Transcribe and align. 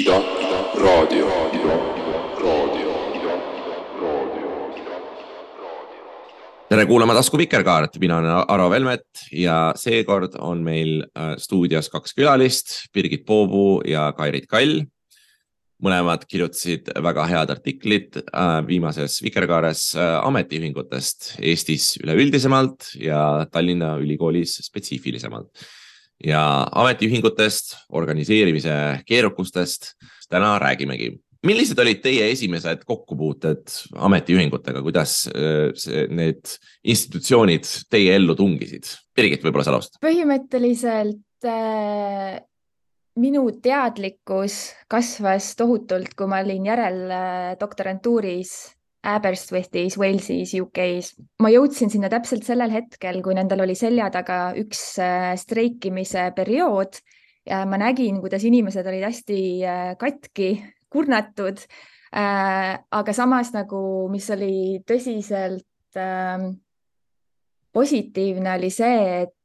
Ida, 0.00 0.16
Ida, 0.16 0.58
raadio, 0.80 1.26
Ida, 1.52 1.74
raadio, 2.40 2.92
Ida, 3.18 3.32
raadio. 4.00 4.52
tere 6.70 6.86
kuulama 6.88 7.12
Tasku 7.18 7.36
Vikerkaart, 7.36 7.98
mina 8.00 8.16
olen 8.16 8.32
Aro 8.54 8.70
Velmet 8.72 9.24
ja 9.36 9.74
seekord 9.76 10.38
on 10.40 10.62
meil 10.64 11.02
äh, 11.02 11.34
stuudios 11.36 11.90
kaks 11.92 12.16
külalist, 12.16 12.72
Birgit 12.94 13.26
Poopuu 13.28 13.82
ja 13.84 14.06
Kairit 14.16 14.48
Kall. 14.48 14.86
mõlemad 15.84 16.24
kirjutasid 16.28 16.88
väga 17.04 17.26
head 17.28 17.52
artiklid 17.52 18.22
äh, 18.22 18.54
viimases 18.64 19.18
Vikerkaares 19.24 19.84
äh, 19.96 20.14
ametiühingutest 20.24 21.34
Eestis 21.44 21.98
üleüldisemalt 22.00 22.94
ja 23.00 23.44
Tallinna 23.52 23.98
Ülikoolis 24.00 24.56
spetsiifilisemalt. 24.64 25.52
Ja 26.26 26.42
ametiühingutest, 26.82 27.74
organiseerimise 27.96 28.76
keerukustest 29.08 29.94
täna 30.30 30.58
räägimegi 30.62 31.14
millised 31.46 31.78
olid 31.80 32.02
teie 32.04 32.28
esimesed 32.34 32.84
kokkupuuted 32.88 33.72
ametiühingutega, 34.08 34.82
kuidas 34.84 35.22
äh, 35.32 35.70
see, 35.78 36.04
need 36.12 36.52
institutsioonid 36.84 37.68
teie 37.92 38.16
ellu 38.18 38.36
tungisid? 38.38 38.90
Birgit, 39.16 39.44
võib-olla 39.44 39.66
sa 39.66 39.74
alustad? 39.74 40.00
põhimõtteliselt 40.04 41.48
äh, 41.48 42.40
minu 43.20 43.46
teadlikkus 43.62 44.60
kasvas 44.90 45.54
tohutult, 45.58 46.12
kui 46.16 46.28
ma 46.30 46.42
olin 46.44 46.68
järel 46.70 47.00
äh, 47.08 47.56
doktorantuuris 47.60 48.54
Aberystwythis, 49.00 49.96
Walesis, 49.96 50.52
UK-s. 50.60 51.14
ma 51.40 51.48
jõudsin 51.48 51.88
sinna 51.92 52.10
täpselt 52.12 52.44
sellel 52.44 52.72
hetkel, 52.74 53.22
kui 53.24 53.36
nendel 53.36 53.64
oli 53.64 53.76
selja 53.78 54.10
taga 54.12 54.50
üks 54.60 54.82
äh, 55.00 55.32
streikimise 55.40 56.26
periood 56.36 57.00
ja 57.48 57.62
ma 57.68 57.80
nägin, 57.80 58.20
kuidas 58.20 58.44
inimesed 58.44 58.86
olid 58.86 59.06
hästi 59.08 59.40
äh, 59.64 59.94
katki 60.00 60.52
kurnatud 60.92 61.64
äh,. 62.12 62.76
aga 62.76 63.16
samas 63.16 63.54
nagu, 63.56 63.80
mis 64.12 64.28
oli 64.36 64.82
tõsiselt 64.84 65.96
äh, 65.96 66.50
positiivne, 67.72 68.56
oli 68.58 68.70
see, 68.74 69.22
et 69.24 69.36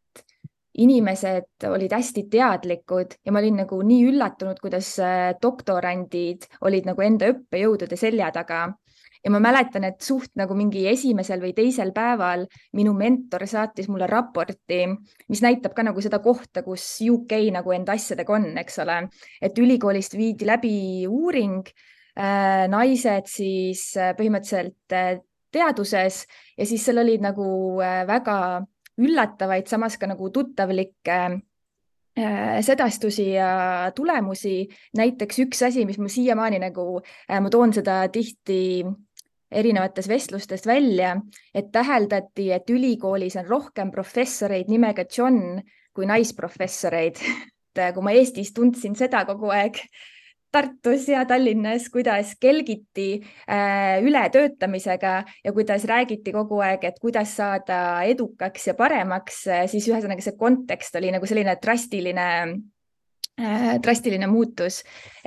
inimesed 0.84 1.68
olid 1.70 1.94
hästi 1.96 2.26
teadlikud 2.32 3.16
ja 3.24 3.32
ma 3.32 3.40
olin 3.40 3.62
nagu 3.64 3.80
nii 3.80 4.10
üllatunud, 4.10 4.60
kuidas 4.60 4.98
äh, 5.00 5.32
doktorandid 5.42 6.50
olid 6.68 6.90
nagu 6.90 7.06
enda 7.06 7.32
õppejõudude 7.32 7.96
selja 8.00 8.32
taga 8.36 8.66
ja 9.26 9.32
ma 9.34 9.42
mäletan, 9.42 9.88
et 9.88 10.06
suht 10.06 10.36
nagu 10.38 10.54
mingi 10.58 10.86
esimesel 10.90 11.42
või 11.42 11.54
teisel 11.58 11.92
päeval 11.96 12.46
minu 12.78 12.94
mentor 12.98 13.48
saatis 13.50 13.90
mulle 13.90 14.08
raporti, 14.10 14.84
mis 15.32 15.42
näitab 15.42 15.74
ka 15.78 15.86
nagu 15.88 16.02
seda 16.04 16.20
kohta, 16.24 16.62
kus 16.66 16.86
UK 17.02 17.34
nagu 17.56 17.74
enda 17.74 17.96
asjadega 17.98 18.36
on, 18.38 18.52
eks 18.62 18.78
ole, 18.86 19.00
et 19.42 19.58
ülikoolist 19.58 20.14
viidi 20.18 20.46
läbi 20.48 20.76
uuring 21.10 21.66
äh,, 21.66 22.68
naised 22.70 23.32
siis 23.32 23.88
äh, 23.98 24.14
põhimõtteliselt 24.18 24.94
äh, 24.94 25.18
teaduses 25.56 26.22
ja 26.54 26.70
siis 26.70 26.86
seal 26.86 27.02
olid 27.02 27.24
nagu 27.24 27.48
väga 27.80 28.38
üllatavaid, 29.02 29.66
samas 29.72 29.96
ka 29.98 30.08
nagu 30.12 30.30
tuttavlikke 30.30 31.20
sedastusi 32.64 33.26
ja 33.34 33.92
tulemusi. 33.96 34.68
näiteks 34.96 35.40
üks 35.44 35.64
asi, 35.68 35.84
mis 35.88 35.98
ma 36.00 36.08
siiamaani 36.12 36.60
nagu, 36.64 37.02
ma 37.28 37.52
toon 37.52 37.74
seda 37.76 37.98
tihti 38.12 38.84
erinevates 39.56 40.10
vestlustes 40.12 40.66
välja, 40.68 41.16
et 41.56 41.72
täheldati, 41.72 42.52
et 42.56 42.70
ülikoolis 42.70 43.38
on 43.40 43.48
rohkem 43.48 43.92
professoreid 43.92 44.72
nimega 44.72 45.08
John 45.18 45.62
kui 45.96 46.08
naisprofessoreid. 46.10 47.22
et 47.76 47.96
kui 47.96 48.04
ma 48.04 48.14
Eestis 48.16 48.54
tundsin 48.56 48.96
seda 48.96 49.26
kogu 49.28 49.52
aeg 49.52 49.82
Tartus 50.56 51.10
ja 51.12 51.26
Tallinnas, 51.28 51.90
kuidas 51.92 52.30
kelgiti 52.40 53.20
äh, 53.20 54.00
ületöötamisega 54.04 55.24
ja 55.44 55.52
kuidas 55.54 55.84
räägiti 55.84 56.32
kogu 56.32 56.62
aeg, 56.64 56.84
et 56.88 57.02
kuidas 57.02 57.34
saada 57.36 57.80
edukaks 58.08 58.70
ja 58.70 58.76
paremaks, 58.78 59.42
siis 59.68 59.90
ühesõnaga 59.92 60.24
see 60.24 60.38
kontekst 60.40 60.96
oli 60.96 61.12
nagu 61.12 61.28
selline 61.28 61.58
drastiline 61.60 62.30
äh, 62.46 62.56
drastiline 63.36 64.28
muutus, 64.32 64.78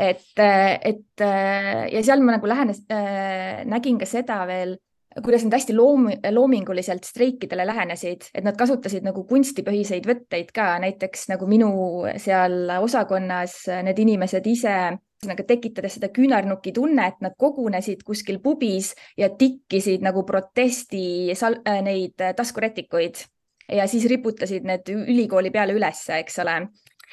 et, 0.00 0.22
et 0.40 1.22
ja 1.22 2.00
seal 2.00 2.22
ma 2.24 2.38
nagu 2.38 2.48
lähenes 2.48 2.78
äh,, 2.88 3.64
nägin 3.68 3.98
ka 4.00 4.08
seda 4.08 4.38
veel, 4.48 4.78
kuidas 5.24 5.44
nad 5.44 5.58
hästi 5.58 5.74
loom, 5.76 6.06
loominguliselt 6.32 7.04
streikidele 7.04 7.66
lähenesid, 7.68 8.30
et 8.32 8.46
nad 8.46 8.56
kasutasid 8.56 9.04
nagu 9.04 9.26
kunstipõhiseid 9.28 10.08
võtteid 10.08 10.54
ka, 10.56 10.70
näiteks 10.84 11.28
nagu 11.32 11.48
minu 11.50 11.70
seal 12.16 12.72
osakonnas 12.78 13.60
need 13.84 14.00
inimesed 14.06 14.48
ise 14.48 14.78
ühesõnaga 15.18 15.44
tekitades 15.48 15.96
seda 15.96 16.12
küünarnuki 16.14 16.72
tunnet, 16.72 17.16
nad 17.20 17.34
kogunesid 17.38 18.04
kuskil 18.06 18.38
pubis 18.38 18.92
ja 19.18 19.28
tikkisid 19.28 20.02
nagu 20.02 20.22
protesti 20.22 21.34
sal, 21.34 21.58
äh, 21.66 21.82
neid 21.82 22.14
taskurätikuid 22.36 23.24
ja 23.68 23.86
siis 23.86 24.06
riputasid 24.06 24.64
need 24.64 24.88
ülikooli 24.88 25.50
peale 25.50 25.74
ülesse, 25.74 26.20
eks 26.22 26.38
ole 26.38 26.68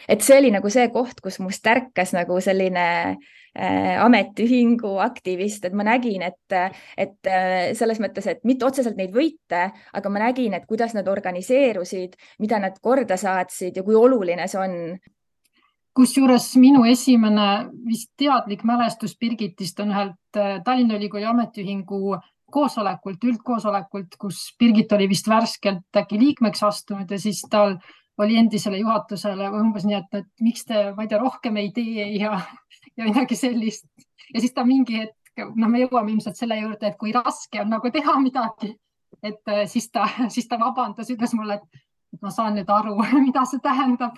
et 0.08 0.22
see 0.26 0.38
oli 0.40 0.52
nagu 0.54 0.70
see 0.72 0.90
koht, 0.94 1.22
kus 1.24 1.40
must 1.44 1.66
ärkas 1.68 2.14
nagu 2.16 2.38
selline 2.44 2.86
äh, 3.56 3.96
ametiühingu 4.04 4.96
aktivist, 5.04 5.66
et 5.66 5.76
ma 5.78 5.86
nägin, 5.88 6.26
et, 6.28 6.58
et 6.98 7.32
äh, 7.32 7.72
selles 7.78 8.02
mõttes, 8.04 8.28
et 8.30 8.44
mitte 8.48 8.68
otseselt 8.68 9.00
neid 9.00 9.16
võite, 9.16 9.68
aga 9.96 10.14
ma 10.14 10.26
nägin, 10.28 10.56
et 10.58 10.68
kuidas 10.70 10.96
nad 10.98 11.08
organiseerusid, 11.12 12.16
mida 12.44 12.62
nad 12.62 12.80
korda 12.82 13.18
saatsid 13.20 13.78
ja 13.78 13.86
kui 13.86 13.98
oluline 14.00 14.48
see 14.52 14.62
on. 14.62 14.80
Kusjuures 15.96 16.50
minu 16.60 16.82
esimene 16.84 17.70
vist 17.88 18.10
teadlik 18.20 18.66
mälestus 18.68 19.14
Birgitist 19.16 19.80
on 19.80 19.94
ühelt 19.94 20.40
äh, 20.40 20.58
Tallinna 20.66 20.98
Ülikooli 21.00 21.24
ametiühingu 21.30 22.18
koosolekult, 22.52 23.24
üldkoosolekult, 23.24 24.18
kus 24.20 24.42
Birgit 24.60 24.92
oli 24.96 25.08
vist 25.12 25.28
värskelt 25.32 26.00
äkki 26.02 26.20
liikmeks 26.20 26.64
astunud 26.68 27.12
ja 27.12 27.20
siis 27.20 27.42
tal 27.52 27.78
oli 28.18 28.38
endisele 28.40 28.78
juhatusele 28.80 29.50
umbes 29.50 29.86
nii, 29.86 29.98
et, 30.00 30.20
et 30.22 30.44
miks 30.46 30.66
te, 30.68 30.90
ma 30.96 31.04
ei 31.04 31.12
tea, 31.12 31.20
rohkem 31.20 31.58
ei 31.60 31.72
tee 31.76 32.08
ja, 32.16 32.40
ja 32.98 33.08
midagi 33.08 33.36
sellist. 33.36 33.88
ja 34.34 34.42
siis 34.42 34.54
ta 34.54 34.66
mingi 34.66 35.02
hetk, 35.02 35.44
noh, 35.56 35.70
me 35.70 35.84
jõuame 35.84 36.14
ilmselt 36.14 36.40
selle 36.40 36.58
juurde, 36.62 36.88
et 36.88 37.00
kui 37.00 37.14
raske 37.16 37.62
on 37.62 37.74
nagu 37.76 37.92
teha 37.92 38.16
midagi, 38.24 38.72
et 39.24 39.52
äh, 39.52 39.66
siis 39.68 39.90
ta, 39.92 40.08
siis 40.30 40.48
ta 40.48 40.60
vabandas, 40.60 41.12
ütles 41.12 41.36
mulle, 41.36 41.60
et 41.60 42.22
ma 42.22 42.32
saan 42.32 42.56
nüüd 42.56 42.72
aru, 42.72 42.96
mida 43.28 43.46
see 43.50 43.64
tähendab. 43.64 44.18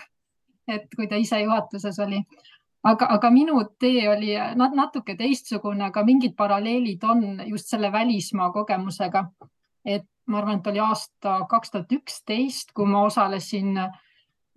et 0.68 0.90
kui 0.96 1.08
ta 1.08 1.16
ise 1.16 1.38
juhatuses 1.40 1.96
oli, 2.04 2.18
aga, 2.84 3.08
aga 3.16 3.30
minu 3.32 3.62
tee 3.80 4.02
oli 4.12 4.34
natuke 4.76 5.16
teistsugune, 5.16 5.86
aga 5.86 6.04
mingid 6.04 6.34
paralleelid 6.36 7.04
on 7.08 7.22
just 7.48 7.72
selle 7.72 7.92
välismaa 7.92 8.52
kogemusega. 8.52 9.26
et 9.86 10.06
ma 10.28 10.42
arvan, 10.42 10.60
et 10.60 10.68
oli 10.68 10.82
aasta 10.84 11.40
kaks 11.50 11.72
tuhat 11.72 11.94
üksteist, 11.96 12.74
kui 12.76 12.88
ma 12.90 13.06
osalesin 13.08 13.78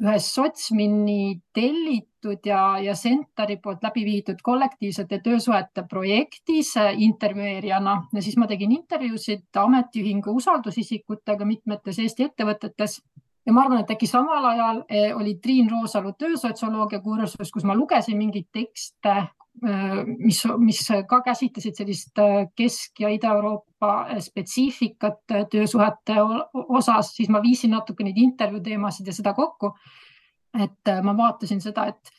ühes 0.00 0.26
Sotsmini 0.34 1.41
tellitud 1.54 2.47
ja, 2.48 2.78
ja 2.81 2.94
Centeri 2.97 3.58
poolt 3.60 3.82
läbi 3.84 4.04
viidud 4.06 4.41
kollektiivsete 4.42 5.20
töösuhete 5.25 5.84
projektis 5.88 6.72
intervjueerijana. 6.97 7.97
Ja 8.12 8.22
siis 8.22 8.38
ma 8.41 8.48
tegin 8.48 8.72
intervjuusid 8.72 9.60
ametiühingu 9.62 10.32
usaldusisikutega 10.41 11.44
mitmetes 11.44 12.00
Eesti 12.00 12.30
ettevõtetes. 12.30 13.00
Ja 13.47 13.53
ma 13.53 13.64
arvan, 13.64 13.84
et 13.84 13.92
äkki 13.92 14.09
samal 14.09 14.44
ajal 14.54 14.82
eh, 14.88 15.12
oli 15.16 15.36
Triin 15.42 15.69
Roosalu 15.70 16.14
töösotsioloogia 16.19 17.00
kursus, 17.04 17.53
kus 17.53 17.64
ma 17.69 17.76
lugesin 17.76 18.19
mingeid 18.20 18.48
tekste 18.53 19.14
Äh, 19.16 19.28
mis, 20.19 20.43
mis 20.59 20.81
ka 21.09 21.21
käsitlesid 21.25 21.76
sellist 21.76 22.19
äh, 22.19 22.47
Kesk- 22.56 23.00
ja 23.00 23.09
Ida-Euroopa 23.12 23.91
äh, 24.10 24.21
spetsiifikat 24.25 25.21
töösuhete 25.50 26.16
osas, 26.54 27.15
siis 27.16 27.28
ma 27.28 27.43
viisin 27.43 27.75
natuke 27.76 28.04
neid 28.04 28.19
intervjuu 28.19 28.62
teemasid 28.65 29.06
ja 29.06 29.12
seda 29.12 29.34
kokku. 29.34 29.75
et 30.59 30.88
ma 31.03 31.12
vaatasin 31.16 31.60
seda, 31.62 31.84
et 31.87 32.10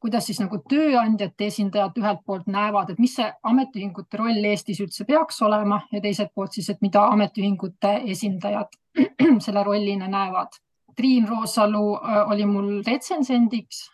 kuidas 0.00 0.28
siis 0.28 0.38
nagu 0.38 0.60
tööandjate 0.70 1.48
esindajad 1.50 1.96
ühelt 1.98 2.20
poolt 2.24 2.46
näevad, 2.46 2.92
et 2.92 3.00
mis 3.02 3.16
see 3.18 3.26
ametiühingute 3.42 4.20
roll 4.20 4.44
Eestis 4.46 4.78
üldse 4.80 5.04
peaks 5.04 5.42
olema 5.42 5.80
ja 5.92 6.00
teiselt 6.00 6.30
poolt 6.34 6.54
siis, 6.54 6.68
et 6.70 6.78
mida 6.80 7.02
ametiühingute 7.10 7.96
esindajad 8.14 8.78
selle 9.44 9.64
rollina 9.66 10.06
näevad. 10.08 10.54
Triin 10.96 11.26
Roosalu 11.28 11.98
oli 12.30 12.46
mul 12.46 12.70
retsensendiks 12.86 13.88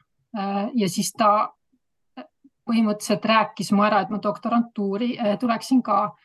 ja 0.75 0.89
siis 0.89 1.13
ta 1.17 1.56
põhimõtteliselt 2.67 3.29
rääkis 3.31 3.73
mu 3.77 3.85
ära, 3.87 4.03
et 4.03 4.11
ma 4.13 4.21
doktorantuuri 4.23 5.13
eh, 5.19 5.37
tuleksin 5.41 5.83
ka. 5.87 6.17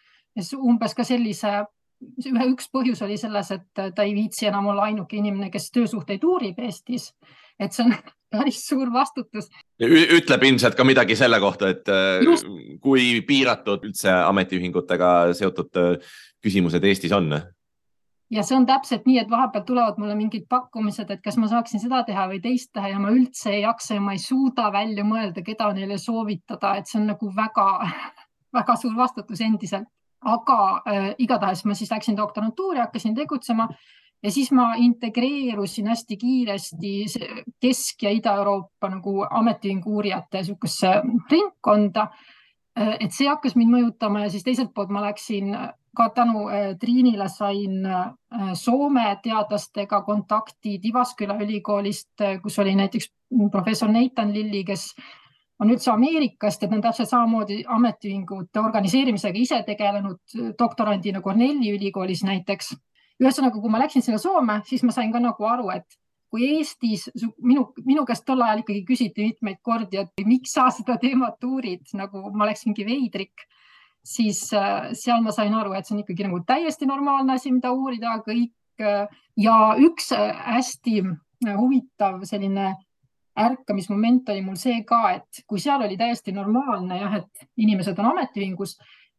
umbes 0.55 0.95
ka 0.95 1.03
sellise, 1.03 1.65
ühe, 2.01 2.47
üks 2.53 2.69
põhjus 2.71 3.01
oli 3.03 3.17
selles, 3.19 3.51
et 3.51 3.67
ta 3.95 4.03
ei 4.03 4.13
viitsi 4.15 4.47
enam 4.47 4.71
olla 4.71 4.88
ainuke 4.89 5.17
inimene, 5.17 5.49
kes 5.51 5.71
töösuhteid 5.71 6.23
uurib 6.23 6.59
Eestis. 6.59 7.13
et 7.59 7.73
see 7.73 7.85
on 7.85 7.93
päris 8.31 8.61
suur 8.67 8.91
vastutus. 8.93 9.49
ütleb 9.81 10.43
ilmselt 10.43 10.75
ka 10.75 10.83
midagi 10.83 11.15
selle 11.15 11.39
kohta, 11.39 11.69
et 11.69 11.88
eh, 11.88 12.23
Just. 12.25 12.45
kui 12.81 13.21
piiratud 13.27 13.83
üldse 13.85 14.11
ametiühingutega 14.11 15.33
seotud 15.33 16.01
küsimused 16.41 16.83
Eestis 16.83 17.11
on 17.11 17.33
ja 18.31 18.44
see 18.48 18.56
on 18.56 18.66
täpselt 18.66 19.06
nii, 19.06 19.19
et 19.22 19.30
vahepeal 19.30 19.63
tulevad 19.68 20.00
mulle 20.00 20.16
mingid 20.16 20.48
pakkumised, 20.50 21.10
et 21.12 21.22
kas 21.24 21.38
ma 21.42 21.50
saaksin 21.51 21.81
seda 21.83 22.01
teha 22.07 22.28
või 22.31 22.39
teist 22.44 22.72
teha 22.74 22.94
ja 22.94 23.00
ma 23.00 23.12
üldse 23.12 23.51
ei 23.51 23.63
jaksa 23.66 23.98
ja 23.98 24.04
ma 24.04 24.16
ei 24.16 24.22
suuda 24.24 24.69
välja 24.74 25.04
mõelda, 25.07 25.44
keda 25.45 25.72
neile 25.75 25.98
soovitada, 26.00 26.75
et 26.80 26.88
see 26.88 27.01
on 27.01 27.10
nagu 27.12 27.31
väga, 27.36 27.68
väga 28.57 28.78
suur 28.80 28.95
vastutus 28.98 29.42
endiselt. 29.42 29.89
aga 30.22 30.56
äh, 30.86 31.06
igatahes 31.18 31.63
ma 31.66 31.74
siis 31.74 31.89
läksin 31.89 32.18
doktorantuuri, 32.18 32.78
hakkasin 32.80 33.16
tegutsema 33.18 33.66
ja 34.24 34.31
siis 34.31 34.51
ma 34.54 34.75
integreerusin 34.77 35.88
hästi 35.88 36.18
kiiresti 36.18 36.92
Kesk- 37.66 38.04
ja 38.06 38.10
Ida-Euroopa 38.10 38.89
nagu 38.89 39.25
ametiühingu 39.30 39.95
uurijate 39.95 40.38
niisugusesse 40.38 40.92
ringkonda. 41.31 42.07
Äh, 42.80 42.95
et 43.00 43.12
see 43.18 43.27
hakkas 43.27 43.56
mind 43.56 43.74
mõjutama 43.74 44.22
ja 44.22 44.30
siis 44.30 44.45
teiselt 44.45 44.75
poolt 44.75 44.94
ma 44.94 45.01
läksin 45.01 45.56
ka 45.95 46.09
tänu 46.09 46.47
äh, 46.49 46.77
Triinile 46.79 47.29
sain 47.29 47.85
äh, 47.85 48.53
Soome 48.53 49.17
teadlastega 49.23 50.01
kontakti 50.01 50.79
Tivasküla 50.79 51.35
ülikoolist, 51.43 52.13
äh, 52.21 52.39
kus 52.41 52.59
oli 52.59 52.75
näiteks 52.75 53.11
professor 53.51 53.91
Nathan 53.91 54.33
Lilli, 54.33 54.63
kes 54.63 54.93
on 55.59 55.69
üldse 55.69 55.91
Ameerikast, 55.91 56.63
et 56.63 56.71
nad 56.71 56.81
täpselt 56.81 57.09
samamoodi 57.09 57.61
ametiühingute 57.67 58.59
organiseerimisega 58.59 59.38
ise 59.39 59.59
tegelenud 59.67 60.55
doktorandina 60.59 61.21
Cornelli 61.21 61.75
ülikoolis 61.75 62.23
näiteks. 62.25 62.75
ühesõnaga, 63.21 63.59
kui 63.61 63.69
ma 63.69 63.79
läksin 63.83 64.01
sinna 64.01 64.17
Soome, 64.17 64.61
siis 64.65 64.81
ma 64.83 64.91
sain 64.91 65.11
ka 65.13 65.19
nagu 65.21 65.45
aru, 65.45 65.69
et 65.69 65.99
kui 66.31 66.47
Eestis 66.55 67.09
minu, 67.43 67.67
minu 67.85 68.05
käest 68.07 68.25
tol 68.25 68.41
ajal 68.41 68.63
ikkagi 68.63 68.81
küsiti 68.88 69.27
mitmeid 69.27 69.59
kordi, 69.61 69.99
et 70.01 70.25
miks 70.25 70.55
sa 70.55 70.69
seda 70.73 70.95
teemat 70.97 71.43
uurid, 71.43 71.83
nagu 71.93 72.31
ma 72.31 72.47
oleks 72.47 72.65
mingi 72.65 72.88
veidrik 72.88 73.45
siis 74.03 74.44
äh, 74.53 74.92
seal 74.98 75.21
ma 75.24 75.33
sain 75.36 75.53
aru, 75.53 75.74
et 75.77 75.88
see 75.88 75.95
on 75.95 76.03
ikkagi 76.03 76.27
nagu 76.27 76.42
täiesti 76.48 76.88
normaalne 76.89 77.36
asi, 77.38 77.51
mida 77.53 77.74
uurida 77.74 78.18
kõik 78.25 78.81
äh, 78.81 79.12
ja 79.38 79.57
üks 79.80 80.12
äh, 80.18 80.31
hästi 80.56 81.01
huvitav 81.57 82.21
selline 82.30 82.74
ärkamismoment 83.42 84.30
oli 84.30 84.42
mul 84.45 84.57
see 84.59 84.81
ka, 84.88 85.03
et 85.15 85.44
kui 85.48 85.62
seal 85.62 85.81
oli 85.86 85.98
täiesti 85.98 86.33
normaalne 86.36 87.00
jah, 87.00 87.21
et 87.21 87.48
inimesed 87.57 88.00
on 88.00 88.12
ametiühingus 88.12 88.75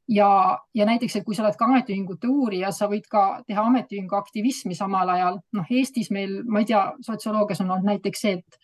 ja, 0.09 0.59
ja 0.75 0.87
näiteks, 0.87 1.17
et 1.17 1.25
kui 1.25 1.35
sa 1.35 1.47
oled 1.47 1.57
ka 1.59 1.67
ametiühingute 1.69 2.29
uurija, 2.31 2.73
sa 2.75 2.89
võid 2.91 3.07
ka 3.11 3.43
teha 3.47 3.65
ametiühingu 3.71 4.17
aktivismi 4.19 4.77
samal 4.79 5.15
ajal. 5.15 5.41
noh, 5.57 5.71
Eestis 5.71 6.11
meil, 6.15 6.43
ma 6.45 6.63
ei 6.63 6.69
tea, 6.69 6.85
sotsioloogias 7.07 7.63
on 7.65 7.71
olnud 7.71 7.89
näiteks 7.95 8.27
see, 8.27 8.41
et 8.41 8.62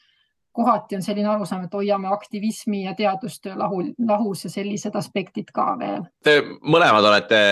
kohati 0.58 0.98
on 0.98 1.04
selline 1.04 1.30
arusaam, 1.30 1.64
et 1.66 1.74
hoiame 1.78 2.10
aktivismi 2.10 2.82
ja 2.84 2.94
teadustöö 2.98 3.54
lahu, 3.58 3.82
lahus 4.08 4.44
ja 4.46 4.50
sellised 4.50 4.96
aspektid 4.98 5.52
ka 5.54 5.70
veel. 5.78 6.06
Te 6.24 6.40
mõlemad 6.66 7.06
olete 7.06 7.42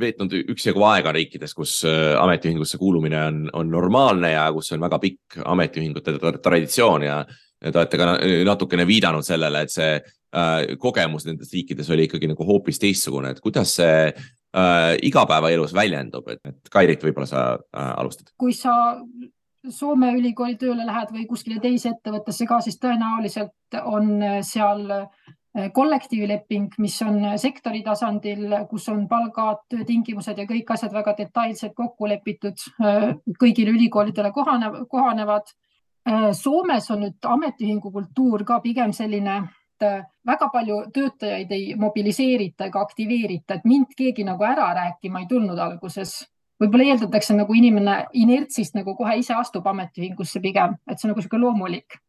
veetnud 0.00 0.36
üksjagu 0.54 0.84
aega 0.86 1.14
riikides, 1.16 1.54
kus 1.56 1.80
äh, 1.88 2.14
ametiühingusse 2.22 2.78
kuulumine 2.78 3.22
on, 3.30 3.40
on 3.52 3.72
normaalne 3.72 4.34
ja 4.36 4.46
kus 4.54 4.72
on 4.76 4.84
väga 4.84 5.00
pikk 5.02 5.40
ametiühingute 5.44 6.18
traditsioon 6.42 7.08
ja 7.08 7.24
te 7.72 7.78
olete 7.78 8.00
ka 8.00 8.10
natukene 8.44 8.86
viidanud 8.86 9.26
sellele, 9.26 9.64
et 9.64 9.72
see 9.72 9.92
äh, 9.96 10.76
kogemus 10.80 11.26
nendes 11.28 11.52
riikides 11.54 11.90
oli 11.94 12.08
ikkagi 12.08 12.30
nagu 12.30 12.46
hoopis 12.46 12.80
teistsugune, 12.82 13.32
et 13.34 13.42
kuidas 13.44 13.76
see 13.78 14.10
äh, 14.10 14.94
igapäevaelus 15.08 15.74
väljendub, 15.76 16.28
et, 16.34 16.42
et 16.48 16.72
Kairit, 16.72 17.04
võib-olla 17.06 17.30
sa 17.30 17.46
äh, 17.56 17.90
alustad? 17.96 18.30
kui 18.40 18.54
sa 18.56 18.74
Soome 19.70 20.10
ülikooli 20.18 20.58
tööle 20.60 20.84
lähed 20.84 21.12
või 21.14 21.22
kuskile 21.28 21.56
teise 21.60 21.94
ettevõttesse 21.94 22.44
ka, 22.44 22.58
siis 22.60 22.76
tõenäoliselt 22.82 23.78
on 23.88 24.10
seal 24.44 24.90
eh, 24.92 25.70
kollektiivleping, 25.72 26.74
mis 26.84 26.96
on 27.06 27.22
sektori 27.40 27.80
tasandil, 27.86 28.52
kus 28.68 28.88
on 28.92 29.06
palgad, 29.08 29.62
töötingimused 29.72 30.38
ja 30.38 30.44
kõik 30.50 30.72
asjad 30.74 30.92
väga 30.92 31.14
detailselt 31.18 31.72
kokku 31.78 32.10
lepitud, 32.10 32.58
kõigile 33.40 33.72
ülikoolidele 33.76 34.32
kohane, 34.34 34.72
kohanevad. 34.90 35.54
Soomes 36.36 36.90
on 36.90 37.04
nüüd 37.06 37.28
ametiühingu 37.30 37.92
kultuur 37.94 38.42
ka 38.44 38.58
pigem 38.60 38.92
selline, 38.92 39.38
et 39.78 39.86
väga 40.26 40.50
palju 40.52 40.82
töötajaid 40.92 41.54
ei 41.54 41.70
mobiliseerita 41.80 42.66
ega 42.68 42.82
aktiveerita, 42.82 43.54
et 43.54 43.64
mind 43.64 43.94
keegi 43.96 44.26
nagu 44.26 44.44
ära 44.44 44.72
rääkima 44.74 45.22
ei 45.22 45.30
tulnud 45.30 45.58
alguses 45.58 46.18
võib-olla 46.64 46.94
eeldatakse 46.94 47.36
nagu 47.36 47.56
inimene 47.56 47.98
inertsist 48.20 48.76
nagu 48.78 48.96
kohe 48.98 49.18
ise 49.20 49.36
astub 49.36 49.66
ametiühingusse 49.70 50.42
pigem, 50.44 50.76
et 50.88 50.98
see 50.98 51.08
on 51.08 51.14
nagu 51.14 51.22
niisugune 51.22 51.46
loomulik. 51.46 52.00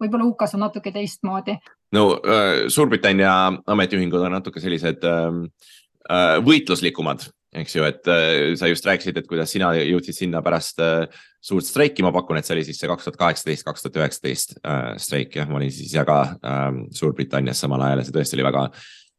võib-olla 0.00 0.24
UK-s 0.30 0.56
on 0.56 0.64
natuke 0.64 0.92
teistmoodi. 0.92 1.58
no 1.92 2.04
äh, 2.16 2.66
Suurbritannia 2.68 3.32
ametiühingud 3.66 4.26
on 4.26 4.36
natuke 4.38 4.60
sellised 4.60 5.04
ähm, 5.04 5.46
äh, 6.08 6.38
võitluslikumad, 6.44 7.26
eks 7.54 7.76
ju, 7.76 7.84
et 7.84 8.08
äh, 8.08 8.54
sa 8.56 8.70
just 8.70 8.86
rääkisid, 8.86 9.20
et 9.20 9.28
kuidas 9.28 9.52
sina 9.52 9.74
jõudsid 9.76 10.16
sinna 10.16 10.42
pärast 10.42 10.80
suurt 11.44 11.68
streiki, 11.68 12.02
ma 12.02 12.12
pakun, 12.12 12.40
et 12.40 12.48
see 12.48 12.56
oli 12.56 12.64
siis 12.64 12.80
see 12.80 12.88
kaks 12.88 13.04
tuhat 13.04 13.20
kaheksateist, 13.20 13.66
kaks 13.66 13.84
tuhat 13.84 14.00
üheksateist 14.00 14.58
streik, 15.04 15.36
jah, 15.36 15.48
ma 15.48 15.60
olin 15.60 15.72
siis 15.72 15.92
ja 15.92 16.06
ka 16.08 16.20
ähm, 16.40 16.86
Suurbritannias 16.92 17.60
samal 17.60 17.84
ajal 17.84 18.00
ja 18.00 18.08
see 18.08 18.16
tõesti 18.16 18.38
oli 18.40 18.48
väga 18.48 18.68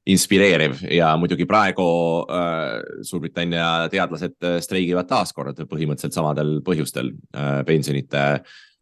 inspireeriv 0.05 0.83
ja 0.93 1.15
muidugi 1.17 1.47
praegu 1.49 1.85
äh, 2.29 3.01
Suurbritannia 3.05 3.89
teadlased 3.89 4.37
äh, 4.45 4.59
streigivad 4.61 5.09
taaskord 5.09 5.63
põhimõtteliselt 5.65 6.13
samadel 6.17 6.59
põhjustel 6.65 7.09
äh, 7.33 7.59
pensionite, 7.65 8.25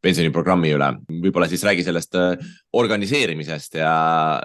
pensioniprogrammi 0.03 0.73
üle. 0.75 0.89
võib-olla 1.23 1.47
siis 1.47 1.63
räägi 1.63 1.85
sellest 1.87 2.19
äh, 2.19 2.35
organiseerimisest 2.75 3.79
ja, 3.79 3.95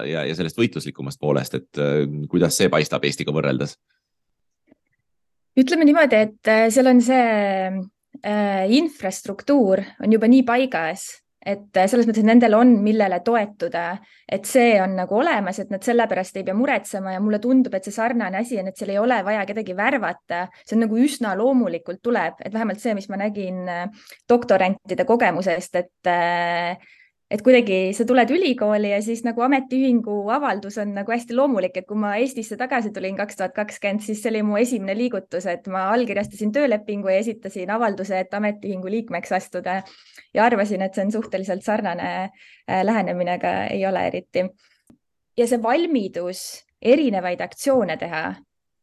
ja, 0.07 0.25
ja 0.29 0.39
sellest 0.39 0.61
võitluslikumast 0.61 1.21
poolest, 1.21 1.59
et 1.59 1.83
äh, 1.83 2.05
kuidas 2.31 2.59
see 2.61 2.71
paistab 2.71 3.07
Eestiga 3.09 3.35
võrreldes? 3.35 3.79
ütleme 5.59 5.89
niimoodi, 5.89 6.27
et 6.29 6.51
äh, 6.53 6.69
seal 6.71 6.93
on 6.93 7.03
see 7.03 7.23
äh, 8.23 8.69
infrastruktuur 8.79 9.83
on 9.99 10.15
juba 10.15 10.31
nii 10.31 10.47
paigas 10.47 11.11
et 11.47 11.77
äh, 11.77 11.87
selles 11.91 12.09
mõttes, 12.09 12.23
et 12.25 12.29
nendel 12.29 12.57
on, 12.59 12.73
millele 12.83 13.21
toetuda, 13.25 13.85
et 14.29 14.47
see 14.49 14.77
on 14.83 14.97
nagu 14.99 15.19
olemas, 15.21 15.61
et 15.63 15.71
nad 15.73 15.85
sellepärast 15.85 16.37
ei 16.41 16.47
pea 16.47 16.57
muretsema 16.59 17.15
ja 17.15 17.23
mulle 17.23 17.41
tundub, 17.43 17.75
et 17.79 17.87
see 17.87 17.95
sarnane 17.95 18.41
asi 18.41 18.59
on, 18.61 18.71
et 18.71 18.79
seal 18.79 18.93
ei 18.95 19.01
ole 19.01 19.21
vaja 19.27 19.47
kedagi 19.49 19.77
värvata, 19.79 20.45
see 20.65 20.77
on 20.77 20.87
nagu 20.87 20.99
üsna 21.01 21.35
loomulikult 21.39 22.03
tuleb, 22.05 22.43
et 22.45 22.55
vähemalt 22.55 22.83
see, 22.83 22.95
mis 22.99 23.09
ma 23.13 23.21
nägin 23.23 23.65
äh, 23.71 23.85
doktorantide 24.29 25.07
kogemusest, 25.09 25.83
et 25.83 26.11
äh, 26.11 26.95
et 27.31 27.43
kuidagi 27.45 27.93
sa 27.93 28.07
tuled 28.09 28.31
ülikooli 28.33 28.91
ja 28.91 29.01
siis 29.05 29.21
nagu 29.25 29.43
ametiühingu 29.45 30.15
avaldus 30.33 30.79
on 30.81 30.95
nagu 30.97 31.13
hästi 31.13 31.37
loomulik, 31.37 31.77
et 31.77 31.87
kui 31.89 31.99
ma 32.01 32.15
Eestisse 32.17 32.57
tagasi 32.57 32.93
tulin 32.95 33.19
kaks 33.19 33.37
tuhat 33.37 33.55
kakskümmend, 33.57 34.01
siis 34.05 34.23
see 34.23 34.33
oli 34.33 34.43
mu 34.49 34.57
esimene 34.57 34.97
liigutus, 34.97 35.47
et 35.47 35.69
ma 35.73 35.89
allkirjastasin 35.93 36.53
töölepingu 36.57 37.13
ja 37.13 37.21
esitasin 37.21 37.71
avalduse, 37.77 38.23
et 38.25 38.35
ametiühingu 38.35 38.89
liikmeks 38.95 39.35
astuda 39.37 39.83
ja 40.35 40.45
arvasin, 40.45 40.83
et 40.83 40.97
see 40.97 41.05
on 41.05 41.13
suhteliselt 41.13 41.67
sarnane 41.67 42.09
äh, 42.25 42.83
lähenemine, 42.85 43.37
aga 43.37 43.55
ei 43.75 43.85
ole 43.87 44.07
eriti. 44.09 44.49
ja 45.37 45.47
see 45.47 45.63
valmidus 45.63 46.65
erinevaid 46.83 47.41
aktsioone 47.45 47.97
teha, 48.01 48.23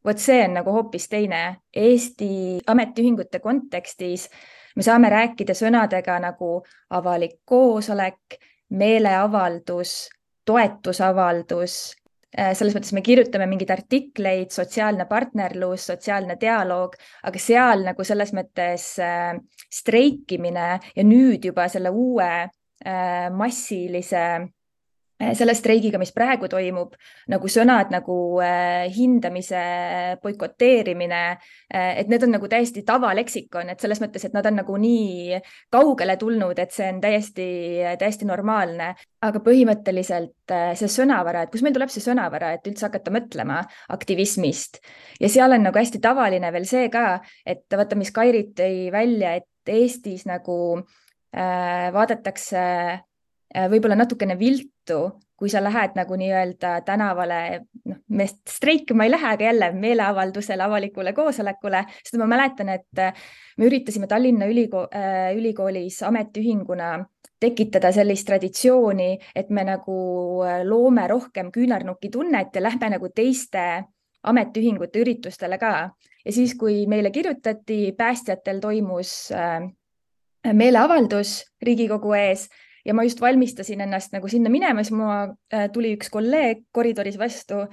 vot 0.06 0.22
see 0.22 0.44
on 0.46 0.54
nagu 0.60 0.72
hoopis 0.72 1.10
teine. 1.10 1.42
Eesti 1.74 2.62
ametiühingute 2.68 3.40
kontekstis 3.40 4.30
me 4.76 4.84
saame 4.84 5.10
rääkida 5.12 5.56
sõnadega 5.58 6.18
nagu 6.24 6.58
avalik 6.96 7.40
koosolek, 7.46 8.40
meeleavaldus, 8.76 10.10
toetusavaldus, 10.46 11.78
äh, 12.38 12.52
selles 12.58 12.76
mõttes 12.76 12.94
me 12.94 13.04
kirjutame 13.06 13.48
mingeid 13.50 13.72
artikleid, 13.76 14.52
sotsiaalne 14.54 15.08
partnerlus, 15.10 15.88
sotsiaalne 15.92 16.38
dialoog, 16.42 16.98
aga 17.24 17.42
seal 17.42 17.86
nagu 17.86 18.04
selles 18.04 18.34
mõttes 18.36 18.92
äh, 19.04 19.34
streikimine 19.72 20.68
ja 20.96 21.08
nüüd 21.08 21.46
juba 21.52 21.70
selle 21.72 21.94
uue 21.94 22.30
äh, 22.46 23.30
massilise 23.32 24.26
selle 25.16 25.54
streigiga, 25.56 26.00
mis 26.02 26.12
praegu 26.16 26.50
toimub, 26.52 26.96
nagu 27.32 27.50
sõnad 27.52 27.92
nagu 27.94 28.16
äh, 28.44 28.86
hindamise 28.92 29.62
boikoteerimine 30.24 31.22
äh,, 31.32 32.02
et 32.02 32.12
need 32.12 32.26
on 32.28 32.36
nagu 32.36 32.50
täiesti 32.52 32.84
tavaleksikon, 32.88 33.72
et 33.72 33.84
selles 33.84 34.02
mõttes, 34.04 34.28
et 34.28 34.36
nad 34.36 34.46
on 34.50 34.60
nagu 34.60 34.76
nii 34.82 35.40
kaugele 35.72 36.18
tulnud, 36.20 36.60
et 36.60 36.76
see 36.76 36.90
on 36.92 37.00
täiesti, 37.04 37.48
täiesti 38.02 38.28
normaalne. 38.28 38.94
aga 39.26 39.40
põhimõtteliselt 39.42 40.52
äh, 40.54 40.76
see 40.78 40.92
sõnavara, 40.92 41.46
et 41.46 41.54
kust 41.54 41.66
meil 41.66 41.74
tuleb 41.74 41.90
see 41.90 42.04
sõnavara, 42.04 42.52
et 42.54 42.68
üldse 42.70 42.86
hakata 42.86 43.14
mõtlema 43.16 43.64
aktivismist 43.96 44.78
ja 45.20 45.32
seal 45.32 45.56
on 45.56 45.66
nagu 45.66 45.80
hästi 45.80 46.04
tavaline 46.04 46.52
veel 46.54 46.68
see 46.70 46.92
ka, 46.94 47.22
et 47.46 47.66
vaata, 47.72 47.98
mis 47.98 48.14
Kairit 48.14 48.54
tõi 48.60 48.92
välja, 48.94 49.34
et 49.40 49.50
Eestis 49.66 50.28
nagu 50.30 50.56
äh, 50.78 51.90
vaadatakse 51.96 52.66
Äh, 52.66 53.00
võib-olla 53.72 53.96
natukene 53.96 54.36
viltu, 54.40 55.00
kui 55.36 55.52
sa 55.52 55.62
lähed 55.64 55.96
nagu 55.98 56.16
nii-öelda 56.20 56.78
tänavale, 56.88 57.40
noh, 57.90 57.98
me 58.16 58.28
streikima 58.28 59.04
ei 59.06 59.12
lähe, 59.12 59.32
aga 59.36 59.50
jälle 59.50 59.72
meeleavaldusele, 59.76 60.64
avalikule 60.64 61.14
koosolekule, 61.14 61.84
sest 62.04 62.18
ma 62.20 62.28
mäletan, 62.30 62.72
et 62.72 63.02
äh, 63.04 63.26
me 63.58 63.68
üritasime 63.68 64.08
Tallinna 64.08 64.48
Ülikool, 64.52 64.88
äh, 64.96 65.34
ülikoolis 65.36 66.02
ametiühinguna 66.08 66.98
tekitada 67.40 67.92
sellist 67.92 68.28
traditsiooni, 68.30 69.10
et 69.36 69.52
me 69.52 69.66
nagu 69.68 69.98
loome 70.64 71.08
rohkem 71.12 71.52
küünarnuki 71.52 72.10
tunnet 72.12 72.56
ja 72.56 72.64
lähme 72.64 72.90
nagu 72.96 73.12
teiste 73.12 73.84
ametiühingute 74.24 75.04
üritustele 75.04 75.60
ka. 75.62 75.74
Ja 76.26 76.34
siis, 76.34 76.56
kui 76.58 76.86
meile 76.90 77.12
kirjutati, 77.14 77.92
päästjatel 77.98 78.62
toimus 78.64 79.12
meeleavaldus 80.54 81.42
Riigikogu 81.62 82.16
ees 82.18 82.48
ja 82.86 82.94
ma 82.94 83.04
just 83.04 83.22
valmistasin 83.22 83.82
ennast 83.82 84.14
nagu 84.14 84.30
sinna 84.30 84.50
minema, 84.54 84.84
siis 84.84 84.96
mul 84.96 85.36
tuli 85.74 85.96
üks 85.98 86.12
kolleeg 86.14 86.68
koridoris 86.76 87.18
vastu 87.20 87.64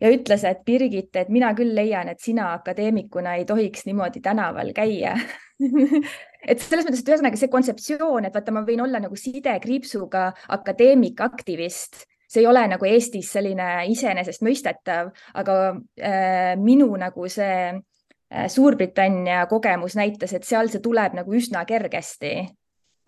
ja 0.00 0.10
ütles, 0.12 0.44
et 0.44 0.64
Birgit, 0.66 1.14
et 1.16 1.30
mina 1.32 1.52
küll 1.56 1.74
leian, 1.76 2.10
et 2.12 2.20
sina 2.22 2.50
akadeemikuna 2.56 3.36
ei 3.40 3.46
tohiks 3.48 3.86
niimoodi 3.88 4.22
tänaval 4.24 4.72
käia. 4.76 5.16
Et 6.46 6.60
selles 6.62 6.84
mõttes, 6.86 7.00
et 7.02 7.08
ühesõnaga 7.10 7.38
see 7.40 7.50
kontseptsioon, 7.50 8.26
et 8.28 8.34
vaata, 8.36 8.52
ma 8.54 8.60
võin 8.62 8.84
olla 8.84 9.00
nagu 9.02 9.16
sidekriipsuga 9.18 10.28
akadeemik, 10.54 11.18
aktivist, 11.24 12.04
see 12.30 12.44
ei 12.44 12.46
ole 12.46 12.60
nagu 12.70 12.86
Eestis 12.86 13.32
selline 13.34 13.64
iseenesestmõistetav, 13.90 15.10
aga 15.42 15.56
äh, 15.74 16.52
minu 16.60 16.86
nagu 17.00 17.26
see 17.32 17.56
äh, 17.72 18.46
Suurbritannia 18.52 19.48
kogemus 19.50 19.96
näitas, 19.98 20.36
et 20.38 20.46
seal 20.46 20.70
see 20.70 20.84
tuleb 20.84 21.18
nagu 21.18 21.34
üsna 21.34 21.64
kergesti 21.66 22.36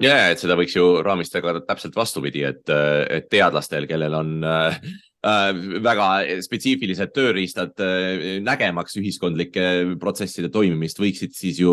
ja, 0.02 0.16
et 0.30 0.40
seda 0.42 0.56
võiks 0.58 0.76
ju 0.76 1.02
raamistada 1.04 1.60
täpselt 1.66 1.96
vastupidi, 1.96 2.44
et, 2.48 2.64
et 3.10 3.28
teadlastel, 3.30 3.86
kellel 3.90 4.14
on 4.18 4.34
äh, 4.46 4.80
Äh, 5.26 5.48
väga 5.82 6.04
spetsiifilised 6.46 7.10
tööriistad 7.10 7.80
äh, 7.82 8.36
nägemaks 8.38 8.94
ühiskondlike 9.00 9.64
protsesside 9.98 10.46
toimimist, 10.54 11.00
võiksid 11.02 11.34
siis 11.34 11.58
ju 11.58 11.72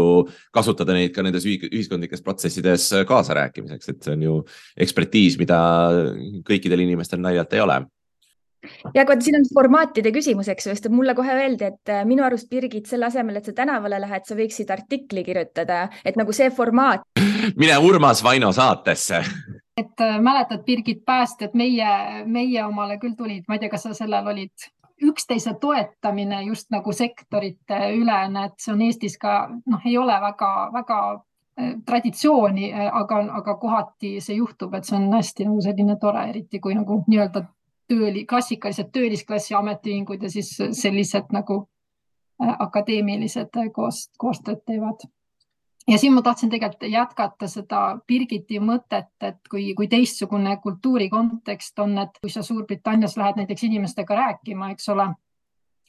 kasutada 0.55 0.95
neid 0.97 1.13
ka 1.13 1.21
nendes 1.21 1.45
ühiskondlikes 1.45 2.25
protsessides 2.25 2.87
kaasarääkimiseks, 3.05 3.91
et 3.91 4.01
see 4.01 4.15
on 4.17 4.23
ju 4.25 4.39
ekspertiis, 4.81 5.37
mida 5.37 5.59
kõikidel 6.47 6.87
inimestel 6.87 7.21
naljalt 7.21 7.53
ei 7.53 7.61
ole 7.61 7.83
ja 8.93 9.03
aga 9.05 9.17
siin 9.21 9.39
on 9.39 9.47
formaatide 9.53 10.13
küsimus, 10.15 10.49
eks 10.51 10.69
ju, 10.69 10.75
sest 10.75 10.89
mulle 10.93 11.15
kohe 11.17 11.35
öeldi, 11.35 11.71
et 11.71 11.93
äh, 11.93 12.05
minu 12.07 12.25
arust, 12.25 12.49
Birgit, 12.49 12.87
selle 12.89 13.09
asemel, 13.09 13.39
et 13.39 13.49
sa 13.49 13.53
tänavale 13.57 13.99
lähed, 14.03 14.25
sa 14.27 14.37
võiksid 14.37 14.71
artikli 14.73 15.25
kirjutada, 15.27 15.85
et 16.05 16.17
nagu 16.19 16.35
see 16.35 16.49
formaat. 16.53 17.05
mine 17.61 17.77
Urmas 17.83 18.23
Vaino 18.23 18.51
saatesse 18.55 19.23
et 19.77 20.01
äh, 20.01 20.19
mäletad, 20.21 20.63
Birgit 20.63 21.05
Päästjad, 21.05 21.51
meie, 21.53 22.23
meie 22.25 22.63
omale 22.65 22.97
küll 22.97 23.15
tulid, 23.17 23.43
ma 23.47 23.57
ei 23.57 23.63
tea, 23.63 23.71
kas 23.73 23.83
sa 23.83 23.93
sellel 23.97 24.27
olid, 24.31 24.67
üksteise 25.03 25.55
toetamine 25.59 26.43
just 26.45 26.69
nagu 26.71 26.93
sektorite 26.95 27.79
ülene, 27.97 28.45
et 28.47 28.55
see 28.63 28.71
on 28.73 28.83
Eestis 28.85 29.17
ka 29.19 29.49
noh, 29.51 29.83
ei 29.85 29.97
ole 29.99 30.15
väga-väga 30.23 30.99
äh, 31.11 31.73
traditsiooni, 31.85 32.71
aga, 32.85 33.19
aga 33.41 33.57
kohati 33.59 34.15
see 34.23 34.39
juhtub, 34.39 34.73
et 34.77 34.87
see 34.87 34.97
on 34.99 35.11
hästi 35.17 35.49
nagu 35.49 35.65
selline 35.65 35.99
tore, 35.99 36.23
eriti 36.31 36.63
kui 36.63 36.77
nagu 36.77 37.01
nii-öelda 37.07 37.43
tööli, 37.87 38.25
klassikalised 38.25 38.91
töölisklassi 38.93 39.55
ametiühingud 39.55 40.23
ja 40.23 40.29
siis 40.29 40.55
sellised 40.81 41.31
nagu 41.35 41.65
akadeemilised 42.39 43.53
koos, 43.73 44.09
koostööd 44.17 44.63
teevad. 44.65 45.05
Ja 45.87 45.97
siin 46.01 46.13
ma 46.13 46.21
tahtsin 46.25 46.49
tegelikult 46.49 46.89
jätkata 46.89 47.47
seda 47.47 47.81
Birgiti 48.07 48.57
mõtet, 48.59 49.11
et 49.21 49.37
kui, 49.49 49.67
kui 49.77 49.87
teistsugune 49.87 50.57
kultuurikontekst 50.63 51.79
on, 51.79 51.97
et 52.01 52.17
kui 52.21 52.33
sa 52.33 52.41
Suurbritannias 52.43 53.17
lähed 53.17 53.37
näiteks 53.37 53.67
inimestega 53.67 54.15
rääkima, 54.17 54.71
eks 54.73 54.89
ole, 54.89 55.05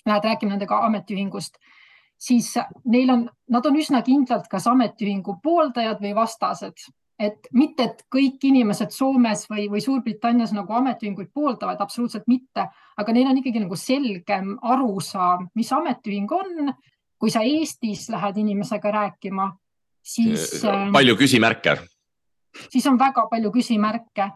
lähed 0.07 0.29
rääkima 0.29 0.53
nendega 0.53 0.83
ametiühingust, 0.91 1.57
siis 2.19 2.53
neil 2.85 3.11
on, 3.11 3.25
nad 3.49 3.67
on 3.67 3.81
üsna 3.81 4.03
kindlalt 4.05 4.51
kas 4.53 4.69
ametiühingu 4.69 5.39
pooldajad 5.43 6.05
või 6.05 6.13
vastased, 6.21 6.85
et 7.19 7.49
mitte, 7.57 7.83
et 7.83 8.03
kõik 8.13 8.43
inimesed 8.45 8.93
Soomes 8.93 9.47
või, 9.51 9.67
või 9.73 9.81
Suurbritannias 9.81 10.53
nagu 10.53 10.73
ametiühinguid 10.77 11.31
pooldavad, 11.35 11.81
absoluutselt 11.81 12.27
mitte, 12.29 12.67
aga 12.97 13.13
neil 13.13 13.31
on 13.31 13.41
ikkagi 13.41 13.63
nagu 13.63 13.77
selgem 13.81 14.57
arusaam, 14.63 15.49
mis 15.55 15.73
ametiühing 15.73 16.33
on. 16.33 16.75
kui 17.17 17.31
sa 17.33 17.41
Eestis 17.41 18.11
lähed 18.13 18.37
inimesega 18.37 18.91
rääkima 18.93 19.47
siis. 20.05 20.65
Äh, 20.65 20.91
palju 20.93 21.17
küsimärke. 21.17 21.79
siis 22.69 22.87
on 22.87 22.99
väga 22.99 23.27
palju 23.31 23.51
küsimärke, 23.53 24.31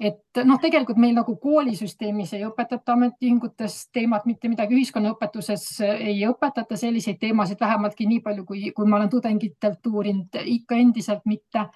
et 0.00 0.40
noh, 0.44 0.58
tegelikult 0.60 0.98
meil 0.98 1.14
nagu 1.14 1.36
koolisüsteemis 1.36 2.32
ei 2.38 2.46
õpetata 2.48 2.94
ametiühingutes 2.96 3.76
teemat 3.92 4.24
mitte 4.26 4.48
midagi, 4.48 4.74
ühiskonnaõpetuses 4.78 5.66
ei 5.84 6.22
õpetata 6.28 6.78
selliseid 6.80 7.20
teemasid 7.20 7.60
vähemaltki 7.60 8.08
nii 8.08 8.22
palju, 8.24 8.46
kui, 8.48 8.70
kui 8.76 8.88
ma 8.88 8.96
olen 9.00 9.12
tudengitelt 9.12 9.86
uurinud, 9.86 10.40
ikka 10.44 10.80
endiselt 10.80 11.26
mitte. 11.26 11.66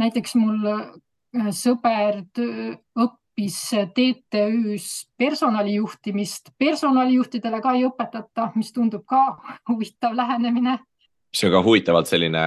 Näiteks 0.00 0.34
mul 0.40 0.70
äh, 0.70 1.50
sõber 1.54 2.22
õppis 2.34 3.58
TTÜ-s 3.96 5.08
personalijuhtimist, 5.18 6.54
personalijuhtidele 6.58 7.60
ka 7.62 7.74
ei 7.74 7.86
õpetata, 7.88 8.52
mis 8.54 8.72
tundub 8.72 9.06
ka 9.10 9.26
huvitav 9.68 10.14
lähenemine 10.14 10.78
see 11.34 11.50
on 11.50 11.56
ka 11.56 11.62
huvitavalt 11.66 12.10
selline 12.10 12.42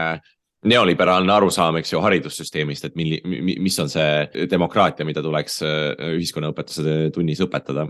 neoliberaalne 0.67 1.31
arusaam, 1.31 1.77
eks 1.79 1.93
ju, 1.93 1.99
haridussüsteemist, 2.01 2.87
et 2.87 2.95
milli, 2.97 3.19
mis 3.61 3.77
on 3.79 3.91
see 3.91 4.47
demokraatia, 4.49 5.05
mida 5.07 5.21
tuleks 5.23 5.61
äh, 5.63 6.09
ühiskonnaõpetuse 6.17 7.11
tunnis 7.15 7.41
õpetada. 7.45 7.85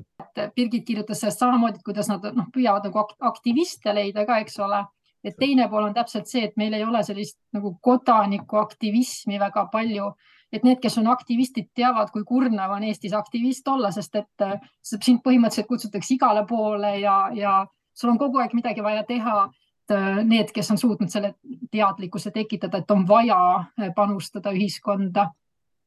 Birgit 0.55 0.83
kirjutas 0.85 1.23
sellest 1.23 1.41
samamoodi, 1.41 1.79
et 1.79 1.87
kuidas 1.87 2.09
nad 2.11 2.27
noh, 2.35 2.49
püüavad 2.53 2.85
nagu 2.89 3.05
aktiviste 3.31 3.95
leida 3.95 4.27
ka, 4.27 4.41
eks 4.43 4.59
ole. 4.65 4.83
Et 5.27 5.37
teine 5.39 5.67
pool 5.69 5.89
on 5.89 5.93
täpselt 5.93 6.29
see, 6.31 6.47
et 6.47 6.57
meil 6.57 6.73
ei 6.73 6.85
ole 6.85 7.03
sellist 7.03 7.37
nagu 7.53 7.75
kodanikuaktivismi 7.83 9.39
väga 9.39 9.67
palju, 9.73 10.09
et 10.53 10.63
need, 10.63 10.79
kes 10.81 10.97
on 11.01 11.11
aktivistid, 11.11 11.69
teavad, 11.75 12.11
kui 12.13 12.23
kurnav 12.25 12.77
on 12.77 12.87
Eestis 12.87 13.13
aktivist 13.13 13.67
olla, 13.67 13.91
sest 13.91 14.15
et 14.15 14.45
äh, 14.45 14.59
sind 14.81 15.23
põhimõtteliselt 15.25 15.67
kutsutakse 15.67 16.15
igale 16.15 16.45
poole 16.47 16.97
ja, 17.01 17.19
ja 17.35 17.59
sul 17.93 18.13
on 18.13 18.19
kogu 18.21 18.39
aeg 18.39 18.55
midagi 18.55 18.83
vaja 18.85 19.03
teha 19.07 19.47
Äh, 19.91 20.23
need, 20.27 20.51
kes 20.51 20.67
on 20.73 20.77
suutnud 20.77 21.11
selle 21.11 21.33
teadlikkuse 21.71 22.33
tekitada, 22.35 22.81
et 22.81 22.89
on 22.91 23.05
vaja 23.07 23.37
äh, 23.79 23.93
panustada 23.95 24.51
ühiskonda. 24.51 25.29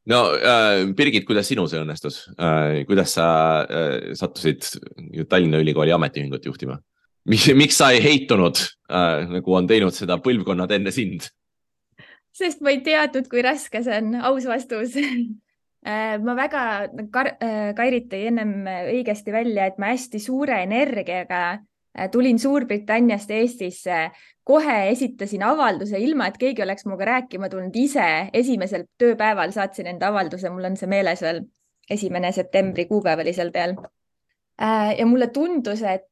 no 0.09 0.20
Birgit, 0.97 1.26
kuidas 1.28 1.50
sinul 1.52 1.68
see 1.68 1.82
õnnestus 1.82 2.23
kuidas 2.88 3.12
sa 3.18 3.26
sattusid 4.16 4.64
Tallinna 5.28 5.61
Ülikooli 5.61 5.92
ametiühingut 5.92 6.49
juhtima? 6.49 6.78
Miks 7.29 7.77
sa 7.77 7.91
ei 7.95 8.03
heitunud 8.05 8.62
äh, 8.91 9.29
nagu 9.29 9.55
on 9.55 9.69
teinud 9.71 9.97
seda 9.97 10.19
põlvkonnad 10.23 10.73
enne 10.79 10.95
sind? 10.95 11.29
sest 12.33 12.62
ma 12.65 12.73
ei 12.73 12.81
teadnud, 12.87 13.27
kui 13.29 13.43
raske 13.45 13.83
see 13.85 14.03
on, 14.03 14.15
aus 14.33 14.49
vastus. 14.49 14.99
Äh, 15.81 16.19
ma 16.21 16.35
väga, 16.37 16.62
Kairit 17.73 18.11
tõi 18.11 18.27
ennem 18.29 18.67
õigesti 18.69 19.33
välja, 19.33 19.65
et 19.71 19.79
ma 19.81 19.95
hästi 19.95 20.19
suure 20.21 20.59
energiaga 20.61 21.39
Äh, 21.99 22.11
tulin 22.11 22.39
Suurbritanniast 22.39 23.31
Eestisse, 23.31 24.11
kohe 24.45 24.89
esitasin 24.91 25.43
avalduse, 25.43 25.99
ilma 25.99 26.29
et 26.31 26.37
keegi 26.39 26.62
oleks 26.62 26.87
minuga 26.87 27.09
rääkima 27.09 27.49
tulnud, 27.50 27.75
ise 27.75 28.31
esimesel 28.33 28.85
tööpäeval 28.99 29.50
saatsin 29.50 29.89
enda 29.91 30.12
avalduse, 30.12 30.53
mul 30.55 30.69
on 30.69 30.79
see 30.79 30.87
meeles 30.91 31.23
veel, 31.25 31.43
esimene 31.91 32.31
septembri 32.33 32.87
kuupäev 32.87 33.25
oli 33.25 33.35
seal 33.35 33.50
peal. 33.50 33.75
Äh, 34.62 34.93
ja 35.00 35.07
mulle 35.07 35.33
tundus, 35.35 35.83
et 35.83 36.07
äh, 36.07 36.10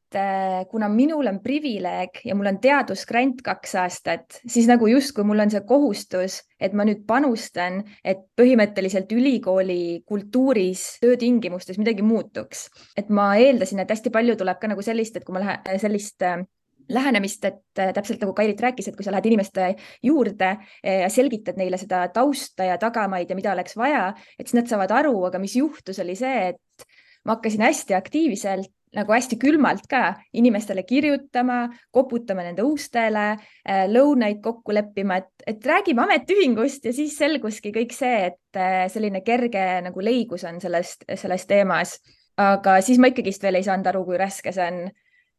kuna 0.71 0.89
minul 0.89 1.27
on 1.29 1.41
privileeg 1.45 2.23
ja 2.25 2.35
mul 2.35 2.49
on 2.49 2.59
teadusgrant 2.63 3.43
kaks 3.45 3.75
aastat, 3.83 4.41
siis 4.47 4.69
nagu 4.71 4.89
justkui 4.89 5.27
mul 5.29 5.45
on 5.45 5.53
see 5.53 5.61
kohustus, 5.69 6.41
et 6.61 6.73
ma 6.73 6.87
nüüd 6.89 7.05
panustan, 7.07 7.83
et 8.05 8.25
põhimõtteliselt 8.39 9.13
ülikooli 9.13 10.05
kultuuris, 10.09 10.85
töötingimustes 11.03 11.79
midagi 11.79 12.03
muutuks. 12.03 12.69
et 12.97 13.09
ma 13.09 13.35
eeldasin, 13.37 13.85
et 13.85 13.91
hästi 13.91 14.11
palju 14.15 14.37
tuleb 14.37 14.61
ka 14.61 14.73
nagu 14.73 14.83
sellist, 14.83 15.17
et 15.17 15.25
kui 15.25 15.37
ma 15.37 15.45
lähen 15.45 15.83
sellist 15.83 16.23
äh, 16.23 16.41
lähenemist, 16.89 17.45
et 17.45 17.61
täpselt 17.75 18.23
nagu 18.23 18.33
Kairit 18.33 18.61
rääkis, 18.61 18.89
et 18.89 18.97
kui 18.97 19.05
sa 19.05 19.13
lähed 19.13 19.27
inimeste 19.29 19.75
juurde 20.03 20.55
ja 20.83 21.11
selgitad 21.13 21.59
neile 21.61 21.77
seda 21.81 22.07
tausta 22.15 22.65
ja 22.65 22.79
tagamaid 22.81 23.31
ja 23.31 23.37
mida 23.37 23.53
oleks 23.53 23.77
vaja, 23.77 24.13
et 24.39 24.49
siis 24.49 24.57
nad 24.61 24.71
saavad 24.71 24.95
aru, 25.03 25.13
aga 25.29 25.41
mis 25.43 25.57
juhtus, 25.59 26.01
oli 26.01 26.17
see, 26.19 26.55
et 26.55 26.89
ma 27.25 27.37
hakkasin 27.37 27.67
hästi 27.67 27.97
aktiivselt 27.99 28.73
nagu 28.97 29.13
hästi 29.13 29.37
külmalt 29.41 29.87
ka 29.91 30.15
inimestele 30.37 30.83
kirjutama, 30.89 31.67
koputama 31.95 32.45
nende 32.47 32.65
ustele, 32.67 33.27
äh, 33.69 33.85
lõunaid 33.91 34.41
kokku 34.45 34.75
leppima, 34.75 35.19
et, 35.23 35.45
et 35.47 35.67
räägime 35.67 36.05
ametiühingust 36.05 36.89
ja 36.89 36.95
siis 36.97 37.17
selguski 37.19 37.73
kõik 37.75 37.93
see, 37.97 38.31
et 38.31 38.61
äh, 38.61 38.87
selline 38.93 39.23
kerge 39.27 39.67
nagu 39.85 40.05
leigus 40.05 40.47
on 40.49 40.61
sellest, 40.63 41.05
selles 41.17 41.47
teemas. 41.47 41.99
aga 42.39 42.77
siis 42.87 43.01
ma 43.03 43.11
ikkagist 43.11 43.43
veel 43.43 43.59
ei 43.59 43.67
saanud 43.67 43.89
aru, 43.91 44.05
kui 44.07 44.19
raske 44.19 44.53
see 44.55 44.67
on. 44.71 44.85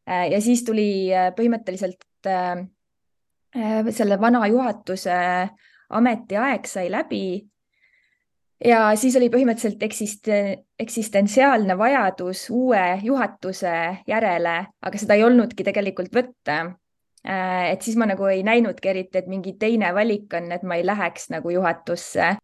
Äh, 0.10 0.26
ja 0.34 0.42
siis 0.44 0.66
tuli 0.68 1.10
põhimõtteliselt 1.38 2.06
selle 3.96 4.18
vana 4.22 4.42
juhatuse 4.46 5.16
ametiaeg 5.98 6.68
sai 6.70 6.90
läbi 6.92 7.24
ja 8.66 8.82
siis 9.00 9.16
oli 9.20 9.30
põhimõtteliselt 9.34 9.84
eksist-, 9.86 10.32
eksistentsiaalne 10.80 11.78
vajadus 11.78 12.48
uue 12.54 12.84
juhatuse 13.04 14.04
järele, 14.08 14.58
aga 14.82 15.02
seda 15.02 15.18
ei 15.18 15.26
olnudki 15.28 15.66
tegelikult 15.68 16.14
võtta. 16.16 16.60
Äh, 17.28 17.72
et 17.74 17.84
siis 17.84 17.98
ma 18.00 18.08
nagu 18.08 18.28
ei 18.32 18.44
näinudki 18.48 18.92
eriti, 18.92 19.20
et 19.20 19.28
mingi 19.28 19.58
teine 19.60 19.92
valik 19.96 20.34
on, 20.40 20.52
et 20.56 20.64
ma 20.64 20.80
ei 20.80 20.86
läheks 20.88 21.30
nagu 21.34 21.52
juhatusse. 21.52 22.36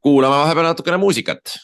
kuulame 0.00 0.36
vahepeal 0.44 0.70
natukene 0.70 0.96
muusikat 0.96 1.58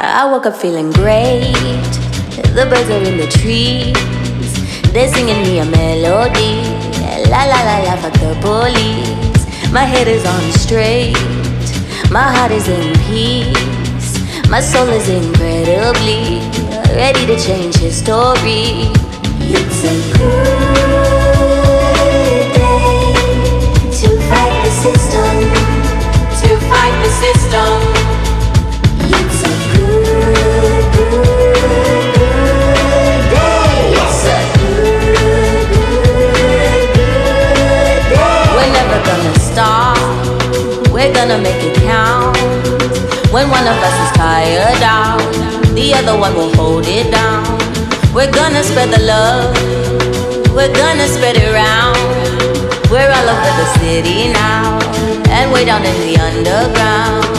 I 0.00 0.30
woke 0.30 0.46
up 0.46 0.54
feeling 0.54 0.92
great. 0.92 1.50
The 2.54 2.66
birds 2.70 2.88
are 2.88 3.02
in 3.02 3.18
the 3.18 3.26
trees. 3.26 3.92
They're 4.92 5.12
singing 5.12 5.42
me 5.42 5.58
a 5.58 5.64
melody. 5.64 6.62
La 7.28 7.42
la 7.42 7.58
la 7.66 7.78
la, 7.82 7.96
fuck 7.96 8.12
the 8.22 8.38
police. 8.40 9.72
My 9.72 9.82
head 9.82 10.06
is 10.06 10.24
on 10.24 10.52
straight. 10.52 11.16
My 12.12 12.22
heart 12.22 12.52
is 12.52 12.68
in 12.68 12.94
peace. 13.10 14.14
My 14.48 14.60
soul 14.60 14.86
is 14.88 15.08
incredibly 15.08 16.46
ready 16.94 17.26
to 17.26 17.36
change 17.36 17.74
history. 17.74 18.86
It's 19.50 19.82
a 19.82 19.94
good 20.14 20.44
day 22.54 23.14
to 23.98 24.08
fight 24.30 24.62
the 24.62 24.70
system. 24.70 25.34
To 26.38 26.50
fight 26.70 26.94
the 27.02 27.10
system. 27.18 27.87
Gonna 41.28 41.42
make 41.42 41.62
it 41.62 41.76
count. 41.82 42.38
When 43.30 43.50
one 43.50 43.66
of 43.66 43.76
us 43.88 43.96
is 44.04 44.16
tired 44.16 44.82
out, 44.82 45.20
the 45.74 45.92
other 45.92 46.18
one 46.18 46.34
will 46.34 46.54
hold 46.54 46.86
it 46.86 47.10
down. 47.10 47.44
We're 48.14 48.32
gonna 48.32 48.62
spread 48.62 48.90
the 48.90 49.02
love. 49.02 49.54
We're 50.56 50.72
gonna 50.72 51.06
spread 51.06 51.36
it 51.36 51.52
round. 51.52 51.98
We're 52.90 53.10
all 53.12 53.28
over 53.28 53.52
the 53.60 53.68
city 53.78 54.32
now, 54.32 54.78
and 55.28 55.52
way 55.52 55.66
down 55.66 55.84
in 55.84 55.96
the 56.00 56.16
underground. 56.18 57.37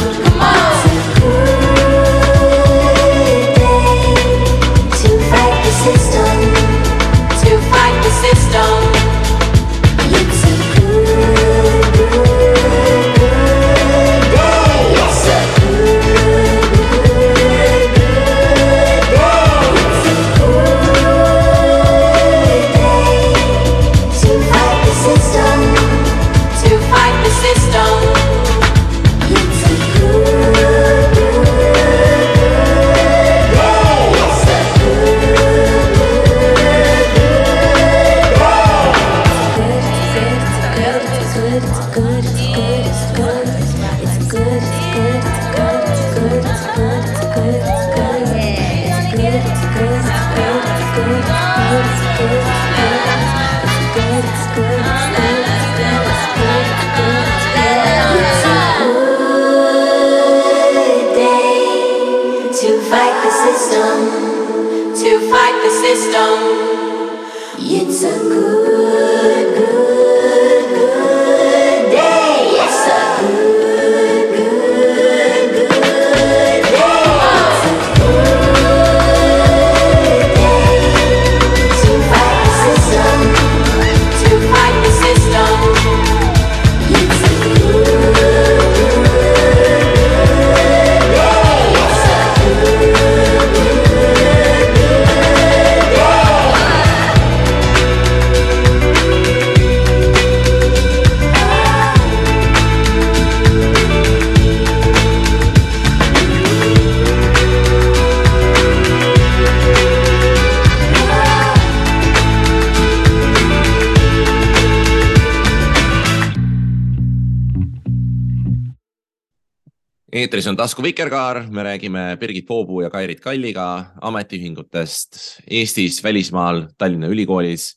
Tasku 120.60 120.84
Vikerkaar, 120.84 121.46
me 121.52 121.64
räägime 121.64 122.18
Birgit 122.20 122.46
Poopuu 122.48 122.82
ja 122.82 122.90
Kairit 122.92 123.22
Kalliga 123.24 123.94
ametiühingutest 124.02 125.20
Eestis, 125.48 126.02
välismaal, 126.04 126.66
Tallinna 126.78 127.08
Ülikoolis, 127.08 127.70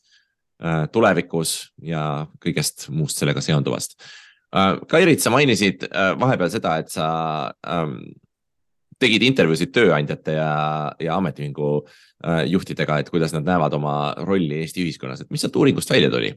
tulevikus 0.91 1.53
ja 1.81 2.25
kõigest 2.43 2.89
muust 2.91 3.21
sellega 3.21 3.41
seonduvast. 3.43 3.95
Kairit, 4.91 5.23
sa 5.23 5.31
mainisid 5.33 5.87
äh, 5.87 6.11
vahepeal 6.19 6.51
seda, 6.53 6.75
et 6.83 6.91
sa 6.93 7.07
ähm, 7.65 7.95
tegid 9.01 9.23
intervjuusid 9.25 9.71
tööandjate 9.73 10.35
ja, 10.35 10.51
ja 11.01 11.15
ametiühingu 11.17 11.69
äh, 11.79 12.43
juhtidega, 12.51 12.99
et 12.99 13.09
kuidas 13.09 13.33
nad 13.33 13.47
näevad 13.47 13.73
oma 13.79 13.95
rolli 14.27 14.59
Eesti 14.59 14.83
ühiskonnas, 14.83 15.23
et 15.23 15.31
mis 15.33 15.41
sealt 15.41 15.57
uuringust 15.57 15.89
välja 15.89 16.11
tuli? 16.13 16.35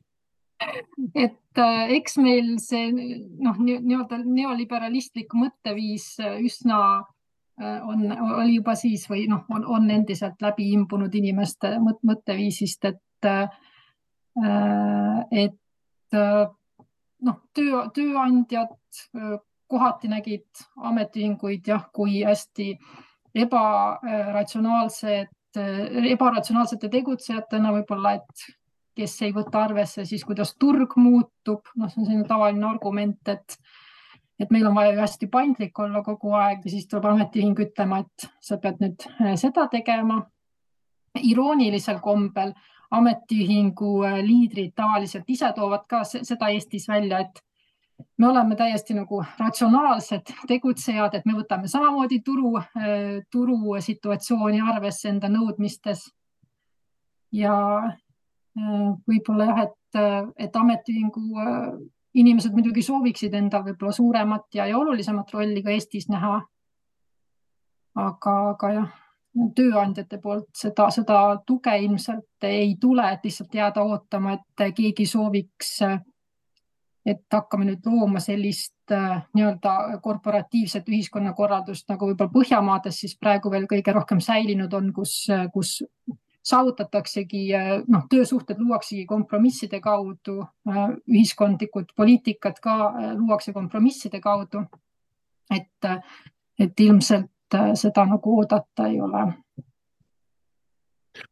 Et 1.15 1.59
äh, 1.59 1.91
eks 1.97 2.17
meil 2.23 2.57
see 2.63 2.89
noh, 2.93 3.59
nii-öelda 3.61 4.23
neoliberalistlik 4.25 5.35
mõtteviis 5.37 6.15
äh, 6.23 6.39
üsna 6.45 6.79
äh, 7.61 7.81
on, 7.85 8.07
oli 8.41 8.57
juba 8.57 8.77
siis 8.79 9.07
või 9.11 9.27
noh, 9.31 9.45
on, 9.53 9.67
on 9.77 9.91
endiselt 9.93 10.41
läbi 10.45 10.71
imbunud 10.77 11.15
inimeste 11.15 11.77
mõt, 11.83 12.01
mõtteviisist, 12.07 12.85
et 12.93 13.03
et 15.33 16.17
noh, 17.25 17.37
töö, 17.57 17.79
tööandjad 17.97 18.75
kohati 19.73 20.11
nägid 20.13 20.61
ametiühinguid 20.77 21.71
jah, 21.73 21.87
kui 21.97 22.21
hästi 22.21 22.75
ebaratsionaalsed, 23.41 25.33
ebaratsionaalsete 25.57 26.93
tegutsejatena 26.93 27.73
võib-olla, 27.79 28.13
et 28.21 28.45
kes 28.97 29.17
ei 29.27 29.33
võta 29.37 29.65
arvesse 29.67 30.05
siis, 30.09 30.25
kuidas 30.25 30.55
turg 30.61 30.97
muutub, 30.97 31.69
noh, 31.77 31.91
see 31.91 32.01
on 32.03 32.09
selline 32.09 32.29
tavaline 32.29 32.67
argument, 32.69 33.21
et 33.29 33.59
et 34.37 34.51
meil 34.53 34.67
on 34.69 34.75
vaja 34.77 34.93
ju 34.93 35.01
hästi 35.01 35.27
paindlik 35.33 35.79
olla 35.81 36.03
kogu 36.05 36.35
aeg 36.37 36.65
ja 36.67 36.71
siis 36.71 36.85
tuleb 36.91 37.07
ametiühing 37.09 37.57
ütlema, 37.65 38.03
et 38.05 38.27
sa 38.45 38.59
pead 38.61 38.83
nüüd 38.85 39.07
äh, 39.15 39.35
seda 39.41 39.67
tegema. 39.73 40.23
iroonilisel 41.17 42.01
kombel 42.05 42.53
ametiühingu 42.93 43.93
äh, 44.05 44.19
liidrid 44.21 44.75
tavaliselt 44.77 45.31
ise 45.33 45.49
toovad 45.57 45.87
ka 45.89 46.03
seda 46.05 46.51
Eestis 46.53 46.89
välja, 46.89 47.21
et 47.25 47.41
me 48.19 48.29
oleme 48.29 48.57
täiesti 48.57 48.95
nagu 48.95 49.23
ratsionaalsed 49.39 50.35
tegutsejad, 50.49 51.15
et 51.15 51.25
me 51.25 51.33
võtame 51.39 51.69
samamoodi 51.69 52.21
turu, 52.21 52.61
turusituatsiooni 53.33 54.61
arvesse 54.61 55.09
enda 55.09 55.33
nõudmistes. 55.33 56.11
ja 57.33 57.55
võib-olla 58.57 59.51
jah, 59.51 59.59
et, 59.67 59.99
et 60.47 60.57
ametiühingu 60.57 61.23
inimesed 62.17 62.55
muidugi 62.57 62.83
sooviksid 62.83 63.35
endal 63.37 63.65
võib-olla 63.67 63.93
suuremat 63.93 64.47
ja, 64.57 64.67
ja 64.71 64.79
olulisemat 64.79 65.33
rolli 65.35 65.63
ka 65.63 65.75
Eestis 65.75 66.09
näha. 66.09 66.39
aga, 67.97 68.35
aga 68.51 68.71
jah, 68.73 68.91
tööandjate 69.57 70.19
poolt 70.21 70.49
seda, 70.57 70.89
seda 70.91 71.21
tuge 71.47 71.77
ilmselt 71.85 72.45
ei 72.49 72.77
tule, 72.81 73.05
et 73.13 73.25
lihtsalt 73.25 73.55
jääda 73.55 73.85
ootama, 73.85 74.37
et 74.37 74.69
keegi 74.77 75.07
sooviks 75.07 75.79
et 77.07 77.23
hakkame 77.33 77.69
nüüd 77.69 77.85
looma 77.87 78.21
sellist 78.23 78.93
äh, 78.93 79.21
nii-öelda 79.37 80.01
korporatiivset 80.03 80.89
ühiskonnakorraldust 80.91 81.87
nagu 81.93 82.09
võib-olla 82.11 82.33
Põhjamaades 82.35 82.99
siis 83.05 83.15
praegu 83.21 83.53
veel 83.53 83.69
kõige 83.71 83.95
rohkem 83.95 84.21
säilinud 84.25 84.73
on, 84.75 84.91
kus, 84.97 85.21
kus 85.55 85.79
saavutataksegi, 86.47 87.49
noh, 87.91 88.05
töösuhted 88.11 88.61
luuaksegi 88.63 89.07
kompromisside 89.07 89.81
kaudu, 89.83 90.45
ühiskondlikud 91.11 91.91
poliitikad 91.97 92.61
ka 92.63 92.77
luuakse 93.19 93.53
kompromisside 93.53 94.21
kaudu. 94.23 94.63
et, 95.51 95.87
et 96.59 96.81
ilmselt 96.81 97.55
äh, 97.55 97.73
seda 97.79 98.07
nagu 98.07 98.39
oodata 98.41 98.89
ei 98.91 99.01
ole. 99.01 99.27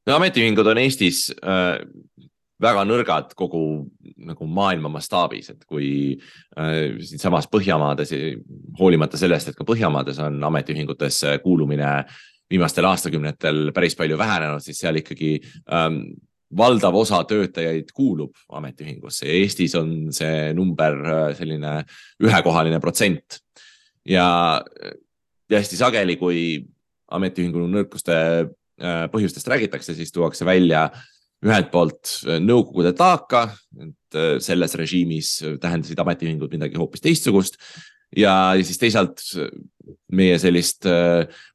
no 0.06 0.16
ametiühingud 0.16 0.66
on 0.70 0.78
Eestis 0.78 1.26
äh, 1.34 1.80
väga 2.62 2.84
nõrgad 2.86 3.34
kogu 3.36 3.62
nagu 4.24 4.46
maailma 4.46 4.88
mastaabis, 4.94 5.50
et 5.50 5.64
kui 5.68 5.88
äh, 6.14 6.94
siinsamas 7.00 7.50
Põhjamaades, 7.50 8.14
hoolimata 8.78 9.20
sellest, 9.20 9.50
et 9.50 9.58
ka 9.58 9.66
Põhjamaades 9.68 10.20
on 10.22 10.38
ametiühingutesse 10.50 11.38
kuulumine 11.42 11.90
viimastel 12.54 12.86
aastakümnetel 12.86 13.72
päris 13.74 13.98
palju 13.98 14.18
vähenenud, 14.20 14.62
siis 14.62 14.78
seal 14.80 15.02
ikkagi 15.02 15.36
ähm, 15.74 16.04
valdav 16.56 16.96
osa 16.96 17.20
töötajaid 17.28 17.90
kuulub 17.94 18.34
ametiühingusse 18.54 19.26
ja 19.28 19.38
Eestis 19.40 19.74
on 19.78 19.94
see 20.14 20.52
number 20.56 20.98
äh, 21.04 21.24
selline 21.38 21.80
ühekohaline 22.22 22.80
protsent. 22.82 23.40
ja, 24.04 24.60
ja 25.50 25.58
hästi 25.58 25.80
sageli, 25.80 26.18
kui 26.20 26.60
ametiühingu 27.14 27.64
nõrkuste 27.70 28.14
äh, 28.44 29.04
põhjustest 29.12 29.48
räägitakse, 29.50 29.96
siis 29.96 30.12
tuuakse 30.12 30.46
välja 30.46 30.88
ühelt 31.44 31.70
poolt 31.72 32.18
äh, 32.28 32.38
Nõukogude 32.42 32.94
taaka, 32.96 33.48
et 33.80 34.20
selles 34.44 34.76
režiimis 34.78 35.40
tähendasid 35.60 35.98
ametiühingud 35.98 36.52
midagi 36.54 36.78
hoopis 36.78 37.02
teistsugust 37.02 37.58
ja 38.14 38.54
siis 38.62 38.78
teisalt 38.78 39.24
meie 40.14 40.38
sellist 40.40 40.86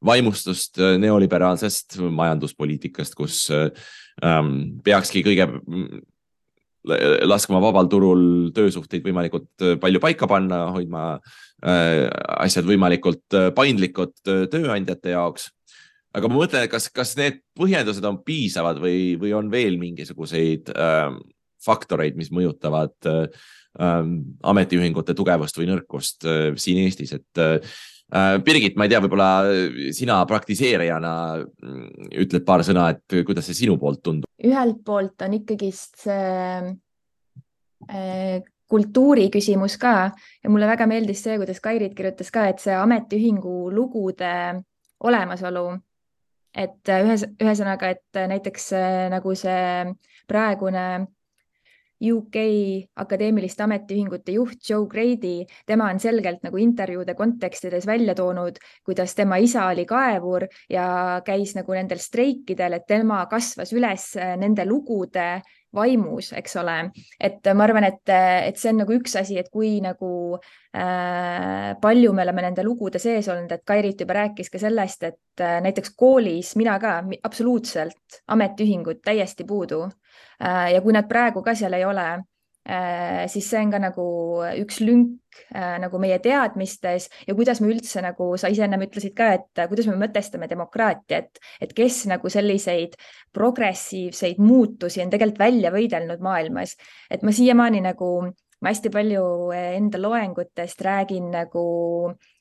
vaimustust 0.05 0.77
neoliberaalsest 1.01 1.97
majanduspoliitikast, 1.99 3.15
kus 3.17 3.47
ähm, 3.51 4.53
peakski 4.85 5.23
kõige 5.25 5.49
laskma 7.27 7.59
vabal 7.61 7.89
turul 7.91 8.51
töösuhteid 8.55 9.03
võimalikult 9.03 9.63
äh, 9.65 9.75
palju 9.81 9.99
paika 10.03 10.27
panna, 10.29 10.69
hoidma 10.75 11.03
äh, 11.63 12.07
asjad 12.39 12.67
võimalikult 12.67 13.35
äh, 13.35 13.49
paindlikud 13.55 14.15
äh, 14.27 14.45
tööandjate 14.51 15.15
jaoks. 15.15 15.49
aga 16.13 16.29
ma 16.29 16.39
mõtlen, 16.39 16.65
et 16.65 16.71
kas, 16.71 16.89
kas 16.89 17.15
need 17.17 17.41
põhjendused 17.57 18.05
on 18.05 18.21
piisavad 18.23 18.79
või, 18.81 19.17
või 19.19 19.33
on 19.35 19.51
veel 19.51 19.77
mingisuguseid 19.81 20.71
äh, 20.73 21.11
faktoreid, 21.65 22.15
mis 22.15 22.31
mõjutavad 22.31 22.95
äh, 23.05 23.27
ametiühingute 24.43 25.13
tugevust 25.13 25.59
või 25.59 25.69
nõrkust 25.69 26.25
äh, 26.25 26.55
siin 26.57 26.85
Eestis, 26.85 27.13
et 27.19 27.43
äh, 27.43 27.59
Äh, 27.59 27.98
Birgit, 28.09 28.73
ma 28.73 28.87
ei 28.87 28.89
tea, 28.89 29.01
võib-olla 29.03 29.29
sina 29.93 30.15
praktiseerijana 30.25 31.13
mm, 31.37 32.07
ütled 32.23 32.45
paar 32.47 32.63
sõna, 32.65 32.87
et 32.95 33.17
kuidas 33.27 33.45
see 33.45 33.59
sinu 33.63 33.77
poolt 33.81 34.01
tundub? 34.01 34.29
ühelt 34.39 34.79
poolt 34.85 35.21
on 35.27 35.35
ikkagist 35.37 36.07
see 36.07 36.71
äh, 37.85 38.39
kultuuri 38.69 39.27
küsimus 39.33 39.77
ka 39.81 39.93
ja 40.09 40.49
mulle 40.49 40.69
väga 40.69 40.87
meeldis 40.89 41.21
see, 41.25 41.37
kuidas 41.41 41.61
Kairit 41.61 41.93
kirjutas 41.97 42.33
ka, 42.33 42.47
et 42.49 42.61
see 42.63 42.73
ametiühingu 42.73 43.69
lugude 43.73 44.33
olemasolu, 45.05 45.67
et 46.57 46.93
ühes, 47.05 47.27
ühesõnaga, 47.37 47.93
et 47.93 48.21
näiteks 48.33 48.71
äh, 48.77 49.05
nagu 49.13 49.37
see 49.37 49.93
praegune 50.29 50.85
UK 51.99 52.37
akadeemiliste 53.03 53.63
ametiühingute 53.65 54.31
juht 54.37 54.63
Joe 54.69 54.87
Grady, 54.87 55.45
tema 55.67 55.89
on 55.91 55.99
selgelt 55.99 56.43
nagu 56.43 56.57
intervjuude 56.57 57.15
kontekstides 57.15 57.87
välja 57.87 58.15
toonud, 58.15 58.59
kuidas 58.85 59.15
tema 59.15 59.37
isa 59.37 59.67
oli 59.67 59.85
kaevur 59.89 60.47
ja 60.69 61.21
käis 61.25 61.55
nagu 61.57 61.75
nendel 61.75 61.99
streikidel, 61.99 62.79
et 62.79 62.87
tema 62.87 63.25
kasvas 63.31 63.73
üles 63.75 64.13
nende 64.39 64.65
lugude 64.65 65.41
vaimus, 65.75 66.31
eks 66.37 66.55
ole, 66.61 66.77
et 67.21 67.45
ma 67.53 67.65
arvan, 67.67 67.85
et, 67.89 68.01
et 68.09 68.57
see 68.57 68.71
on 68.73 68.81
nagu 68.83 68.95
üks 68.95 69.15
asi, 69.19 69.37
et 69.39 69.49
kui 69.53 69.75
nagu 69.83 70.11
äh, 70.35 71.75
palju 71.81 72.13
me 72.15 72.25
oleme 72.25 72.45
nende 72.47 72.65
lugude 72.65 73.01
sees 73.01 73.29
olnud, 73.29 73.51
et 73.53 73.65
Kairit 73.67 74.01
juba 74.01 74.17
rääkis 74.17 74.49
ka 74.49 74.61
sellest, 74.61 75.05
et 75.11 75.45
äh, 75.45 75.59
näiteks 75.65 75.93
koolis 75.99 76.55
mina 76.59 76.79
ka 76.81 76.99
absoluutselt 77.23 78.21
ametiühingud 78.27 79.03
täiesti 79.05 79.45
puudu. 79.45 79.85
Äh, 80.41 80.73
ja 80.75 80.81
kui 80.81 80.95
nad 80.95 81.07
praegu 81.09 81.43
ka 81.45 81.55
seal 81.55 81.77
ei 81.77 81.85
ole, 81.85 82.07
siis 82.69 83.47
see 83.49 83.59
on 83.63 83.71
ka 83.73 83.79
nagu 83.81 84.05
üks 84.61 84.79
lünk 84.83 85.39
äh, 85.55 85.77
nagu 85.81 86.01
meie 86.01 86.19
teadmistes 86.21 87.07
ja 87.27 87.35
kuidas 87.37 87.61
me 87.63 87.71
üldse 87.73 88.03
nagu 88.05 88.31
sa 88.37 88.51
ise 88.53 88.65
ennem 88.67 88.83
ütlesid 88.85 89.15
ka, 89.17 89.31
et 89.39 89.63
kuidas 89.71 89.89
me 89.89 89.97
mõtestame 89.97 90.49
demokraatiat, 90.51 91.41
et 91.61 91.73
kes 91.73 92.03
nagu 92.11 92.29
selliseid 92.29 92.97
progressiivseid 93.33 94.41
muutusi 94.43 95.01
on 95.01 95.13
tegelikult 95.13 95.41
välja 95.41 95.73
võidelnud 95.73 96.21
maailmas, 96.21 96.75
et 97.09 97.25
ma 97.25 97.33
siiamaani 97.33 97.81
nagu 97.89 98.11
ma 98.59 98.73
hästi 98.73 98.91
palju 98.91 99.23
enda 99.55 100.01
loengutest 100.03 100.81
räägin 100.83 101.31
nagu 101.31 101.65
Äh, 102.11 102.38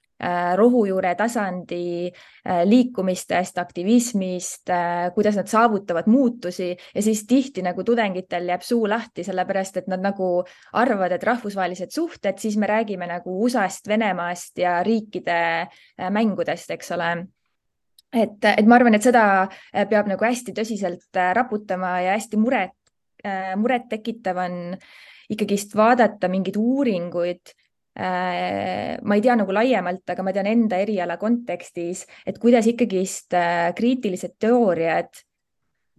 rohujuure 0.56 1.14
tasandi 1.14 2.08
äh, 2.08 2.62
liikumistest, 2.66 3.58
aktivismist, 3.58 4.70
äh, 4.70 5.10
kuidas 5.14 5.36
nad 5.38 5.46
saavutavad 5.46 6.08
muutusi. 6.10 6.76
Ja 6.94 7.02
siis 7.02 7.26
tihti 7.26 7.62
nagu 7.62 7.84
tudengitel 7.84 8.48
jääb 8.48 8.64
suu 8.66 8.88
lahti, 8.90 9.24
sellepärast 9.24 9.76
et 9.76 9.86
nad 9.86 10.02
nagu 10.02 10.42
arvavad, 10.72 11.14
et 11.14 11.26
rahvusvahelised 11.26 11.94
suhted, 11.94 12.38
siis 12.38 12.56
me 12.56 12.66
räägime 12.66 13.06
nagu 13.06 13.36
USA-st, 13.44 13.88
Venemaast 13.88 14.58
ja 14.58 14.82
riikide 14.82 15.68
mängudest, 16.10 16.70
eks 16.74 16.90
ole. 16.96 17.12
Et, 18.12 18.44
et 18.56 18.66
ma 18.66 18.78
arvan, 18.78 18.96
et 18.96 19.04
seda 19.04 19.22
peab 19.70 20.08
nagu 20.08 20.24
hästi 20.24 20.54
tõsiselt 20.56 21.18
raputama 21.36 21.98
ja 22.00 22.16
hästi 22.16 22.40
muret, 22.40 22.74
muret 23.60 23.88
tekitav 23.90 24.38
on 24.40 24.54
ikkagist 25.28 25.74
vaadata 25.76 26.30
mingeid 26.32 26.56
uuringuid 26.56 27.52
Äh, 27.52 27.67
ma 27.98 29.16
ei 29.16 29.22
tea 29.24 29.34
nagu 29.38 29.54
laiemalt, 29.54 30.04
aga 30.12 30.22
ma 30.22 30.34
tean 30.34 30.46
enda 30.46 30.78
eriala 30.78 31.16
kontekstis, 31.18 32.04
et 32.26 32.38
kuidas 32.38 32.68
ikkagist 32.70 33.34
äh, 33.34 33.72
kriitilised 33.74 34.36
teooriad 34.38 35.24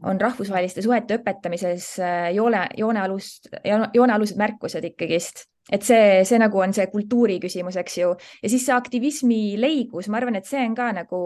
on 0.08 0.20
rahvusvaheliste 0.22 0.82
suhete 0.86 1.18
õpetamises 1.20 1.92
äh, 2.00 2.30
joone, 2.38 2.64
joonealust, 2.80 3.52
joonealused 3.94 4.40
märkused 4.40 4.88
ikkagist, 4.94 5.44
et 5.70 5.84
see, 5.84 6.24
see 6.24 6.40
nagu 6.40 6.64
on 6.64 6.76
see 6.76 6.88
kultuuri 6.92 7.40
küsimus, 7.44 7.76
eks 7.82 8.00
ju, 8.00 8.14
ja 8.16 8.52
siis 8.52 8.64
see 8.70 8.76
aktivismi 8.78 9.42
leigus, 9.60 10.08
ma 10.08 10.22
arvan, 10.22 10.40
et 10.40 10.48
see 10.48 10.64
on 10.66 10.78
ka 10.78 10.94
nagu 10.96 11.24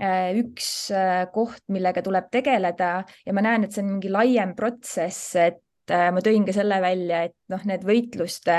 üks 0.00 0.68
koht, 1.34 1.60
millega 1.68 2.00
tuleb 2.00 2.30
tegeleda. 2.32 3.02
Ja 3.26 3.34
ma 3.36 3.42
näen, 3.44 3.66
et 3.66 3.74
see 3.76 3.82
on 3.84 3.90
mingi 3.98 4.08
laiem 4.08 4.54
protsess, 4.56 5.34
et 5.36 5.60
Äh, 5.90 6.10
ma 6.14 6.22
tõin 6.22 6.44
ka 6.46 6.52
selle 6.54 6.78
välja, 6.82 7.24
et 7.26 7.34
noh, 7.50 7.62
need 7.66 7.82
võitluste, 7.86 8.58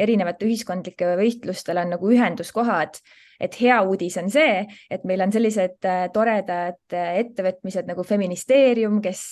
erinevate 0.00 0.46
ühiskondlike 0.48 1.16
võitlustel 1.18 1.80
on 1.82 1.92
nagu 1.96 2.12
ühenduskohad. 2.14 3.00
Et 3.40 3.54
hea 3.56 3.78
uudis 3.88 4.18
on 4.20 4.28
see, 4.32 4.66
et 4.92 5.04
meil 5.08 5.24
on 5.24 5.32
sellised 5.32 5.88
äh, 5.88 6.06
toredad 6.12 6.96
äh, 6.96 7.20
ettevõtmised 7.22 7.88
nagu 7.88 8.04
Feministeerium, 8.04 9.00
kes 9.04 9.22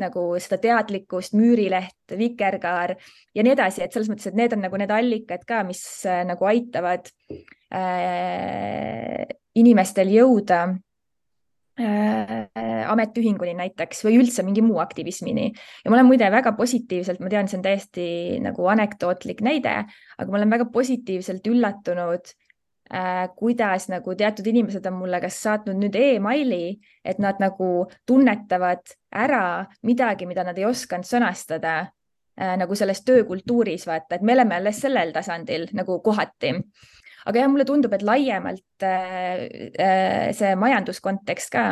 nagu 0.00 0.24
seda 0.44 0.60
teadlikkust, 0.60 1.36
Müürileht, 1.36 2.16
Vikerkaar 2.16 2.94
ja 3.34 3.44
nii 3.44 3.54
edasi, 3.56 3.84
et 3.84 3.92
selles 3.96 4.12
mõttes, 4.12 4.28
et 4.30 4.36
need 4.38 4.56
on 4.56 4.64
nagu 4.64 4.80
need 4.80 4.92
allikad 4.92 5.44
ka, 5.48 5.62
mis 5.68 5.84
nagu 6.04 6.48
aitavad 6.48 7.08
äh, 7.72 9.24
inimestel 9.60 10.12
jõuda 10.16 10.66
ametiühinguni 11.74 13.56
näiteks 13.58 14.04
või 14.06 14.20
üldse 14.20 14.44
mingi 14.46 14.62
muu 14.62 14.78
aktivismini. 14.78 15.48
ja 15.84 15.90
ma 15.90 15.96
olen 15.96 16.06
muide 16.06 16.30
väga 16.30 16.52
positiivselt, 16.54 17.18
ma 17.20 17.32
tean, 17.32 17.48
see 17.50 17.58
on 17.58 17.64
täiesti 17.64 18.06
nagu 18.44 18.68
anekdootlik 18.70 19.42
näide, 19.42 19.80
aga 20.18 20.30
ma 20.30 20.38
olen 20.38 20.54
väga 20.54 20.68
positiivselt 20.70 21.46
üllatunud 21.50 22.30
äh,, 22.94 23.26
kuidas 23.36 23.88
nagu 23.90 24.14
teatud 24.14 24.46
inimesed 24.46 24.86
on 24.86 25.00
mulle 25.00 25.20
kas 25.24 25.40
saatnud 25.42 25.82
nüüd 25.82 25.98
emaili, 25.98 26.78
et 27.04 27.18
nad 27.18 27.42
nagu 27.42 27.88
tunnetavad 28.06 28.94
ära 29.10 29.66
midagi, 29.82 30.30
mida 30.30 30.46
nad 30.46 30.58
ei 30.58 30.70
osanud 30.70 31.10
sõnastada 31.10 31.76
äh, 31.80 32.54
nagu 32.60 32.78
selles 32.78 33.02
töökultuuris, 33.02 33.88
vaata, 33.90 34.14
et 34.14 34.22
me 34.22 34.38
oleme 34.38 34.60
alles 34.62 34.78
sellel 34.86 35.10
tasandil 35.16 35.66
nagu 35.74 35.98
kohati 36.06 36.54
aga 37.24 37.40
jah, 37.40 37.50
mulle 37.50 37.66
tundub, 37.68 37.92
et 37.96 38.04
laiemalt 38.06 38.86
äh, 38.86 39.44
äh, 39.80 40.30
see 40.36 40.54
majanduskontekst 40.60 41.52
ka, 41.54 41.66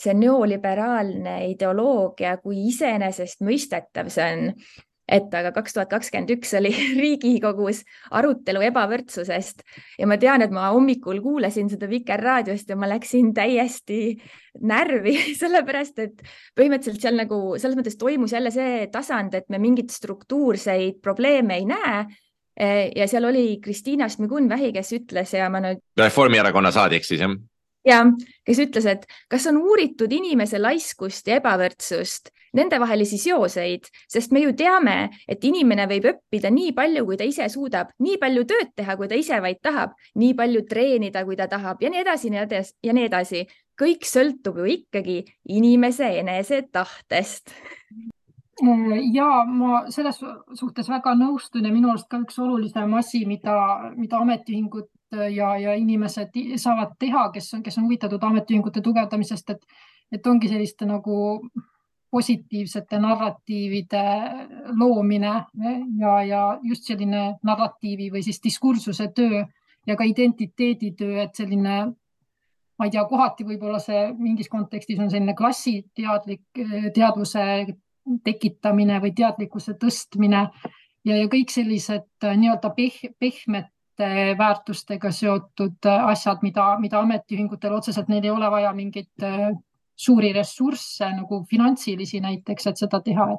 see 0.00 0.14
neoliberaalne 0.16 1.40
ideoloogia, 1.50 2.38
kui 2.40 2.62
iseenesestmõistetav 2.70 4.08
see 4.12 4.28
on, 4.36 4.46
et 5.10 5.34
aga 5.34 5.50
kaks 5.54 5.74
tuhat 5.74 5.90
kakskümmend 5.90 6.30
üks 6.36 6.52
oli 6.58 6.70
Riigikogus 7.02 7.82
arutelu 8.16 8.62
ebavõrdsusest 8.70 9.64
ja 9.98 10.08
ma 10.08 10.16
tean, 10.22 10.44
et 10.44 10.54
ma 10.54 10.70
hommikul 10.74 11.20
kuulasin 11.24 11.70
seda 11.72 11.90
Vikerraadiost 11.90 12.70
ja 12.70 12.78
ma 12.78 12.88
läksin 12.90 13.34
täiesti 13.36 14.00
närvi, 14.70 15.16
sellepärast 15.42 16.02
et 16.06 16.24
põhimõtteliselt 16.58 17.04
seal 17.08 17.20
nagu 17.20 17.42
selles 17.58 17.78
mõttes 17.78 18.00
toimus 18.00 18.34
jälle 18.36 18.54
see 18.54 18.86
tasand, 18.94 19.36
et 19.36 19.50
me 19.52 19.60
mingeid 19.62 19.92
struktuurseid 19.92 21.02
probleeme 21.04 21.60
ei 21.60 21.68
näe 21.68 22.04
ja 22.58 23.06
seal 23.08 23.24
oli 23.24 23.60
Kristiina 23.62 24.08
Šmigun-Vähi, 24.08 24.72
kes 24.74 24.92
ütles 24.98 25.32
ja 25.36 25.46
ma 25.52 25.62
nüüd. 25.64 25.80
Reformierakonna 25.98 26.72
saadik 26.74 27.06
siis 27.06 27.22
jah? 27.22 27.36
ja 27.86 28.02
kes 28.44 28.60
ütles, 28.66 28.86
et 28.86 29.06
kas 29.30 29.46
on 29.50 29.60
uuritud 29.62 30.12
inimese 30.12 30.60
laiskust 30.60 31.28
ja 31.30 31.38
ebavõrdsust, 31.40 32.30
nendevahelisi 32.56 33.18
seoseid, 33.20 33.86
sest 34.10 34.34
me 34.34 34.42
ju 34.42 34.52
teame, 34.58 34.96
et 35.30 35.44
inimene 35.46 35.86
võib 35.90 36.10
õppida 36.12 36.50
nii 36.52 36.74
palju, 36.76 37.06
kui 37.06 37.18
ta 37.20 37.26
ise 37.28 37.46
suudab, 37.52 37.94
nii 38.02 38.18
palju 38.20 38.44
tööd 38.50 38.74
teha, 38.76 38.96
kui 38.98 39.10
ta 39.10 39.18
ise 39.18 39.40
vaid 39.42 39.60
tahab, 39.62 39.94
nii 40.18 40.34
palju 40.38 40.64
treenida, 40.70 41.24
kui 41.24 41.38
ta 41.38 41.46
tahab 41.50 41.82
ja 41.82 41.92
nii 41.92 42.02
edasi, 42.02 42.32
nii 42.34 42.44
edasi 42.44 42.76
ja 42.86 42.96
nii 42.96 43.10
edasi. 43.10 43.44
kõik 43.80 44.04
sõltub 44.04 44.58
ju 44.60 44.66
ikkagi 44.68 45.22
inimese 45.56 46.10
enese 46.20 46.66
tahtest. 46.72 47.54
Ja 49.12 49.44
ma 49.46 49.84
selles 49.90 50.20
suhtes 50.58 50.88
väga 50.88 51.14
nõustun 51.16 51.64
ja 51.64 51.72
minu 51.72 51.90
arust 51.90 52.08
ka 52.10 52.20
üks 52.20 52.38
olulisem 52.38 52.94
asi, 52.94 53.24
mida, 53.26 53.54
mida 53.96 54.20
ametiühingud 54.20 54.88
ja, 55.34 55.54
ja 55.56 55.74
inimesed 55.74 56.36
saavad 56.60 56.94
teha, 56.98 57.30
kes 57.34 57.54
on, 57.54 57.62
kes 57.62 57.78
on 57.78 57.88
huvitatud 57.88 58.22
ametiühingute 58.22 58.82
tugevdamisest, 58.84 59.50
et, 59.50 59.82
et 60.12 60.26
ongi 60.26 60.48
selliste 60.48 60.86
nagu 60.86 61.40
positiivsete 62.10 62.98
narratiivide 62.98 64.04
loomine 64.78 65.34
ja, 65.98 66.14
ja 66.26 66.42
just 66.62 66.88
selline 66.90 67.36
narratiivi 67.46 68.10
või 68.10 68.22
siis 68.26 68.42
diskursuse 68.42 69.08
töö 69.14 69.44
ja 69.86 69.96
ka 69.96 70.04
identiteeditöö, 70.04 71.22
et 71.22 71.38
selline 71.38 71.76
ma 72.80 72.88
ei 72.88 72.92
tea, 72.94 73.04
kohati 73.04 73.44
võib-olla 73.44 73.78
see 73.82 74.08
mingis 74.16 74.48
kontekstis 74.48 74.98
on 74.98 75.10
selline 75.12 75.36
klassiteadlik, 75.36 76.42
teadvuse 76.96 77.44
tekitamine 78.24 79.00
või 79.02 79.12
teadlikkuse 79.16 79.76
tõstmine 79.80 80.46
ja, 81.04 81.16
ja 81.16 81.26
kõik 81.30 81.52
sellised 81.52 82.26
äh, 82.26 82.36
nii-öelda 82.40 82.72
peh, 82.76 82.96
pehmete 83.18 84.10
väärtustega 84.38 85.12
seotud 85.14 85.88
äh, 85.88 86.06
asjad, 86.12 86.42
mida, 86.42 86.72
mida 86.82 87.00
ametiühingutel 87.00 87.76
otseselt, 87.76 88.08
neil 88.08 88.24
ei 88.24 88.34
ole 88.34 88.50
vaja 88.50 88.72
mingeid 88.76 89.26
äh, 89.26 89.50
suuri 90.00 90.32
ressursse 90.32 91.10
nagu 91.12 91.44
finantsilisi 91.50 92.20
näiteks, 92.24 92.66
et 92.66 92.84
seda 92.84 93.00
teha. 93.04 93.30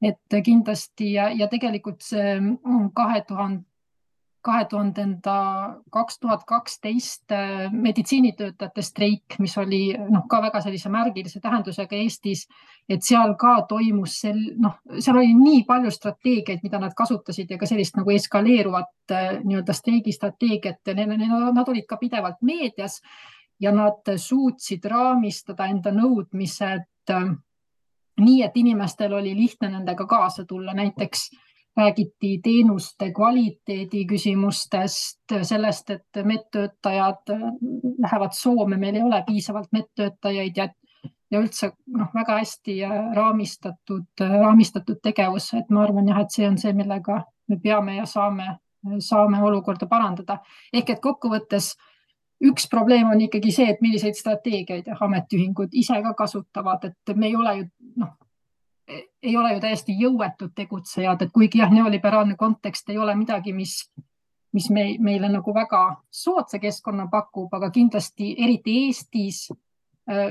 et 0.00 0.42
kindlasti 0.44 1.12
ja, 1.12 1.28
ja 1.28 1.44
tegelikult 1.48 2.00
see 2.00 2.38
mm, 2.40 2.86
kahe 2.96 3.20
tuhande 3.28 3.69
kahe 4.42 4.64
tuhandenda, 4.64 5.34
kaks 5.92 6.18
tuhat 6.20 6.44
kaksteist 6.48 7.32
äh, 7.32 7.66
meditsiinitöötajate 7.72 8.82
streik, 8.82 9.36
mis 9.38 9.56
oli 9.60 9.80
noh, 10.08 10.24
ka 10.30 10.40
väga 10.42 10.62
sellise 10.64 10.88
märgilise 10.92 11.42
tähendusega 11.44 11.96
Eestis, 11.96 12.46
et 12.88 13.04
seal 13.04 13.34
ka 13.40 13.58
toimus 13.68 14.16
sel, 14.22 14.38
noh, 14.60 14.78
seal 14.98 15.20
oli 15.20 15.34
nii 15.36 15.64
palju 15.68 15.92
strateegiaid, 15.92 16.64
mida 16.64 16.80
nad 16.80 16.96
kasutasid 16.96 17.52
ja 17.52 17.58
ka 17.60 17.68
sellist 17.68 17.98
nagu 18.00 18.14
eskaleeruvat 18.16 19.12
äh, 19.12 19.28
nii-öelda 19.44 19.76
streigistrateegiat 19.76 20.80
ja 20.86 20.96
need, 20.96 21.28
nad 21.28 21.68
olid 21.68 21.88
ka 21.88 22.00
pidevalt 22.00 22.40
meedias 22.40 23.00
ja 23.60 23.74
nad 23.76 24.08
suutsid 24.16 24.88
raamistada 24.88 25.68
enda 25.68 25.92
nõudmised 25.92 27.12
äh, 27.12 27.30
nii, 28.20 28.40
et 28.44 28.56
inimestel 28.56 29.12
oli 29.16 29.36
lihtne 29.36 29.68
nendega 29.74 30.06
kaasa 30.08 30.44
tulla, 30.48 30.74
näiteks 30.74 31.28
räägiti 31.80 32.36
teenuste 32.44 33.10
kvaliteedi 33.16 34.04
küsimustest, 34.06 35.34
sellest, 35.42 35.90
et 35.90 36.20
medtöötajad 36.24 37.32
lähevad 37.32 38.36
Soome, 38.36 38.76
meil 38.76 39.00
ei 39.00 39.02
ole 39.02 39.22
piisavalt 39.26 39.72
medtöötajaid 39.72 40.56
ja, 40.56 40.68
ja 41.30 41.42
üldse 41.42 41.72
noh, 41.96 42.08
väga 42.14 42.38
hästi 42.38 42.78
raamistatud, 43.16 44.08
raamistatud 44.20 45.00
tegevus, 45.02 45.52
et 45.58 45.70
ma 45.70 45.84
arvan 45.86 46.08
jah, 46.12 46.24
et 46.24 46.34
see 46.36 46.48
on 46.48 46.58
see, 46.60 46.72
millega 46.76 47.22
me 47.48 47.58
peame 47.62 47.96
ja 47.96 48.06
saame, 48.06 48.56
saame 48.98 49.42
olukorda 49.42 49.88
parandada. 49.90 50.38
ehk 50.72 50.90
et 50.96 51.02
kokkuvõttes 51.02 51.74
üks 52.40 52.68
probleem 52.70 53.10
on 53.10 53.20
ikkagi 53.20 53.52
see, 53.52 53.68
et 53.68 53.82
milliseid 53.84 54.16
strateegiaid 54.16 54.88
ametiühingud 55.00 55.76
ise 55.76 56.00
ka 56.02 56.14
kasutavad, 56.24 56.84
et 56.88 57.16
me 57.16 57.28
ei 57.28 57.36
ole 57.36 57.56
ju 57.58 57.68
noh, 58.04 58.16
ei 59.22 59.36
ole 59.36 59.54
ju 59.54 59.60
täiesti 59.60 59.96
jõuetud 59.98 60.52
tegutsejad, 60.54 61.22
et 61.22 61.32
kuigi 61.32 61.60
jah, 61.62 61.72
neoliberaalne 61.72 62.36
kontekst 62.36 62.90
ei 62.90 62.98
ole 62.98 63.14
midagi, 63.14 63.52
mis, 63.52 63.74
mis 64.52 64.70
me, 64.70 64.84
meile 64.98 65.28
nagu 65.32 65.54
väga 65.54 65.82
soodsa 66.10 66.58
keskkonna 66.58 67.08
pakub, 67.10 67.52
aga 67.54 67.70
kindlasti 67.74 68.34
eriti 68.38 68.76
Eestis 68.86 69.48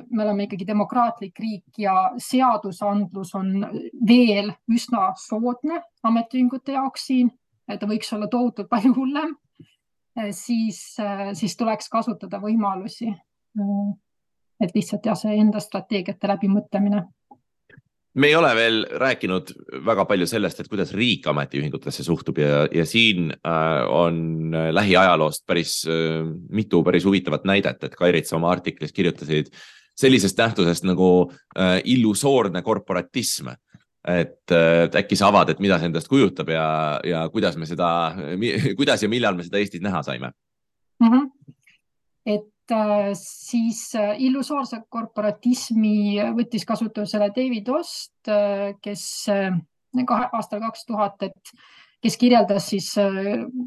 me 0.10 0.24
oleme 0.24 0.43
ikkagi 0.43 0.67
demokraatlik 0.67 1.39
riik 1.39 1.78
ja 1.78 1.93
seadusandlus 2.17 3.34
on 3.36 3.54
veel 4.08 4.52
üsna 4.72 5.13
soodne 5.17 5.82
ametiühingute 6.04 6.76
jaoks 6.76 7.06
siin, 7.12 7.30
ta 7.67 7.88
võiks 7.88 8.12
olla 8.15 8.28
tohutult 8.28 8.69
palju 8.69 8.91
hullem, 8.98 9.36
siis, 10.36 10.82
siis 11.34 11.56
tuleks 11.58 11.89
kasutada 11.89 12.41
võimalusi. 12.43 13.13
et 14.60 14.76
lihtsalt 14.76 15.06
jah, 15.06 15.15
see 15.15 15.38
enda 15.39 15.60
strateegiate 15.63 16.28
läbimõtlemine 16.28 17.06
me 18.20 18.28
ei 18.28 18.36
ole 18.36 18.50
veel 18.56 18.80
rääkinud 19.02 19.52
väga 19.86 20.06
palju 20.10 20.28
sellest, 20.30 20.60
et 20.60 20.70
kuidas 20.72 20.92
riik 20.98 21.28
ametiühingutesse 21.32 22.04
suhtub 22.04 22.42
ja, 22.42 22.66
ja 22.74 22.86
siin 22.88 23.32
äh, 23.32 23.82
on 23.88 24.56
lähiajaloost 24.76 25.46
päris 25.48 25.82
äh, 25.88 26.22
mitu 26.50 26.84
päris 26.84 27.06
huvitavat 27.08 27.48
näidet, 27.48 27.84
et 27.84 27.96
Kairit 27.96 28.28
sa 28.28 28.38
oma 28.40 28.52
artiklis 28.52 28.94
kirjutasid 28.96 29.54
sellisest 30.00 30.38
nähtusest 30.40 30.88
nagu 30.88 31.10
äh, 31.58 31.80
illusoorne 31.84 32.62
korporatism. 32.62 33.54
et 34.08 34.52
äh, 34.52 34.88
äkki 34.96 35.16
sa 35.20 35.28
avad, 35.28 35.50
et 35.52 35.60
mida 35.60 35.76
see 35.78 35.90
endast 35.90 36.08
kujutab 36.08 36.50
ja, 36.50 37.00
ja 37.04 37.26
kuidas 37.30 37.58
me 37.60 37.68
seda, 37.68 38.16
kuidas 38.80 39.04
ja 39.04 39.10
millal 39.12 39.36
me 39.36 39.44
seda 39.44 39.60
Eestis 39.60 39.84
näha 39.84 40.00
saime 40.04 40.32
mm? 41.00 41.10
-hmm. 41.10 41.28
et 42.26 42.48
siis 43.18 43.82
illusoorse 44.18 44.82
korporatismi 44.90 46.20
võttis 46.38 46.66
kasutusele 46.68 47.30
David 47.36 47.70
Ost, 47.74 48.32
kes 48.84 49.04
kahe, 50.06 50.30
aastal 50.34 50.62
kaks 50.64 50.86
tuhat, 50.86 51.24
et 51.30 51.54
kes 52.02 52.18
kirjeldas 52.18 52.70
siis 52.72 52.92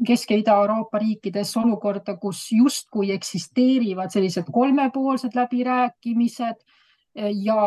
Kesk- 0.07 0.31
ja 0.33 0.37
Ida-Euroopa 0.41 1.01
riikides 1.01 1.55
olukorda, 1.57 2.17
kus 2.17 2.45
justkui 2.51 3.11
eksisteerivad 3.13 4.13
sellised 4.13 4.49
kolmepoolsed 4.51 5.35
läbirääkimised 5.37 6.63
ja 7.43 7.59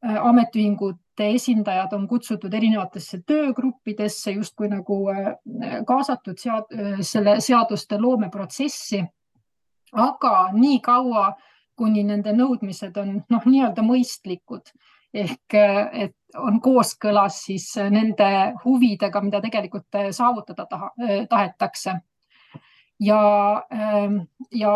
ametiühingute 0.00 1.28
esindajad 1.36 1.92
on 1.92 2.06
kutsutud 2.08 2.54
erinevatesse 2.54 3.20
töögruppidesse 3.26 4.32
justkui 4.32 4.68
nagu 4.72 5.02
kaasatud 5.86 6.40
sead, 6.40 6.76
selle 7.04 7.40
seaduste 7.44 7.98
loomeprotsessi 8.00 9.02
aga 9.92 10.50
nii 10.52 10.80
kaua, 10.84 11.32
kuni 11.76 12.04
nende 12.04 12.32
nõudmised 12.36 12.96
on 13.00 13.20
noh, 13.30 13.44
nii-öelda 13.46 13.82
mõistlikud 13.82 14.72
ehk 15.14 15.56
et 15.56 16.16
on 16.38 16.60
kooskõlas 16.62 17.40
siis 17.46 17.72
nende 17.90 18.28
huvidega, 18.64 19.22
mida 19.24 19.40
tegelikult 19.42 19.98
saavutada 20.14 20.66
taha, 20.70 20.90
tahetakse. 21.28 21.96
ja, 23.00 23.20
ja 24.52 24.72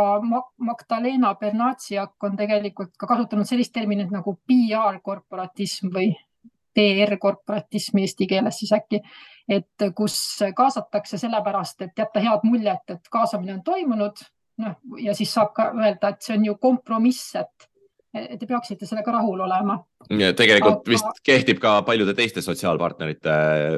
Magdalena 0.56 1.34
Bernatsiak 1.34 2.24
on 2.24 2.36
tegelikult 2.36 2.96
ka 2.98 3.06
kasutanud 3.06 3.46
sellist 3.46 3.72
terminit 3.72 4.10
nagu 4.10 4.38
PR 4.46 4.98
korporatism 5.02 5.92
või 5.94 6.10
PR 6.74 7.16
korporatism 7.20 7.98
eesti 8.02 8.26
keeles 8.26 8.58
siis 8.58 8.72
äkki, 8.74 8.98
et 9.48 9.84
kus 9.94 10.16
kaasatakse 10.56 11.18
sellepärast, 11.18 11.82
et 11.82 11.98
jätta 11.98 12.20
head 12.20 12.42
muljet, 12.42 12.90
et 12.90 13.12
kaasamine 13.12 13.54
on 13.54 13.62
toimunud 13.62 14.24
noh, 14.62 14.74
ja 15.02 15.14
siis 15.16 15.32
saab 15.34 15.54
ka 15.56 15.70
öelda, 15.74 16.14
et 16.14 16.26
see 16.26 16.36
on 16.38 16.44
ju 16.50 16.56
kompromiss, 16.62 17.34
et 17.40 17.70
te 18.14 18.46
peaksite 18.46 18.86
sellega 18.86 19.16
rahul 19.16 19.42
olema. 19.46 19.78
tegelikult 20.08 20.84
Aga... 20.84 20.92
vist 20.92 21.20
kehtib 21.26 21.58
ka 21.62 21.80
paljude 21.86 22.14
teiste 22.14 22.44
sotsiaalpartnerite 22.44 23.34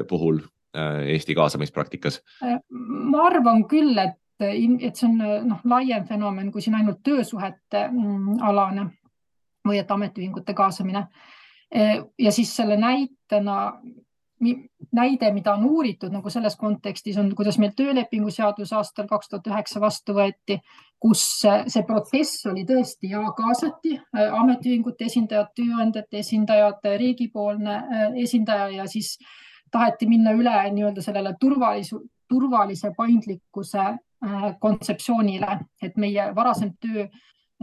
puhul 0.09 0.43
Eesti 0.77 1.33
kaasamispraktikas. 1.35 2.21
ma 2.69 3.23
arvan 3.25 3.63
küll, 3.69 3.97
et, 3.97 4.19
et 4.45 4.95
see 4.95 5.07
on 5.07 5.17
noh, 5.49 5.63
laiem 5.65 6.05
fenomen 6.05 6.51
kui 6.53 6.61
siin 6.61 6.77
ainult 6.77 7.01
töösuhete 7.03 7.87
mm, 7.87 8.37
alane 8.45 8.85
või 9.67 9.81
et 9.81 9.91
ametiühingute 9.91 10.53
kaasamine. 10.53 11.07
ja 12.19 12.31
siis 12.31 12.53
selle 12.55 12.77
näitena 12.77 13.73
näide, 14.39 15.31
mida 15.33 15.53
on 15.53 15.65
uuritud 15.65 16.13
nagu 16.13 16.29
selles 16.29 16.55
kontekstis 16.57 17.17
on, 17.17 17.31
kuidas 17.35 17.57
meil 17.57 17.71
töölepingu 17.75 18.29
seadus 18.33 18.73
aastal 18.73 19.07
kaks 19.09 19.29
tuhat 19.31 19.47
üheksa 19.49 19.81
vastu 19.81 20.13
võeti, 20.17 20.59
kus 21.01 21.23
see 21.41 21.83
protsess 21.87 22.45
oli 22.49 22.65
tõesti 22.69 23.11
ja 23.13 23.23
kaasati 23.37 23.95
äh, 23.97 24.33
ametiühingute 24.39 25.09
esindajad, 25.09 25.49
tööandjate 25.57 26.21
esindajad, 26.21 26.85
riigipoolne 27.01 27.77
äh, 27.77 28.05
esindaja 28.23 28.69
ja 28.75 28.87
siis 28.89 29.15
taheti 29.71 30.07
minna 30.09 30.33
üle 30.37 30.55
nii-öelda 30.73 31.01
sellele 31.01 31.33
turvalise, 31.39 31.97
turvalise 32.29 32.93
paindlikkuse 32.97 33.83
äh, 33.87 34.49
kontseptsioonile, 34.59 35.59
et 35.81 35.97
meie 35.97 36.29
varasem 36.35 36.75
töö 36.81 37.07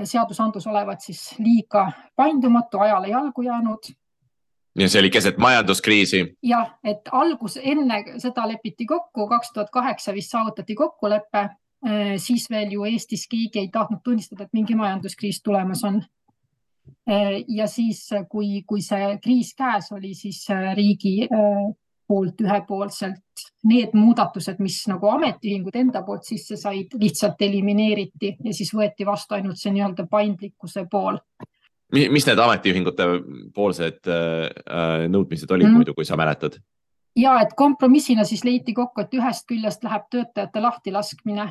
seadusandlus 0.02 0.66
olevat 0.66 1.06
siis 1.06 1.36
liiga 1.38 1.86
paindumatu, 2.16 2.80
ajale 2.82 3.14
jalgu 3.14 3.42
jäänud 3.46 3.94
ja 4.78 4.88
see 4.88 5.00
oli 5.00 5.10
keset 5.10 5.36
majanduskriisi. 5.38 6.24
jah, 6.42 6.72
et 6.84 7.08
algus 7.12 7.58
enne 7.62 8.04
seda 8.18 8.48
lepiti 8.48 8.86
kokku, 8.86 9.28
kaks 9.28 9.52
tuhat 9.52 9.70
kaheksa 9.70 10.14
vist 10.14 10.30
saavutati 10.30 10.74
kokkulepe 10.74 11.48
Äh, 11.84 12.16
siis 12.16 12.48
veel 12.50 12.70
ju 12.72 12.84
Eestis 12.88 13.26
keegi 13.28 13.60
ei 13.60 13.68
tahtnud 13.68 14.00
tunnistada, 14.04 14.46
et 14.46 14.56
mingi 14.56 14.74
majanduskriis 14.74 15.42
tulemas 15.44 15.84
on. 15.84 16.02
ja 17.48 17.66
siis, 17.68 18.10
kui, 18.28 18.62
kui 18.68 18.82
see 18.84 19.18
kriis 19.24 19.54
käes 19.56 19.90
oli, 19.92 20.14
siis 20.16 20.42
äh, 20.52 20.70
riigi 20.76 21.24
äh, 21.24 21.60
poolt 22.08 22.40
ühepoolselt 22.40 23.44
need 23.68 23.92
muudatused, 23.96 24.60
mis 24.60 24.78
nagu 24.88 25.08
ametiühingud 25.12 25.76
enda 25.80 26.02
poolt 26.04 26.24
sisse 26.28 26.56
said, 26.60 26.96
lihtsalt 27.00 27.40
elimineeriti 27.44 28.34
ja 28.44 28.52
siis 28.56 28.72
võeti 28.76 29.04
vastu 29.08 29.36
ainult 29.36 29.60
see 29.60 29.72
nii-öelda 29.76 30.06
paindlikkuse 30.12 30.86
pool 30.92 31.20
mis 31.94 32.26
need 32.28 32.40
ametiühingute 32.40 33.08
poolsed 33.54 34.10
äh, 34.10 35.08
nõudmised 35.08 35.50
olid 35.50 35.68
mm. 35.68 35.80
muidu, 35.80 35.94
kui 35.96 36.06
sa 36.08 36.18
mäletad? 36.20 36.60
ja 37.16 37.36
et 37.42 37.54
kompromissina 37.56 38.24
siis 38.26 38.42
leiti 38.44 38.74
kokku, 38.74 39.04
et 39.04 39.14
ühest 39.14 39.46
küljest 39.46 39.84
läheb 39.86 40.08
töötajate 40.10 40.60
lahtilaskmine 40.60 41.44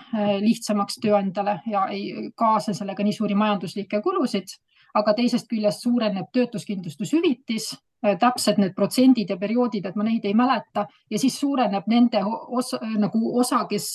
lihtsamaks 0.44 1.00
tööandjale 1.00 1.62
ja 1.72 1.86
ei 1.88 2.30
kaasa 2.36 2.74
sellega 2.76 3.04
nii 3.04 3.16
suuri 3.16 3.38
majanduslikke 3.40 4.02
kulusid, 4.04 4.52
aga 4.94 5.14
teisest 5.18 5.48
küljest 5.50 5.86
suureneb 5.86 6.28
töötuskindlustushüvitis, 6.36 7.72
täpsed 8.20 8.60
need 8.60 8.76
protsendid 8.76 9.32
ja 9.32 9.38
perioodid, 9.40 9.86
et 9.88 9.96
ma 9.96 10.04
neid 10.04 10.26
ei 10.28 10.36
mäleta 10.36 10.86
ja 11.10 11.20
siis 11.20 11.40
suureneb 11.40 11.88
nende 11.88 12.22
osa, 12.28 12.82
nagu 13.00 13.24
osa, 13.40 13.64
kes, 13.70 13.94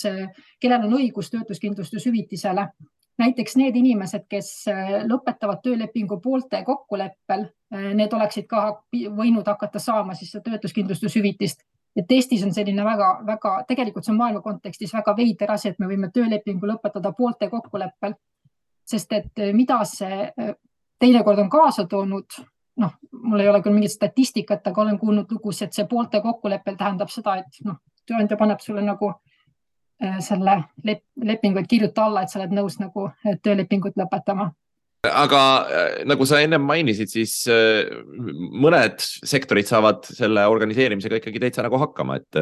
kellel 0.61 0.89
on 0.89 0.97
õigus 1.03 1.29
töötuskindlustushüvitisele 1.35 2.65
näiteks 3.19 3.57
need 3.57 3.77
inimesed, 3.77 4.27
kes 4.29 4.51
äh, 4.71 4.93
lõpetavad 5.07 5.63
töölepingu 5.63 6.21
poolte 6.23 6.63
kokkuleppel, 6.65 7.47
äh, 7.75 7.89
need 7.99 8.13
oleksid 8.15 8.47
ka 8.51 8.83
võinud 8.93 9.47
hakata 9.47 9.79
saama 9.83 10.15
siis 10.15 10.37
töötuskindlustushüvitist. 10.45 11.65
et 11.97 12.11
Eestis 12.15 12.45
on 12.45 12.53
selline 12.55 12.85
väga-väga, 12.85 13.65
tegelikult 13.67 14.05
see 14.07 14.13
on 14.13 14.19
maailma 14.21 14.41
kontekstis 14.41 14.93
väga 14.95 15.17
veider 15.17 15.51
asi, 15.51 15.69
et 15.69 15.79
me 15.79 15.87
võime 15.91 16.11
töölepingu 16.15 16.67
lõpetada 16.67 17.13
poolte 17.17 17.49
kokkuleppel, 17.51 18.15
sest 18.87 19.13
et 19.13 19.43
äh, 19.43 19.53
mida 19.53 19.81
see 19.85 20.29
teinekord 20.99 21.39
on 21.39 21.51
kaasa 21.51 21.87
toonud, 21.87 22.39
noh, 22.77 22.93
mul 23.13 23.41
ei 23.41 23.49
ole 23.49 23.63
küll 23.63 23.75
mingit 23.75 23.93
statistikat, 23.93 24.67
aga 24.67 24.83
olen 24.83 24.99
kuulnud 24.99 25.33
lugusid, 25.33 25.69
et 25.69 25.75
see 25.75 25.87
poolte 25.91 26.21
kokkuleppel 26.23 26.77
tähendab 26.77 27.11
seda, 27.11 27.37
et 27.43 27.65
noh, 27.65 27.81
tööandja 28.07 28.39
paneb 28.39 28.63
sulle 28.63 28.83
nagu 28.83 29.11
Äh, 29.11 29.28
selle 30.23 30.63
lep 30.87 31.03
lepingu, 31.19 31.59
et 31.59 31.69
kirjuta 31.71 32.07
alla, 32.07 32.23
et 32.23 32.31
sa 32.31 32.39
oled 32.41 32.55
nõus 32.55 32.79
nagu 32.79 33.09
töölepingut 33.43 33.99
lõpetama. 33.99 34.53
Aga 35.07 35.41
äh, 35.71 35.91
nagu 36.11 36.27
sa 36.27 36.41
ennem 36.43 36.65
mainisid, 36.67 37.11
siis 37.11 37.35
äh, 37.51 37.87
mõned 38.65 38.99
sektorid 38.99 39.69
saavad 39.69 40.09
selle 40.11 40.43
organiseerimisega 40.51 41.21
ikkagi 41.21 41.43
täitsa 41.45 41.63
nagu 41.63 41.79
hakkama, 41.79 42.19
et 42.19 42.41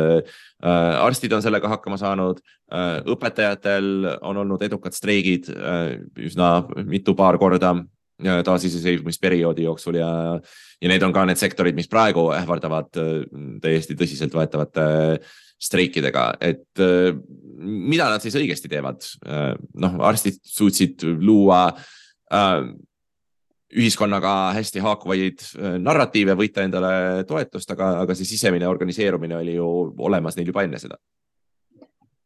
arstid 0.65 1.35
on 1.37 1.45
sellega 1.45 1.69
hakkama 1.69 1.99
saanud, 2.01 2.41
õpetajatel 3.13 4.09
on 4.25 4.41
olnud 4.41 4.63
edukad 4.65 4.97
streigid 4.97 5.51
üsna 6.19 6.49
mitu 6.89 7.15
paar 7.15 7.37
korda 7.39 7.75
taasiseseisvumisperioodi 8.17 9.67
jooksul 9.67 10.01
ja, 10.01 10.09
ja 10.81 10.89
need 10.89 11.05
on 11.05 11.13
ka 11.13 11.27
need 11.29 11.39
sektorid, 11.39 11.77
mis 11.77 11.91
praegu 11.93 12.31
ähvardavad 12.35 12.89
täiesti 13.63 13.95
tõsiseltvõetavate 14.01 14.87
streikidega, 15.63 16.27
et 16.41 16.83
äh, 16.83 17.15
mida 17.57 18.11
nad 18.13 18.25
siis 18.25 18.37
õigesti 18.37 18.71
teevad? 18.71 19.07
Äh, 19.25 19.55
noh, 19.81 19.97
arstid 20.05 20.39
suutsid 20.45 21.07
luua 21.23 21.67
äh, 21.73 22.61
ühiskonnaga 23.77 24.55
hästi 24.57 24.81
haakuvaid 24.81 25.43
narratiive, 25.83 26.37
võita 26.39 26.63
endale 26.63 27.25
toetust, 27.29 27.73
aga, 27.75 27.97
aga 28.05 28.15
see 28.15 28.29
sisemine 28.29 28.69
organiseerumine 28.71 29.37
oli 29.37 29.57
ju 29.57 29.67
olemas 30.07 30.37
neil 30.39 30.53
juba 30.53 30.63
enne 30.65 30.79
seda. 30.81 31.01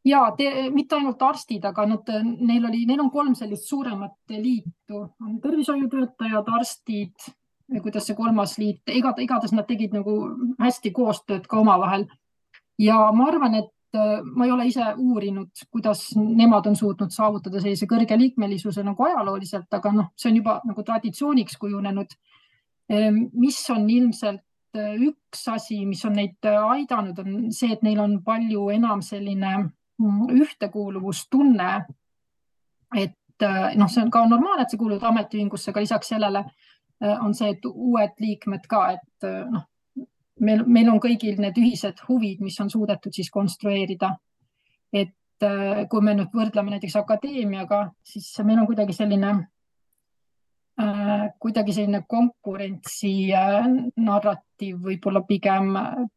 Ja 0.05 0.21
te, 0.37 0.47
mitte 0.73 0.97
ainult 0.97 1.21
arstid, 1.25 1.65
aga 1.69 1.87
nad, 1.89 2.13
neil 2.25 2.69
oli, 2.69 2.85
neil 2.89 3.01
on 3.03 3.11
kolm 3.13 3.35
sellist 3.37 3.67
suuremat 3.69 4.33
liitu, 4.37 5.01
on 5.21 5.41
tervishoiutöötajad, 5.43 6.53
arstid, 6.61 7.29
kuidas 7.81 8.09
see 8.09 8.17
kolmas 8.19 8.57
liit, 8.61 8.83
igatahes 8.93 9.53
nad 9.57 9.69
tegid 9.69 9.97
nagu 9.97 10.17
hästi 10.61 10.93
koostööd 10.97 11.49
ka 11.49 11.61
omavahel 11.61 12.07
ja 12.81 13.13
ma 13.13 13.29
arvan, 13.29 13.55
et 13.61 13.97
äh, 13.97 14.21
ma 14.25 14.47
ei 14.47 14.53
ole 14.53 14.67
ise 14.71 14.93
uurinud, 14.97 15.65
kuidas 15.71 16.05
nemad 16.17 16.69
on 16.71 16.77
suutnud 16.77 17.13
saavutada 17.15 17.61
sellise 17.61 17.89
kõrge 17.91 18.19
liikmelisuse 18.19 18.85
nagu 18.87 19.07
ajalooliselt, 19.09 19.69
aga 19.77 19.93
noh, 19.97 20.13
see 20.17 20.31
on 20.33 20.41
juba 20.41 20.61
nagu 20.69 20.85
traditsiooniks 20.87 21.59
kujunenud. 21.61 22.17
Ehm, 22.91 23.27
mis 23.39 23.61
on 23.71 23.89
ilmselt 23.91 24.43
äh, 24.79 24.97
üks 25.11 25.45
asi, 25.53 25.83
mis 25.87 26.05
on 26.09 26.17
neid 26.19 26.49
äh, 26.49 26.59
aidanud, 26.77 27.21
on 27.23 27.51
see, 27.55 27.73
et 27.75 27.85
neil 27.87 28.01
on 28.03 28.19
palju 28.27 28.69
enam 28.75 29.05
selline 29.05 29.55
mm, 29.61 30.27
ühtekuuluvustunne. 30.41 31.73
et 32.99 33.17
noh, 33.79 33.89
see 33.89 34.03
on 34.03 34.11
ka 34.13 34.21
normaalne, 34.29 34.67
et 34.67 34.73
sa 34.73 34.77
kuulud 34.77 35.05
ametiühingusse, 35.07 35.71
aga 35.71 35.81
lisaks 35.81 36.11
sellele 36.13 36.43
on 37.25 37.33
see, 37.33 37.55
et 37.55 37.63
uued 37.65 38.19
liikmed 38.21 38.67
ka, 38.69 38.81
et 38.99 39.29
noh, 39.49 39.63
meil, 40.41 40.65
meil 40.67 40.91
on 40.93 41.01
kõigil 41.03 41.39
need 41.41 41.59
ühised 41.61 42.03
huvid, 42.09 42.43
mis 42.45 42.59
on 42.63 42.71
suudetud 42.73 43.15
siis 43.15 43.31
konstrueerida. 43.31 44.17
et 44.93 45.47
äh, 45.47 45.87
kui 45.89 46.03
me 46.03 46.17
nüüd 46.19 46.35
võrdleme 46.35 46.75
näiteks 46.75 46.97
akadeemiaga, 47.01 47.91
siis 48.05 48.33
meil 48.45 48.59
on 48.59 48.67
kuidagi 48.67 48.93
selline 48.93 49.31
äh,, 50.81 51.29
kuidagi 51.39 51.73
selline 51.77 52.03
konkurentsi 52.09 53.13
äh, 53.37 53.69
narratiiv 53.97 54.81
võib-olla 54.89 55.23
pigem, 55.29 55.71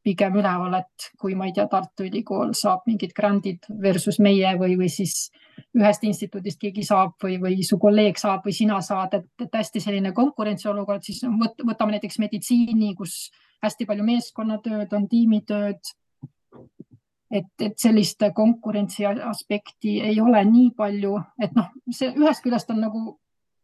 pigem 0.03 0.39
üleval, 0.41 0.79
et 0.81 1.07
kui 1.19 1.37
ma 1.37 1.47
ei 1.47 1.53
tea, 1.53 1.67
Tartu 1.71 2.07
Ülikool 2.07 2.55
saab 2.57 2.87
mingid 2.89 3.13
grandid 3.15 3.69
versus 3.85 4.19
meie 4.19 4.55
või, 4.59 4.75
või 4.79 4.89
siis 4.91 5.29
ühest 5.77 6.03
instituudist 6.09 6.59
keegi 6.61 6.83
saab 6.83 7.15
või, 7.23 7.37
või 7.41 7.61
su 7.63 7.77
kolleeg 7.81 8.17
saab 8.19 8.45
või 8.47 8.57
sina 8.57 8.81
saad, 8.81 9.19
et, 9.19 9.47
hästi 9.53 9.81
selline 9.83 10.11
konkurentsiolukord, 10.17 11.05
siis 11.05 11.21
võtame 11.67 11.99
näiteks 11.99 12.19
meditsiini, 12.23 12.95
kus 12.97 13.29
hästi 13.63 13.87
palju 13.89 14.05
meeskonnatööd, 14.07 14.93
on 14.93 15.09
tiimitööd. 15.09 15.93
et, 17.33 17.49
et 17.65 17.79
sellist 17.81 18.21
konkurentsi 18.35 19.05
aspekti 19.05 19.99
ei 20.05 20.19
ole 20.21 20.43
nii 20.45 20.71
palju, 20.77 21.15
et 21.41 21.55
noh, 21.57 21.71
see 21.89 22.11
ühest 22.13 22.43
küljest 22.45 22.69
on 22.69 22.83
nagu 22.83 23.01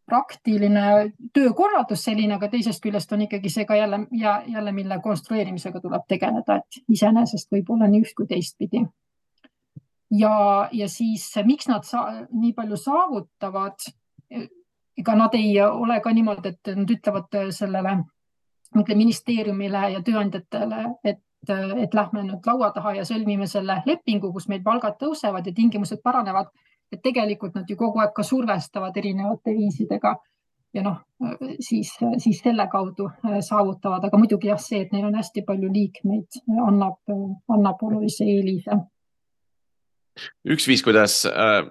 praktiline 0.09 1.11
töökorraldus 1.33 2.03
selline, 2.07 2.33
aga 2.39 2.49
teisest 2.49 2.81
küljest 2.81 3.11
on 3.13 3.27
ikkagi 3.27 3.51
see 3.53 3.67
ka 3.69 3.77
jälle 3.77 3.99
ja 4.17 4.39
jälle, 4.47 4.71
mille 4.73 4.97
konstrueerimisega 5.03 5.81
tuleb 5.83 6.07
tegeleda, 6.09 6.57
et 6.57 6.79
iseenesest 6.89 7.51
võib 7.53 7.69
olla 7.75 7.89
nii 7.91 8.01
üht 8.05 8.15
kui 8.17 8.27
teistpidi. 8.29 8.81
ja, 10.11 10.33
ja 10.71 10.89
siis 10.89 11.29
miks 11.45 11.69
nad 11.69 11.85
nii 12.31 12.53
palju 12.53 12.77
saavutavad? 12.77 13.91
ega 14.99 15.15
nad 15.15 15.35
ei 15.37 15.53
ole 15.61 15.99
ka 16.03 16.11
niimoodi, 16.13 16.49
et 16.49 16.71
nad 16.75 16.89
ütlevad 16.91 17.37
sellele 17.55 17.99
ütle 18.77 18.95
ministeeriumile 18.95 19.83
ja 19.95 20.01
tööandjatele, 20.05 20.83
et, 21.03 21.21
et 21.49 21.93
lähme 21.95 22.23
nüüd 22.27 22.45
laua 22.45 22.71
taha 22.75 22.95
ja 22.99 23.05
sõlmime 23.07 23.47
selle 23.49 23.79
lepingu, 23.85 24.31
kus 24.33 24.49
meil 24.51 24.61
palgad 24.65 24.99
tõusevad 25.01 25.47
ja 25.47 25.53
tingimused 25.55 26.03
paranevad. 26.03 26.51
et 26.91 27.01
tegelikult 27.05 27.53
nad 27.53 27.69
ju 27.69 27.75
kogu 27.77 27.99
aeg 28.01 28.15
ka 28.17 28.23
survestavad 28.23 28.95
erinevate 28.97 29.51
viisidega 29.53 30.15
ja 30.73 30.81
noh, 30.81 30.95
siis, 31.59 31.91
siis 32.17 32.39
selle 32.43 32.65
kaudu 32.71 33.05
äh, 33.05 33.39
saavutavad, 33.45 34.05
aga 34.05 34.17
muidugi 34.17 34.49
jah, 34.49 34.57
see, 34.61 34.81
et 34.81 34.91
neil 34.93 35.05
on 35.05 35.17
hästi 35.17 35.43
palju 35.45 35.69
liikmeid, 35.73 36.39
annab, 36.65 36.97
annab 37.49 37.83
olulise 37.85 38.25
eelise. 38.25 38.79
üks 40.45 40.67
viis, 40.67 40.83
kuidas 40.83 41.25
äh 41.29 41.69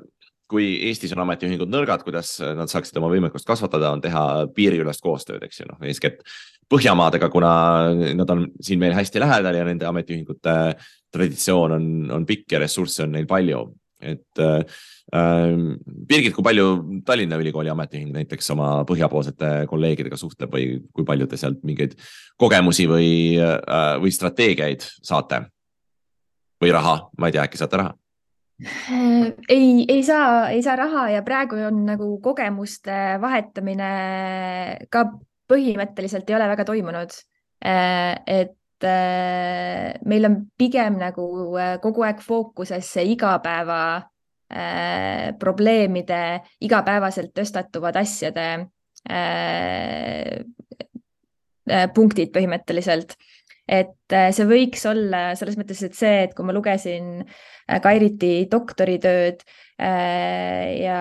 kui 0.49 0.69
Eestis 0.89 1.13
on 1.15 1.23
ametiühingud 1.25 1.71
nõrgad, 1.71 2.05
kuidas 2.07 2.37
nad 2.41 2.71
saaksid 2.71 2.97
oma 3.01 3.11
võimekust 3.13 3.47
kasvatada, 3.49 3.93
on 3.93 4.03
teha 4.05 4.23
piiriülest 4.57 5.05
koostööd, 5.05 5.43
eks 5.45 5.63
ju, 5.63 5.69
noh 5.71 5.89
eeskätt 5.89 6.25
Põhjamaadega, 6.69 7.31
kuna 7.33 7.51
nad 8.13 8.29
on 8.29 8.43
siin 8.61 8.81
meil 8.83 8.93
hästi 8.93 9.23
lähedal 9.23 9.57
ja 9.57 9.65
nende 9.65 9.87
ametiühingute 9.89 10.53
traditsioon 11.17 11.73
on, 11.79 11.87
on 12.13 12.27
pikk 12.29 12.53
ja 12.53 12.61
ressursse 12.61 13.07
on 13.07 13.15
neil 13.17 13.25
palju, 13.29 13.63
et 14.05 14.43
äh, 14.45 14.83
Birgit, 15.09 16.35
kui 16.37 16.45
palju 16.45 16.67
Tallinna 17.09 17.39
Ülikooli 17.41 17.73
ametiühing 17.73 18.13
näiteks 18.13 18.53
oma 18.53 18.83
põhjapoolsete 18.89 19.65
kolleegidega 19.71 20.19
suhtleb 20.21 20.53
või 20.53 20.67
kui 20.93 21.07
palju 21.09 21.31
te 21.31 21.41
sealt 21.41 21.65
mingeid 21.65 21.97
kogemusi 22.37 22.85
või 22.91 23.09
äh,, 23.41 23.95
või 24.03 24.13
strateegiaid 24.13 24.85
saate? 25.01 25.47
või 26.59 26.72
raha, 26.75 26.95
ma 27.16 27.29
ei 27.29 27.37
tea, 27.37 27.45
äkki 27.47 27.59
saate 27.61 27.79
raha? 27.79 27.93
Ei, 29.49 29.85
ei 29.89 30.03
saa, 30.03 30.51
ei 30.51 30.63
saa 30.63 30.77
raha 30.77 31.09
ja 31.11 31.23
praegu 31.23 31.61
on 31.69 31.85
nagu 31.87 32.11
kogemuste 32.23 33.19
vahetamine 33.23 33.91
ka 34.91 35.05
põhimõtteliselt 35.49 36.29
ei 36.29 36.37
ole 36.37 36.49
väga 36.51 36.67
toimunud. 36.69 37.15
Äh, 37.65 38.19
et 38.27 38.87
äh, 38.87 39.95
meil 40.07 40.27
on 40.29 40.41
pigem 40.59 40.99
nagu 40.99 41.29
äh, 41.59 41.77
kogu 41.83 42.07
aeg 42.07 42.23
fookuses 42.25 42.95
see 42.99 43.13
igapäeva 43.15 43.83
probleemide, 45.37 46.41
igapäevaselt 46.65 47.35
tõstatuvad 47.37 47.99
asjade 48.01 48.47
punktid 51.93 52.33
põhimõtteliselt 52.33 53.13
et 53.69 54.17
äh, 54.17 54.31
see 54.33 54.49
võiks 54.49 54.87
olla 54.89 55.35
selles 55.39 55.59
mõttes, 55.61 55.83
et 55.85 55.97
see, 55.97 56.25
et 56.25 56.35
kui 56.37 56.47
ma 56.49 56.55
lugesin 56.57 57.21
äh, 57.21 57.37
Kairiti 57.83 58.49
doktoritööd, 58.51 59.43
ja, 59.79 61.01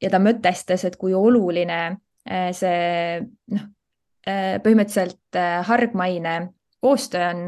ja 0.00 0.10
ta 0.10 0.20
mõtestas, 0.22 0.86
et 0.88 0.96
kui 0.96 1.12
oluline 1.14 1.80
äh, 1.86 2.50
see 2.56 3.20
noh, 3.52 3.66
põhimõtteliselt 4.26 5.38
hargmaine 5.68 6.38
koostöö 6.82 7.28
on, 7.28 7.42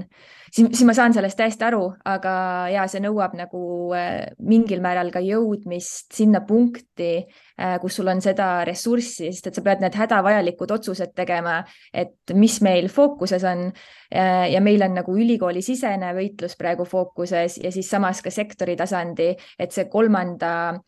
siis, 0.53 0.69
siis 0.73 0.85
ma 0.87 0.95
saan 0.97 1.15
sellest 1.15 1.39
täiesti 1.39 1.65
aru, 1.67 1.83
aga 2.09 2.33
ja 2.73 2.85
see 2.91 3.03
nõuab 3.05 3.35
nagu 3.39 3.61
äh, 3.97 4.31
mingil 4.45 4.83
määral 4.85 5.11
ka 5.15 5.23
jõudmist 5.25 6.15
sinna 6.17 6.41
punkti, 6.47 7.11
äh, 7.59 7.77
kus 7.83 7.99
sul 7.99 8.11
on 8.11 8.23
seda 8.25 8.65
ressurssi, 8.69 9.31
sest 9.33 9.51
et 9.51 9.59
sa 9.59 9.65
pead 9.65 9.83
need 9.85 9.99
hädavajalikud 9.99 10.75
otsused 10.79 11.15
tegema, 11.19 11.61
et 11.93 12.35
mis 12.37 12.61
meil 12.65 12.91
fookuses 12.93 13.47
on. 13.49 13.69
Äh, 14.09 14.47
ja 14.55 14.63
meil 14.65 14.83
on 14.87 14.97
nagu 14.97 15.17
ülikoolisisene 15.21 16.15
võitlus 16.17 16.57
praegu 16.61 16.87
fookuses 16.89 17.59
ja 17.61 17.73
siis 17.75 17.91
samas 17.91 18.23
ka 18.25 18.33
sektori 18.33 18.77
tasandi, 18.79 19.35
et 19.59 19.75
see 19.75 19.85
kolmanda, 19.93 20.79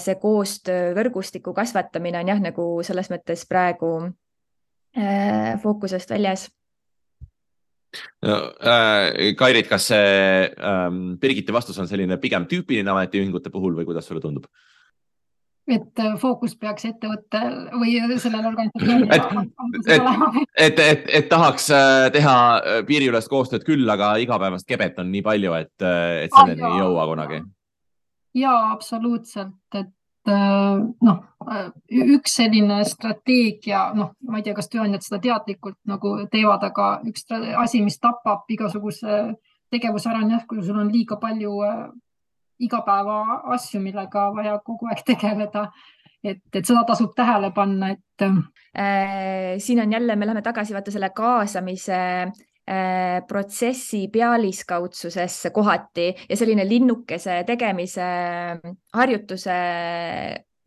see 0.00 0.16
koostöö 0.20 0.92
võrgustiku 0.96 1.52
kasvatamine 1.56 2.20
on 2.20 2.30
jah, 2.32 2.38
nagu 2.40 2.68
selles 2.84 3.10
mõttes 3.12 3.42
praegu 3.48 3.90
fookusest 5.60 6.12
väljas 6.12 6.46
no, 8.26 8.38
äh, 8.60 9.34
Kairit, 9.38 9.68
kas 9.70 9.90
see 9.92 10.46
ähm, 10.56 11.02
Birgiti 11.22 11.54
vastus 11.54 11.78
on 11.82 11.88
selline 11.90 12.18
pigem 12.22 12.46
tüüpiline 12.50 12.92
ametiühingute 12.92 13.52
puhul 13.54 13.76
või 13.78 13.88
kuidas 13.88 14.08
sulle 14.08 14.24
tundub? 14.24 14.48
et 15.66 15.98
äh, 15.98 16.14
fookus 16.20 16.54
peaks 16.58 16.86
ettevõttel 16.86 17.56
või 17.74 17.96
sellel 18.22 18.46
organisatsioonil 18.52 19.10
et, 19.10 19.24
et, 19.90 20.10
et, 20.66 20.82
et, 20.84 21.08
et 21.20 21.28
tahaks 21.30 21.68
äh, 21.74 22.06
teha 22.14 22.36
äh, 22.56 22.80
piiriülest 22.86 23.30
koostööd 23.32 23.66
küll, 23.66 23.86
aga 23.90 24.14
igapäevast 24.22 24.68
kebet 24.68 25.00
on 25.02 25.10
nii 25.10 25.24
palju, 25.26 25.56
et, 25.58 25.74
et 25.82 26.30
selleni 26.38 26.62
ah, 26.62 26.70
ei 26.70 26.84
jõua 26.84 27.08
kunagi. 27.10 27.42
ja 28.38 28.54
absoluutselt, 28.70 29.58
et 29.74 29.90
noh, 30.26 31.18
äh, 31.46 31.68
üks 32.16 32.36
selline 32.40 32.80
strateegia, 32.88 33.90
noh, 33.94 34.14
ma 34.26 34.40
ei 34.40 34.46
tea, 34.46 34.54
kas 34.56 34.70
tööandjad 34.72 35.04
seda 35.06 35.20
teadlikult 35.22 35.78
nagu 35.88 36.16
teevad, 36.32 36.64
aga 36.66 36.88
üks 37.06 37.26
asi, 37.62 37.82
mis 37.84 38.00
tapab 38.02 38.50
igasuguse 38.50 39.36
tegevuse 39.70 40.10
ära 40.10 40.22
on 40.24 40.34
jah, 40.34 40.46
kui 40.48 40.62
sul 40.64 40.78
on 40.80 40.90
liiga 40.92 41.18
palju 41.22 41.60
äh, 41.66 41.86
igapäeva 42.66 43.42
asju, 43.54 43.80
millega 43.84 44.30
vaja 44.34 44.58
kogu 44.64 44.88
aeg 44.90 45.04
tegeleda. 45.06 45.70
et, 46.26 46.40
et 46.52 46.64
seda 46.64 46.82
tasub 46.88 47.12
tähele 47.14 47.52
panna, 47.54 47.92
et 47.94 48.22
äh,. 48.24 49.58
siin 49.62 49.80
on 49.80 49.92
jälle, 49.92 50.16
me 50.16 50.26
läheme 50.26 50.42
tagasi 50.42 50.74
vaata 50.74 50.90
selle 50.90 51.10
kaasamise 51.14 51.98
protsessi 53.28 54.08
pealiskaudsusesse 54.10 55.52
kohati 55.54 56.08
ja 56.28 56.36
selline 56.36 56.64
linnukese 56.66 57.44
tegemise 57.46 58.08
harjutuse 58.94 59.58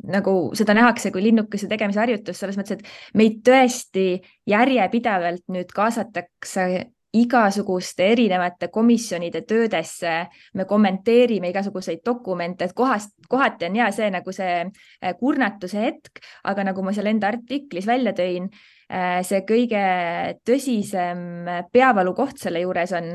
nagu 0.08 0.36
seda 0.56 0.76
nähakse 0.78 1.12
kui 1.12 1.24
linnukese 1.26 1.68
tegemise 1.68 2.00
harjutust 2.00 2.40
selles 2.40 2.60
mõttes, 2.60 2.80
et 2.80 3.20
meid 3.20 3.42
tõesti 3.46 4.06
järjepidevalt 4.48 5.44
nüüd 5.52 5.76
kaasatakse 5.76 6.70
igasuguste 7.20 8.06
erinevate 8.14 8.68
komisjonide 8.70 9.42
töödesse, 9.50 10.16
me 10.54 10.66
kommenteerime 10.70 11.50
igasuguseid 11.50 12.04
dokumente, 12.06 12.70
et 12.70 12.76
kohast, 12.78 13.16
kohati 13.30 13.66
on 13.66 13.80
hea 13.82 13.88
see 13.96 14.12
nagu 14.14 14.34
see 14.36 14.60
äh, 14.62 15.16
kurnatuse 15.20 15.82
hetk, 15.82 16.22
aga 16.46 16.70
nagu 16.70 16.86
ma 16.86 16.94
seal 16.94 17.10
enda 17.10 17.32
artiklis 17.34 17.90
välja 17.90 18.14
tõin, 18.14 18.52
Äh, 18.54 18.79
see 18.90 19.44
kõige 19.46 19.82
tõsisem 20.48 21.20
peavalukoht 21.70 22.40
selle 22.42 22.64
juures 22.64 22.94
on, 22.98 23.12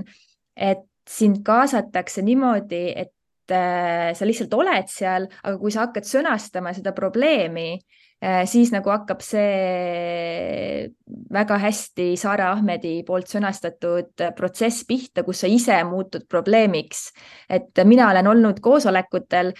et 0.55 0.85
sind 1.09 1.43
kaasatakse 1.45 2.23
niimoodi, 2.25 2.87
et 2.97 3.53
äh, 3.53 4.13
sa 4.17 4.27
lihtsalt 4.27 4.55
oled 4.57 4.89
seal, 4.91 5.29
aga 5.43 5.59
kui 5.61 5.75
sa 5.75 5.87
hakkad 5.87 6.09
sõnastama 6.09 6.73
seda 6.77 6.95
probleemi, 6.97 7.77
äh, 8.25 8.43
siis 8.49 8.73
nagu 8.73 8.93
hakkab 8.93 9.21
see 9.25 10.89
väga 11.35 11.59
hästi 11.61 12.09
Saare 12.21 12.47
Ahmedi 12.49 12.97
poolt 13.07 13.29
sõnastatud 13.33 14.25
protsess 14.39 14.87
pihta, 14.89 15.27
kus 15.27 15.45
sa 15.45 15.51
ise 15.51 15.77
muutud 15.89 16.25
probleemiks. 16.31 17.11
et 17.49 17.85
mina 17.85 18.09
olen 18.11 18.27
olnud 18.33 18.61
koosolekutel, 18.65 19.53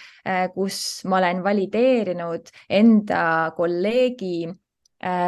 kus 0.55 1.05
ma 1.05 1.21
olen 1.21 1.43
valideerinud 1.45 2.53
enda 2.71 3.25
kolleegi 3.57 4.37
Äh, 4.47 4.64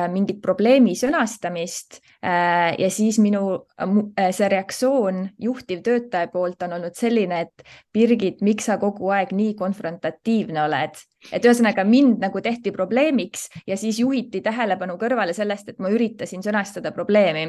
mingit 0.09 0.39
probleemi 0.41 0.95
sõnastamist 0.97 1.99
äh, 2.25 2.73
ja 2.79 2.89
siis 2.93 3.19
minu 3.21 3.43
äh, 3.83 4.31
see 4.33 4.49
reaktsioon 4.49 5.27
juhtivtöötaja 5.43 6.31
poolt 6.33 6.62
on 6.64 6.77
olnud 6.79 6.97
selline, 6.97 7.43
et 7.45 7.67
Birgit, 7.93 8.41
miks 8.47 8.71
sa 8.71 8.79
kogu 8.81 9.11
aeg 9.12 9.35
nii 9.37 9.55
konfrontatiivne 9.59 10.62
oled? 10.64 11.03
et 11.35 11.43
ühesõnaga 11.43 11.83
mind 11.83 12.21
nagu 12.23 12.39
tehti 12.41 12.71
probleemiks 12.71 13.49
ja 13.67 13.75
siis 13.77 13.99
juhiti 13.99 14.41
tähelepanu 14.45 14.95
kõrvale 15.01 15.35
sellest, 15.35 15.73
et 15.73 15.81
ma 15.83 15.91
üritasin 15.91 16.45
sõnastada 16.45 16.93
probleemi. 16.95 17.49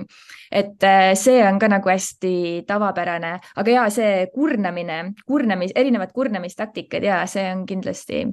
et 0.51 0.87
see 1.13 1.43
on 1.45 1.59
ka 1.61 1.69
nagu 1.69 1.91
hästi 1.91 2.65
tavapärane, 2.67 3.35
aga 3.55 3.71
ja 3.71 3.85
see 3.93 4.25
kurnamine, 4.33 5.13
kurnamis, 5.29 5.75
erinevad 5.75 6.11
kurnamistaktikad 6.15 7.05
ja 7.05 7.21
see 7.29 7.45
on 7.53 7.65
kindlasti 7.69 8.25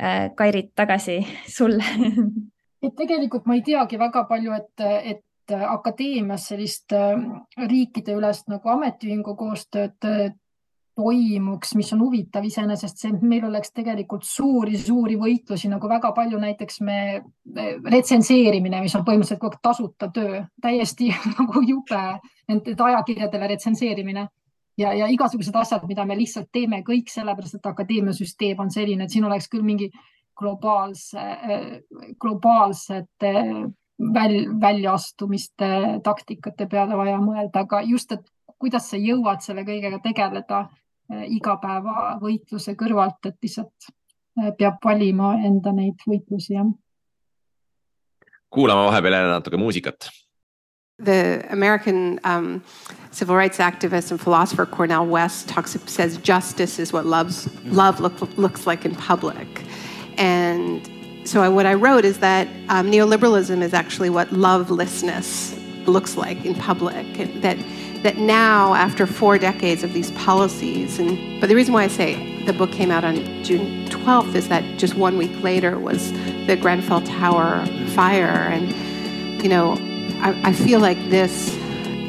äh, 0.00 0.30
Kairit 0.34 0.72
tagasi 0.74 1.20
sulle 1.46 1.84
et 2.86 2.96
tegelikult 2.96 3.46
ma 3.46 3.56
ei 3.58 3.62
teagi 3.66 3.98
väga 3.98 4.24
palju, 4.28 4.56
et, 4.56 4.86
et 5.14 5.54
akadeemias 5.56 6.48
sellist 6.50 6.92
äh, 6.96 7.14
riikideülest 7.68 8.50
nagu 8.50 8.74
ametiühingu 8.74 9.36
koostööd 9.38 10.08
äh, 10.08 10.34
toimuks, 10.96 11.74
mis 11.76 11.92
on 11.92 12.00
huvitav 12.00 12.44
iseenesest, 12.48 13.02
see, 13.02 13.12
meil 13.20 13.44
oleks 13.44 13.72
tegelikult 13.76 14.24
suuri-suuri 14.24 15.18
võitlusi 15.20 15.68
nagu 15.68 15.90
väga 15.90 16.10
palju, 16.16 16.40
näiteks 16.40 16.80
me 16.86 16.98
retsenseerimine, 17.84 18.80
mis 18.84 18.96
on 18.96 19.04
põhimõtteliselt 19.04 19.42
kogu 19.42 19.58
aeg 19.58 19.66
tasuta 19.68 20.08
töö, 20.14 20.40
täiesti 20.62 21.10
nagu 21.36 21.62
jube 21.68 22.02
nende 22.48 22.76
ajakirjadele 22.88 23.52
retsenseerimine. 23.54 24.26
Ja, 24.76 24.90
ja 24.92 25.06
igasugused 25.08 25.54
asjad, 25.56 25.86
mida 25.88 26.04
me 26.04 26.16
lihtsalt 26.18 26.50
teeme 26.52 26.82
kõik 26.84 27.08
sellepärast, 27.08 27.56
et 27.56 27.68
akadeemiasüsteem 27.68 28.58
on 28.60 28.72
selline, 28.72 29.04
et 29.04 29.12
siin 29.12 29.24
oleks 29.24 29.48
küll 29.52 29.64
mingi 29.64 29.88
globaalse, 30.36 31.22
globaalsete 32.20 33.32
väl, 33.98 34.60
väljaastumiste 34.60 35.68
taktikate 36.04 36.66
peale 36.70 36.96
vaja 36.96 37.18
mõelda, 37.20 37.64
aga 37.64 37.80
just, 37.86 38.12
et 38.12 38.24
kuidas 38.58 38.90
sa 38.90 39.00
jõuad 39.00 39.44
selle 39.44 39.64
kõigega 39.66 40.00
tegeleda 40.04 40.66
eh, 41.12 41.24
igapäevavõitluse 41.38 42.76
kõrvalt, 42.78 43.20
et 43.28 43.38
lihtsalt 43.42 43.88
eh, 43.88 44.52
peab 44.58 44.78
valima 44.84 45.36
enda 45.44 45.72
neid 45.76 46.04
võitlusi, 46.08 46.54
jah. 46.58 46.70
kuulame 48.50 48.86
vahepeal 48.88 49.18
jälle 49.18 49.34
natuke 49.34 49.56
muusikat. 49.60 50.08
The 50.98 51.44
American 51.50 52.18
um, 52.24 52.62
civil 53.10 53.36
rights 53.36 53.60
activist 53.60 54.10
and 54.10 54.18
philosopher 54.18 54.64
Cornel 54.64 55.06
West 55.06 55.46
talks 55.46 55.76
says 55.84 56.16
justice 56.16 56.78
is 56.78 56.90
what 56.90 57.04
loves 57.04 57.50
love 57.66 58.00
look, 58.00 58.14
looks 58.38 58.66
like 58.66 58.86
in 58.86 58.94
public. 58.94 59.65
And 60.18 60.88
so 61.24 61.50
what 61.50 61.66
I 61.66 61.74
wrote 61.74 62.04
is 62.04 62.18
that 62.20 62.46
um, 62.68 62.90
neoliberalism 62.90 63.62
is 63.62 63.74
actually 63.74 64.10
what 64.10 64.32
lovelessness 64.32 65.58
looks 65.86 66.16
like 66.16 66.44
in 66.44 66.54
public. 66.54 67.40
That 67.40 67.58
that 68.02 68.18
now, 68.18 68.74
after 68.74 69.06
four 69.06 69.38
decades 69.38 69.82
of 69.82 69.92
these 69.92 70.10
policies, 70.12 70.98
and 70.98 71.40
but 71.40 71.48
the 71.48 71.56
reason 71.56 71.74
why 71.74 71.82
I 71.82 71.88
say 71.88 72.44
the 72.44 72.52
book 72.52 72.70
came 72.70 72.90
out 72.90 73.04
on 73.04 73.16
June 73.42 73.84
12th 73.88 74.34
is 74.34 74.48
that 74.48 74.78
just 74.78 74.94
one 74.94 75.18
week 75.18 75.42
later 75.42 75.78
was 75.78 76.12
the 76.46 76.56
Grenfell 76.56 77.00
Tower 77.02 77.66
fire, 77.88 78.26
and 78.26 79.42
you 79.42 79.48
know, 79.48 79.72
I, 80.20 80.40
I 80.44 80.52
feel 80.52 80.80
like 80.80 80.98
this 81.10 81.50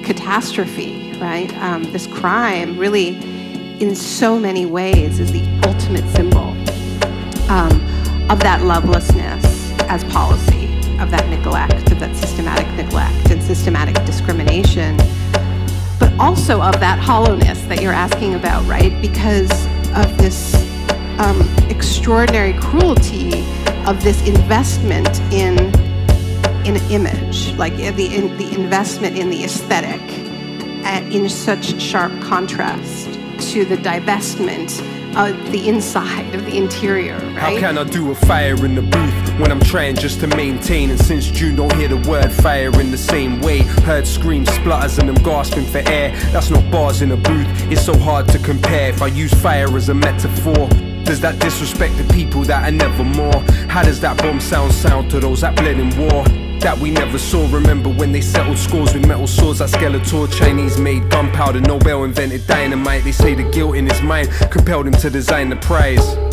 catastrophe, 0.05 1.18
right, 1.20 1.51
um, 1.58 1.84
this 1.91 2.08
crime, 2.08 2.78
really, 2.78 3.18
in 3.82 3.95
so 3.95 4.39
many 4.39 4.66
ways, 4.66 5.20
is 5.20 5.32
the 5.32 5.43
ultimate 5.66 6.08
symbol. 6.16 6.55
Um, 7.49 7.97
of 8.30 8.40
that 8.42 8.62
lovelessness 8.64 9.72
as 9.84 10.04
policy, 10.06 10.66
of 11.00 11.10
that 11.12 11.28
neglect, 11.30 11.92
of 11.92 12.00
that 12.00 12.14
systematic 12.16 12.68
neglect 12.74 13.32
and 13.32 13.42
systematic 13.42 13.96
discrimination, 14.06 14.98
but 15.98 16.12
also 16.20 16.62
of 16.62 16.78
that 16.82 17.00
hollowness 17.00 17.62
that 17.64 17.82
you're 17.82 17.94
asking 17.94 18.36
about, 18.36 18.66
right? 18.68 19.02
Because 19.02 19.50
of 19.96 20.18
this 20.18 20.56
um, 21.20 21.42
extraordinary 21.70 22.54
cruelty 22.54 23.46
of 23.86 24.04
this 24.04 24.22
investment 24.28 25.20
in 25.32 25.58
in 26.66 26.76
image, 26.92 27.54
like 27.54 27.78
the 27.78 28.14
in, 28.14 28.38
the 28.38 28.54
investment 28.54 29.18
in 29.18 29.30
the 29.30 29.46
aesthetic, 29.46 30.02
in 31.14 31.30
such 31.30 31.82
sharp 31.82 32.12
contrast 32.22 33.14
to 33.40 33.64
the 33.64 33.78
divestment 33.78 34.82
uh, 35.18 35.32
the 35.51 35.68
inside 35.68 36.34
of 36.36 36.45
the 36.45 36.55
interior, 36.57 37.18
right? 37.18 37.38
How 37.38 37.59
can 37.59 37.78
I 37.78 37.84
do 37.84 38.11
a 38.11 38.15
fire 38.15 38.63
in 38.65 38.76
the 38.76 38.82
booth 38.82 39.39
when 39.39 39.51
I'm 39.51 39.59
trying 39.59 39.95
just 39.95 40.20
to 40.22 40.28
maintain? 40.28 40.89
And 40.91 40.99
since 40.99 41.26
June, 41.26 41.55
don't 41.55 41.74
hear 41.76 41.88
the 41.88 42.09
word 42.09 42.32
fire 42.32 42.72
in 42.80 42.91
the 42.91 42.97
same 42.97 43.41
way. 43.41 43.59
Heard 43.84 44.05
screams, 44.07 44.49
splutters, 44.53 44.99
and 44.99 45.09
them 45.09 45.15
gasping 45.24 45.65
for 45.65 45.80
air. 45.89 46.11
That's 46.32 46.49
not 46.49 46.70
bars 46.72 47.01
in 47.01 47.11
a 47.11 47.18
booth, 47.18 47.47
it's 47.72 47.84
so 47.86 47.97
hard 47.97 48.28
to 48.30 48.39
compare. 48.39 48.89
If 48.89 49.01
I 49.01 49.07
use 49.07 49.34
fire 49.34 49.76
as 49.76 49.89
a 49.89 49.93
metaphor, 49.93 50.70
Does 51.07 51.22
that 51.22 51.39
disrespect 51.39 51.95
the 51.95 52.03
people 52.13 52.41
that 52.43 52.68
are 52.68 52.72
never 52.72 53.03
more? 53.05 53.39
How 53.70 53.82
does 53.82 54.01
that 54.01 54.18
bomb 54.18 54.41
sound 54.41 54.74
sound 54.74 55.09
to 55.11 55.22
those 55.22 55.39
that 55.39 55.55
bled 55.55 55.80
in 55.80 55.89
war? 55.97 56.26
That 56.60 56.78
we 56.80 56.91
never 56.91 57.18
saw. 57.18 57.47
Remember 57.53 57.89
when 57.89 58.12
they 58.12 58.22
settled 58.22 58.58
scores 58.58 58.93
with 58.93 59.08
metal 59.08 59.28
swords 59.28 59.62
like 59.62 59.70
Skeletor? 59.70 60.32
Chinese 60.34 60.78
made 60.78 61.10
gunpowder, 61.10 61.62
Nobel 61.62 62.03
invented 62.03 62.45
dynamite. 62.47 63.03
They 63.03 63.12
say 63.12 63.36
the 63.36 63.49
guilt 63.51 63.76
in 63.76 63.88
his 63.88 64.01
mind 64.01 64.30
compelled 64.51 64.88
him 64.88 64.93
to 64.93 65.10
design 65.10 65.49
the 65.49 65.55
prize. 65.58 66.27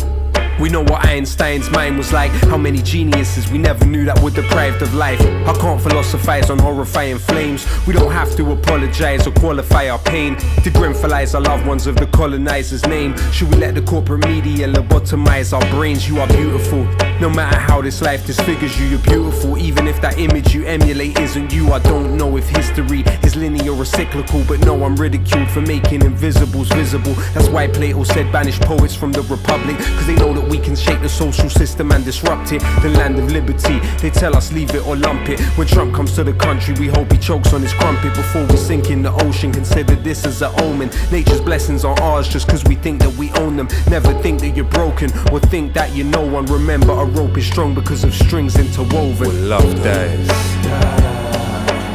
We 0.59 0.69
know 0.69 0.83
what 0.83 1.05
Einstein's 1.05 1.69
mind 1.69 1.97
was 1.97 2.13
like. 2.13 2.31
How 2.31 2.57
many 2.57 2.81
geniuses 2.81 3.51
we 3.51 3.57
never 3.57 3.85
knew 3.85 4.05
that 4.05 4.17
were 4.21 4.31
deprived 4.31 4.81
of 4.81 4.93
life. 4.93 5.19
I 5.21 5.53
can't 5.59 5.81
philosophize 5.81 6.49
on 6.49 6.59
horrifying 6.59 7.17
flames. 7.17 7.67
We 7.85 7.93
don't 7.93 8.11
have 8.11 8.35
to 8.37 8.51
apologize 8.53 9.27
or 9.27 9.31
qualify 9.31 9.89
our 9.89 9.99
pain. 9.99 10.37
To 10.37 10.69
grenfelize 10.71 11.35
our 11.35 11.41
loved 11.41 11.67
ones 11.67 11.87
of 11.87 11.97
the 11.97 12.07
colonizer's 12.07 12.85
name. 12.85 13.17
Should 13.33 13.49
we 13.49 13.57
let 13.57 13.75
the 13.75 13.81
corporate 13.81 14.25
media 14.25 14.67
lobotomize 14.67 15.51
our 15.51 15.69
brains? 15.71 16.07
You 16.07 16.21
are 16.21 16.27
beautiful. 16.27 16.85
No 17.19 17.29
matter 17.29 17.57
how 17.59 17.81
this 17.81 18.01
life 18.01 18.25
disfigures 18.25 18.79
you, 18.79 18.87
you're 18.87 18.99
beautiful. 18.99 19.57
Even 19.57 19.87
if 19.87 19.99
that 20.01 20.17
image 20.19 20.53
you 20.53 20.65
emulate 20.65 21.19
isn't 21.19 21.51
you, 21.51 21.73
I 21.73 21.79
don't 21.79 22.15
know 22.15 22.37
if 22.37 22.47
history 22.47 23.03
is 23.23 23.35
linear 23.35 23.73
or 23.73 23.85
cyclical. 23.85 24.43
But 24.45 24.61
no, 24.61 24.83
I'm 24.85 24.95
ridiculed 24.95 25.49
for 25.49 25.61
making 25.61 26.03
invisibles 26.03 26.69
visible. 26.69 27.13
That's 27.33 27.49
why 27.49 27.67
Plato 27.67 28.03
said 28.05 28.31
banish 28.31 28.59
poets 28.61 28.95
from 28.95 29.11
the 29.11 29.21
Republic. 29.23 29.77
Cause 29.77 30.07
they 30.07 30.15
know 30.15 30.33
that 30.33 30.44
we 30.49 30.57
can 30.57 30.75
shake 30.75 31.01
the 31.01 31.09
social 31.09 31.49
system 31.49 31.91
and 31.91 32.03
disrupt 32.03 32.51
it. 32.51 32.61
The 32.81 32.89
land 32.89 33.17
of 33.19 33.31
liberty, 33.31 33.79
they 34.01 34.09
tell 34.09 34.35
us 34.35 34.51
leave 34.51 34.73
it 34.75 34.85
or 34.85 34.95
lump 34.95 35.29
it. 35.29 35.39
When 35.57 35.67
Trump 35.67 35.93
comes 35.93 36.13
to 36.15 36.23
the 36.23 36.33
country, 36.33 36.73
we 36.79 36.87
hope 36.87 37.11
he 37.11 37.17
chokes 37.17 37.53
on 37.53 37.61
his 37.61 37.73
crumpet 37.73 38.13
before 38.15 38.45
we 38.45 38.57
sink 38.57 38.89
in 38.89 39.01
the 39.01 39.11
ocean. 39.25 39.51
Consider 39.51 39.95
this 39.95 40.25
as 40.25 40.41
an 40.41 40.51
omen. 40.61 40.89
Nature's 41.11 41.41
blessings 41.41 41.83
are 41.85 41.99
ours 42.01 42.27
just 42.27 42.47
cause 42.47 42.63
we 42.65 42.75
think 42.75 42.99
that 43.01 43.13
we 43.15 43.31
own 43.33 43.55
them. 43.55 43.67
Never 43.89 44.13
think 44.21 44.39
that 44.41 44.55
you're 44.55 44.65
broken 44.65 45.11
or 45.31 45.39
think 45.39 45.73
that 45.73 45.95
you're 45.95 46.05
no 46.05 46.25
one. 46.25 46.45
Remember, 46.45 46.91
a 46.93 47.05
rope 47.05 47.37
is 47.37 47.45
strong 47.45 47.73
because 47.73 48.03
of 48.03 48.13
strings 48.13 48.57
interwoven. 48.57 49.27
When 49.27 49.49
love 49.49 49.83
dies, 49.83 50.27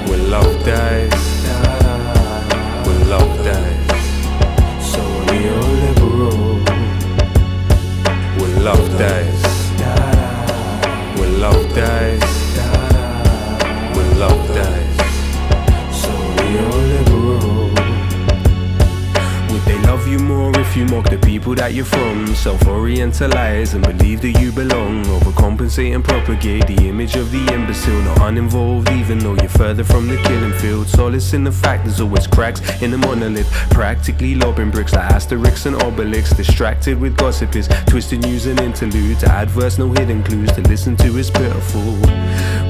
when 0.09 0.31
love 0.31 0.65
dies, 0.65 1.13
when 2.87 3.09
love 3.09 3.45
dies, 3.45 3.70
When 8.61 8.67
love 8.67 8.99
dies, 8.99 9.43
when 11.19 11.41
love 11.41 11.75
dies, 11.75 12.23
when 13.97 14.19
love 14.19 14.55
dies, 14.55 14.80
love 20.01 20.09
you 20.09 20.19
more 20.19 20.59
if 20.59 20.77
you 20.77 20.87
mock 20.87 21.11
the 21.11 21.19
people 21.19 21.55
that 21.55 21.75
you're 21.75 21.85
from? 21.85 22.27
Self 22.29 22.61
orientalize 22.61 23.75
and 23.75 23.85
believe 23.85 24.23
that 24.23 24.41
you 24.41 24.51
belong. 24.51 25.05
Overcompensate 25.05 25.95
and 25.95 26.03
propagate 26.03 26.67
the 26.67 26.89
image 26.89 27.17
of 27.17 27.31
the 27.31 27.45
imbecile, 27.53 28.01
not 28.03 28.21
uninvolved, 28.23 28.89
even 28.93 29.19
though 29.19 29.35
you're 29.35 29.49
further 29.49 29.85
from 29.85 30.09
the 30.09 30.17
killing 30.23 30.53
field. 30.55 30.89
Solace 30.89 31.35
in 31.35 31.45
the 31.45 31.53
fact 31.53 31.85
there's 31.85 32.01
always 32.01 32.27
cracks 32.27 32.61
in 32.83 32.91
the 32.91 32.99
monolith. 32.99 33.51
Practically 33.71 34.35
lobbing 34.35 34.71
bricks 34.71 34.95
like 34.95 35.11
Asterix 35.11 35.67
and 35.67 35.77
Obelix. 35.77 36.35
Distracted 36.35 36.99
with 36.99 37.17
gossip 37.17 37.55
is 37.55 37.69
twisted 37.87 38.23
news 38.23 38.47
and 38.47 38.59
interludes. 38.61 39.25
Adverse, 39.25 39.77
no 39.77 39.91
hidden 39.93 40.23
clues 40.23 40.51
to 40.53 40.63
listen 40.63 40.97
to 40.97 41.19
is 41.19 41.31
pitiful. 41.31 41.99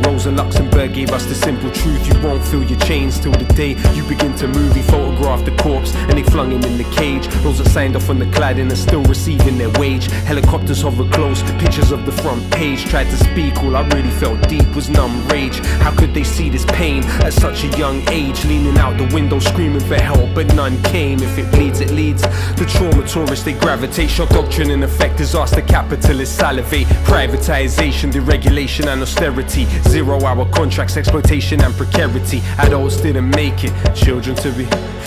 Rosa 0.05 0.33
Luxemburg 0.33 0.95
gave 0.95 1.11
us 1.12 1.26
the 1.26 1.35
simple 1.35 1.70
truth. 1.70 2.07
You 2.09 2.20
won't 2.22 2.45
feel 2.45 2.64
your 2.64 2.81
chains 2.81 3.20
till 3.20 3.33
the 3.33 3.45
day 3.55 3.76
you 3.95 4.03
begin 4.09 4.35
to 4.37 4.49
move. 4.49 4.74
He 4.74 4.83
photographed 4.83 5.45
the 5.45 5.57
corpse 5.62 5.95
and 5.95 6.18
they 6.18 6.24
flung 6.24 6.51
him 6.51 6.64
in 6.64 6.76
the 6.76 6.85
cage. 7.20 7.42
Those 7.42 7.58
that 7.58 7.68
signed 7.68 7.96
off 7.96 8.10
on 8.10 8.18
the 8.18 8.26
cladding 8.26 8.70
are 8.72 8.76
still 8.76 9.02
receiving 9.04 9.58
their 9.58 9.70
wage. 9.78 10.06
Helicopters 10.06 10.82
hover 10.82 11.08
close, 11.10 11.42
pictures 11.58 11.92
of 11.92 12.06
the 12.06 12.12
front 12.12 12.50
page. 12.52 12.84
Tried 12.84 13.04
to 13.04 13.16
speak, 13.16 13.62
all 13.62 13.76
I 13.76 13.86
really 13.88 14.10
felt 14.10 14.48
deep 14.48 14.74
was 14.74 14.88
numb 14.88 15.26
rage. 15.28 15.58
How 15.82 15.94
could 15.96 16.14
they 16.14 16.24
see 16.24 16.50
this 16.50 16.64
pain 16.66 17.02
at 17.24 17.32
such 17.32 17.64
a 17.64 17.78
young 17.78 18.08
age? 18.10 18.44
Leaning 18.44 18.76
out 18.78 18.98
the 18.98 19.12
window, 19.14 19.38
screaming 19.38 19.80
for 19.80 20.00
help, 20.00 20.34
but 20.34 20.54
none 20.54 20.80
came. 20.84 21.22
If 21.22 21.38
it 21.38 21.50
bleeds, 21.52 21.80
it 21.80 21.90
leads. 21.90 22.22
The 22.56 22.66
trauma 22.68 23.06
tourists, 23.06 23.44
they 23.44 23.54
gravitate. 23.54 24.10
Shock 24.10 24.30
doctrine 24.30 24.70
in 24.70 24.82
effect, 24.82 25.18
disaster 25.18 25.62
capitalists 25.62 26.36
salivate. 26.36 26.86
Privatization, 27.04 28.12
deregulation, 28.12 28.86
and 28.86 29.02
austerity. 29.02 29.64
Zero 29.88 30.22
hour 30.24 30.48
contracts, 30.50 30.96
exploitation, 30.96 31.60
and 31.62 31.74
precarity. 31.74 32.40
Adults 32.58 33.00
didn't 33.00 33.30
make 33.30 33.64
it, 33.64 33.72
children 33.94 34.36
to 34.36 34.50
be. 34.52 34.66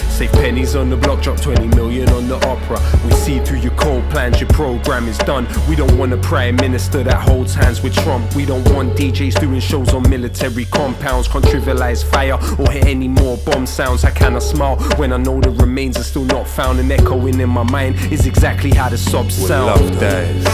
Save 0.10 0.32
pennies 0.34 0.76
on 0.76 0.90
the 0.90 0.98
block, 0.98 1.22
drop 1.24 1.42
20 1.42 1.68
million 1.76 2.03
on 2.10 2.28
the 2.28 2.36
opera. 2.48 2.80
We 3.06 3.12
see 3.12 3.40
through 3.40 3.60
your 3.60 3.76
cold 3.76 4.04
plans, 4.10 4.40
your 4.40 4.50
program 4.50 5.08
is 5.08 5.18
done. 5.20 5.48
We 5.70 5.76
don't 5.76 5.98
want 5.98 6.14
a 6.14 6.18
prime 6.18 6.56
minister 6.58 7.04
that 7.04 7.22
holds 7.28 7.54
hands 7.54 7.82
with 7.82 7.94
Trump. 7.96 8.34
We 8.36 8.46
don't 8.46 8.68
want 8.74 8.94
DJs 8.98 9.40
doing 9.40 9.60
shows 9.60 9.94
on 9.94 10.10
military 10.10 10.66
compounds, 10.66 11.28
contrivialize 11.28 12.04
fire, 12.04 12.38
or 12.60 12.72
hear 12.72 12.86
any 12.86 13.08
more 13.08 13.38
bomb 13.38 13.66
sounds. 13.66 14.04
I 14.04 14.12
cannot 14.12 14.44
smile 14.44 14.78
when 14.98 15.14
I 15.14 15.18
know 15.18 15.40
the 15.40 15.52
remains 15.52 15.98
are 15.98 16.04
still 16.04 16.26
not 16.26 16.48
found. 16.48 16.80
And 16.80 16.92
echoing 16.92 17.40
in 17.40 17.50
my 17.50 17.64
mind 17.64 17.96
is 18.12 18.26
exactly 18.28 18.72
how 18.72 18.90
the 18.90 18.98
sobs 18.98 19.38
When 19.38 19.48
sound. 19.48 19.82
love 19.82 20.00
dies, 20.00 20.46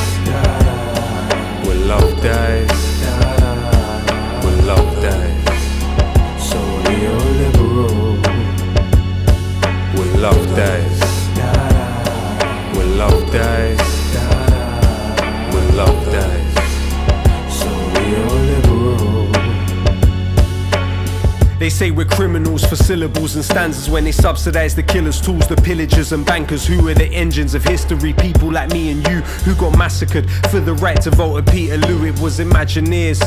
when 1.68 1.88
love 1.88 2.22
dies, 2.22 2.72
when 4.44 4.68
love 4.68 5.02
dies, 5.02 5.44
so 6.50 6.58
neoliberal. 6.84 8.20
When 9.98 10.22
love 10.22 10.46
dies, 10.56 10.99
when 10.99 10.99
love 10.99 10.99
dies, 13.32 13.80
when 15.54 15.78
love 15.78 16.06
dies, 16.06 16.54
so 17.54 17.68
neoliberal. 17.68 19.30
They 21.60 21.70
say 21.70 21.92
we're 21.92 22.06
criminals 22.06 22.66
for 22.66 22.76
syllables 22.76 23.36
and 23.36 23.44
stanzas 23.44 23.90
when 23.90 24.04
they 24.04 24.12
subsidize 24.12 24.76
the 24.76 24.84
killers' 24.84 25.22
tools, 25.22 25.48
the 25.48 25.58
pillagers 25.58 26.12
and 26.12 26.26
bankers 26.26 26.66
who 26.66 26.88
are 26.88 26.94
the 26.94 27.08
engines 27.14 27.54
of 27.54 27.64
history. 27.64 28.14
People 28.14 28.52
like 28.52 28.72
me 28.72 28.92
and 28.92 29.08
you 29.08 29.22
who 29.46 29.54
got 29.56 29.78
massacred 29.78 30.30
for 30.50 30.60
the 30.60 30.74
right 30.76 31.00
to 31.02 31.12
vote. 31.12 31.38
at 31.38 31.54
Peter 31.54 31.78
Lew, 31.78 32.06
it 32.06 32.20
was 32.20 32.40
Imagineers. 32.40 33.20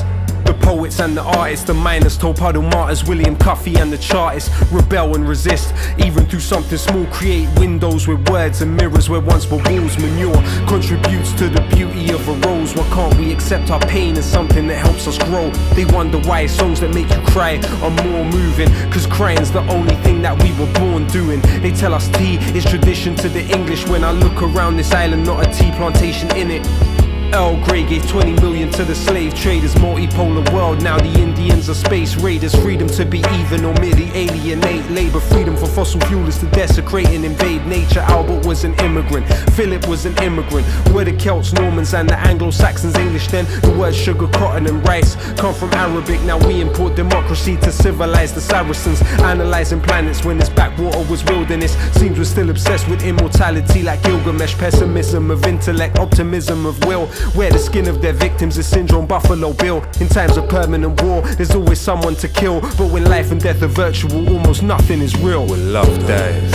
Poets 0.62 1.00
and 1.00 1.16
the 1.16 1.22
artists, 1.22 1.66
the 1.66 1.74
miners, 1.74 2.16
told 2.16 2.36
puddle 2.36 2.62
martyrs, 2.62 3.04
William 3.04 3.36
Cuffy 3.36 3.76
and 3.76 3.92
the 3.92 3.98
chartists 3.98 4.50
rebel 4.70 5.14
and 5.16 5.28
resist. 5.28 5.74
Even 5.98 6.24
through 6.24 6.40
something 6.40 6.78
small, 6.78 7.04
create 7.06 7.48
windows 7.58 8.06
with 8.06 8.26
words 8.28 8.62
and 8.62 8.76
mirrors 8.76 9.10
where 9.10 9.20
once 9.20 9.50
were 9.50 9.58
walls. 9.68 9.98
Manure 9.98 10.42
contributes 10.66 11.32
to 11.34 11.48
the 11.48 11.60
beauty 11.74 12.12
of 12.12 12.26
a 12.28 12.32
rose. 12.46 12.74
Why 12.74 12.88
can't 12.90 13.14
we 13.18 13.32
accept 13.32 13.70
our 13.70 13.80
pain 13.80 14.16
as 14.16 14.24
something 14.24 14.66
that 14.68 14.76
helps 14.76 15.06
us 15.06 15.18
grow? 15.18 15.50
They 15.74 15.84
wonder 15.84 16.18
why 16.20 16.46
songs 16.46 16.80
that 16.80 16.94
make 16.94 17.10
you 17.10 17.20
cry 17.26 17.56
are 17.82 17.90
more 18.06 18.24
moving. 18.24 18.68
Cause 18.92 19.06
crying's 19.06 19.50
the 19.50 19.66
only 19.70 19.96
thing 19.96 20.22
that 20.22 20.40
we 20.42 20.52
were 20.58 20.72
born 20.74 21.06
doing. 21.08 21.40
They 21.60 21.72
tell 21.72 21.92
us 21.92 22.08
tea 22.10 22.36
is 22.56 22.64
tradition 22.64 23.16
to 23.16 23.28
the 23.28 23.44
English. 23.50 23.86
When 23.88 24.04
I 24.04 24.12
look 24.12 24.42
around 24.42 24.76
this 24.76 24.92
island, 24.92 25.26
not 25.26 25.46
a 25.46 25.52
tea 25.52 25.72
plantation 25.72 26.30
in 26.36 26.50
it. 26.50 26.91
Earl 27.34 27.56
Grey 27.64 27.82
gave 27.84 28.06
20 28.10 28.32
million 28.42 28.70
to 28.72 28.84
the 28.84 28.94
slave 28.94 29.34
traders, 29.34 29.74
multipolar 29.76 30.52
world. 30.52 30.82
Now 30.82 30.98
the 30.98 31.12
Indians 31.18 31.70
are 31.70 31.74
space 31.74 32.14
raiders. 32.16 32.54
Freedom 32.54 32.86
to 32.88 33.06
be 33.06 33.18
even 33.40 33.64
or 33.64 33.72
merely 33.80 34.10
alienate 34.12 34.90
labor. 34.90 35.20
Freedom 35.20 35.56
for 35.56 35.66
fossil 35.66 36.00
fuelers 36.02 36.38
to 36.40 36.46
desecrate 36.54 37.08
and 37.08 37.24
invade 37.24 37.64
nature. 37.66 38.00
Albert 38.00 38.44
was 38.44 38.64
an 38.64 38.74
immigrant. 38.80 39.26
Philip 39.54 39.88
was 39.88 40.04
an 40.04 40.16
immigrant. 40.22 40.66
Were 40.92 41.04
the 41.04 41.16
Celts, 41.16 41.54
Normans, 41.54 41.94
and 41.94 42.06
the 42.06 42.18
Anglo 42.18 42.50
Saxons 42.50 42.96
English 42.96 43.28
then? 43.28 43.46
The 43.62 43.74
words 43.78 43.96
sugar, 43.96 44.28
cotton, 44.28 44.66
and 44.66 44.86
rice 44.86 45.16
come 45.34 45.54
from 45.54 45.72
Arabic. 45.72 46.20
Now 46.22 46.36
we 46.46 46.60
import 46.60 46.96
democracy 46.96 47.56
to 47.58 47.72
civilize 47.72 48.34
the 48.34 48.42
Saracens. 48.42 49.00
Analyzing 49.22 49.80
planets 49.80 50.22
when 50.22 50.36
this 50.36 50.50
backwater 50.50 51.02
was 51.10 51.24
wilderness. 51.24 51.76
Seems 51.94 52.18
we're 52.18 52.24
still 52.24 52.50
obsessed 52.50 52.88
with 52.88 53.02
immortality 53.04 53.82
like 53.82 54.02
Gilgamesh. 54.02 54.54
Pessimism 54.58 55.30
of 55.30 55.46
intellect, 55.46 55.98
optimism 55.98 56.66
of 56.66 56.78
will. 56.84 57.08
Wear 57.34 57.50
the 57.50 57.58
skin 57.58 57.88
of 57.88 58.02
their 58.02 58.12
victims 58.12 58.58
is 58.58 58.66
syndrome 58.66 59.06
Buffalo 59.06 59.52
Bill. 59.54 59.82
In 60.00 60.08
times 60.08 60.36
of 60.36 60.48
permanent 60.48 61.00
war, 61.02 61.22
there's 61.22 61.54
always 61.54 61.80
someone 61.80 62.14
to 62.16 62.28
kill. 62.28 62.60
But 62.60 62.90
when 62.90 63.04
life 63.04 63.32
and 63.32 63.40
death 63.40 63.62
are 63.62 63.68
virtual, 63.68 64.28
almost 64.28 64.62
nothing 64.62 65.00
is 65.00 65.16
real. 65.16 65.46
When 65.46 65.72
love 65.72 66.06
dies, 66.06 66.52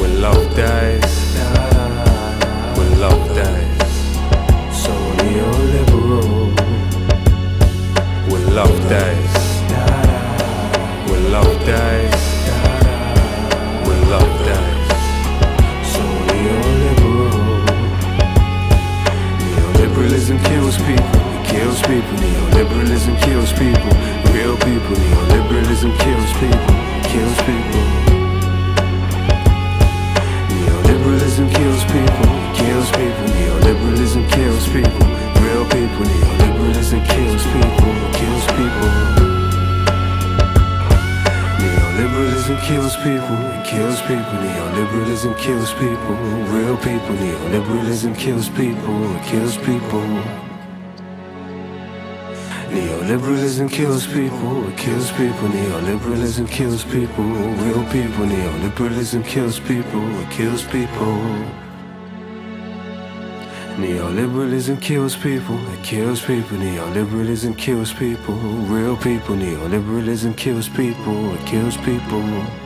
when 0.00 0.20
love 0.22 0.56
dies, 0.56 1.34
when 2.78 3.00
love 3.00 3.28
dies, 3.36 3.78
so 4.82 4.92
neoliberal. 5.20 6.54
When 8.30 8.54
love 8.54 8.88
dies, 8.88 9.60
when 11.10 11.30
love 11.30 11.66
dies, 11.66 12.33
Neoliberalism 20.34 20.42
kills 20.46 20.76
people, 20.78 21.20
it 21.30 21.46
kills 21.46 21.80
people. 21.82 22.16
Neoliberalism 22.18 23.20
kills 23.22 23.52
people, 23.52 23.92
real 24.32 24.56
people. 24.56 24.96
Neoliberalism 24.96 25.96
kills 25.98 26.32
people, 26.34 26.74
kills 27.04 27.38
people. 27.46 27.82
Neoliberalism 30.50 31.54
kills 31.54 31.84
people, 31.84 32.26
it 32.26 32.56
kills 32.56 32.90
people. 32.90 33.26
Neoliberalism 33.38 34.28
kills 34.30 34.66
people. 34.68 35.06
Real 35.42 35.64
people. 35.66 36.04
Neoliberalism 36.04 37.06
kills 37.08 37.44
people. 37.44 37.92
Kills 38.12 38.46
people. 38.46 39.33
Neoliberalism 42.14 42.62
kills 42.62 42.94
people, 42.96 43.36
it 43.58 43.66
kills 43.66 44.00
people. 44.02 44.38
Neoliberalism 44.46 45.36
kills 45.36 45.72
people, 45.72 46.14
real 46.54 46.76
people. 46.76 47.16
Neoliberalism 47.16 48.16
kills 48.16 48.48
people, 48.50 49.16
it 49.16 49.24
kills 49.24 49.56
people. 49.56 50.06
Neoliberalism 52.70 53.68
kills 53.68 54.06
people, 54.06 54.68
it 54.68 54.76
kills 54.76 55.10
people. 55.10 55.48
Neoliberalism 55.48 56.48
kills 56.48 56.84
people, 56.84 57.24
real 57.24 57.82
people. 57.90 58.26
Neoliberalism 58.26 59.26
kills 59.26 59.58
people, 59.58 60.20
it 60.20 60.30
kills 60.30 60.62
people. 60.62 61.63
Neoliberalism 63.76 64.80
kills 64.80 65.16
people, 65.16 65.58
it 65.72 65.82
kills 65.82 66.20
people. 66.24 66.56
Neoliberalism 66.58 67.58
kills 67.58 67.92
people, 67.92 68.34
real 68.70 68.96
people. 68.96 69.34
Neoliberalism 69.34 70.36
kills 70.36 70.68
people, 70.68 71.34
it 71.34 71.44
kills 71.44 71.76
people. 71.78 72.63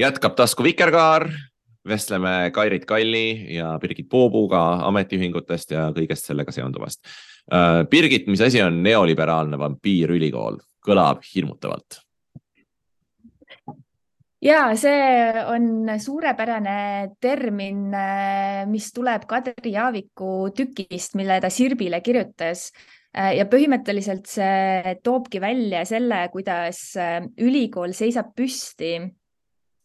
Jätkab 0.00 0.36
tasku 0.36 0.64
Vikerkaar, 0.64 1.28
vestleme 1.88 2.50
Kairit 2.54 2.84
Kalli 2.88 3.54
ja 3.54 3.74
Birgit 3.82 4.08
Poobuga 4.08 4.62
ametiühingutest 4.88 5.76
ja 5.76 5.90
kõigest 5.96 6.28
sellega 6.28 6.52
seonduvast. 6.54 7.04
Birgit, 7.90 8.28
mis 8.30 8.40
asi 8.44 8.62
on 8.62 8.82
neoliberaalne 8.84 9.58
vampiirülikool? 9.58 10.60
kõlab 10.80 11.20
hirmutavalt. 11.28 11.98
ja 14.40 14.70
see 14.80 15.42
on 15.52 15.90
suurepärane 16.00 17.10
termin, 17.20 17.92
mis 18.72 18.86
tuleb 18.96 19.26
Kadri 19.28 19.74
Jaaviku 19.74 20.48
tükist, 20.56 21.18
mille 21.20 21.36
ta 21.40 21.50
Sirbile 21.52 22.00
kirjutas. 22.00 22.70
ja 23.12 23.44
põhimõtteliselt 23.44 24.24
see 24.30 24.96
toobki 25.04 25.40
välja 25.42 25.84
selle, 25.84 26.28
kuidas 26.32 26.94
äh, 26.96 27.24
ülikool 27.42 27.90
seisab 27.92 28.30
püsti 28.38 28.92
äh, 28.96 29.02
äh, 29.02 29.19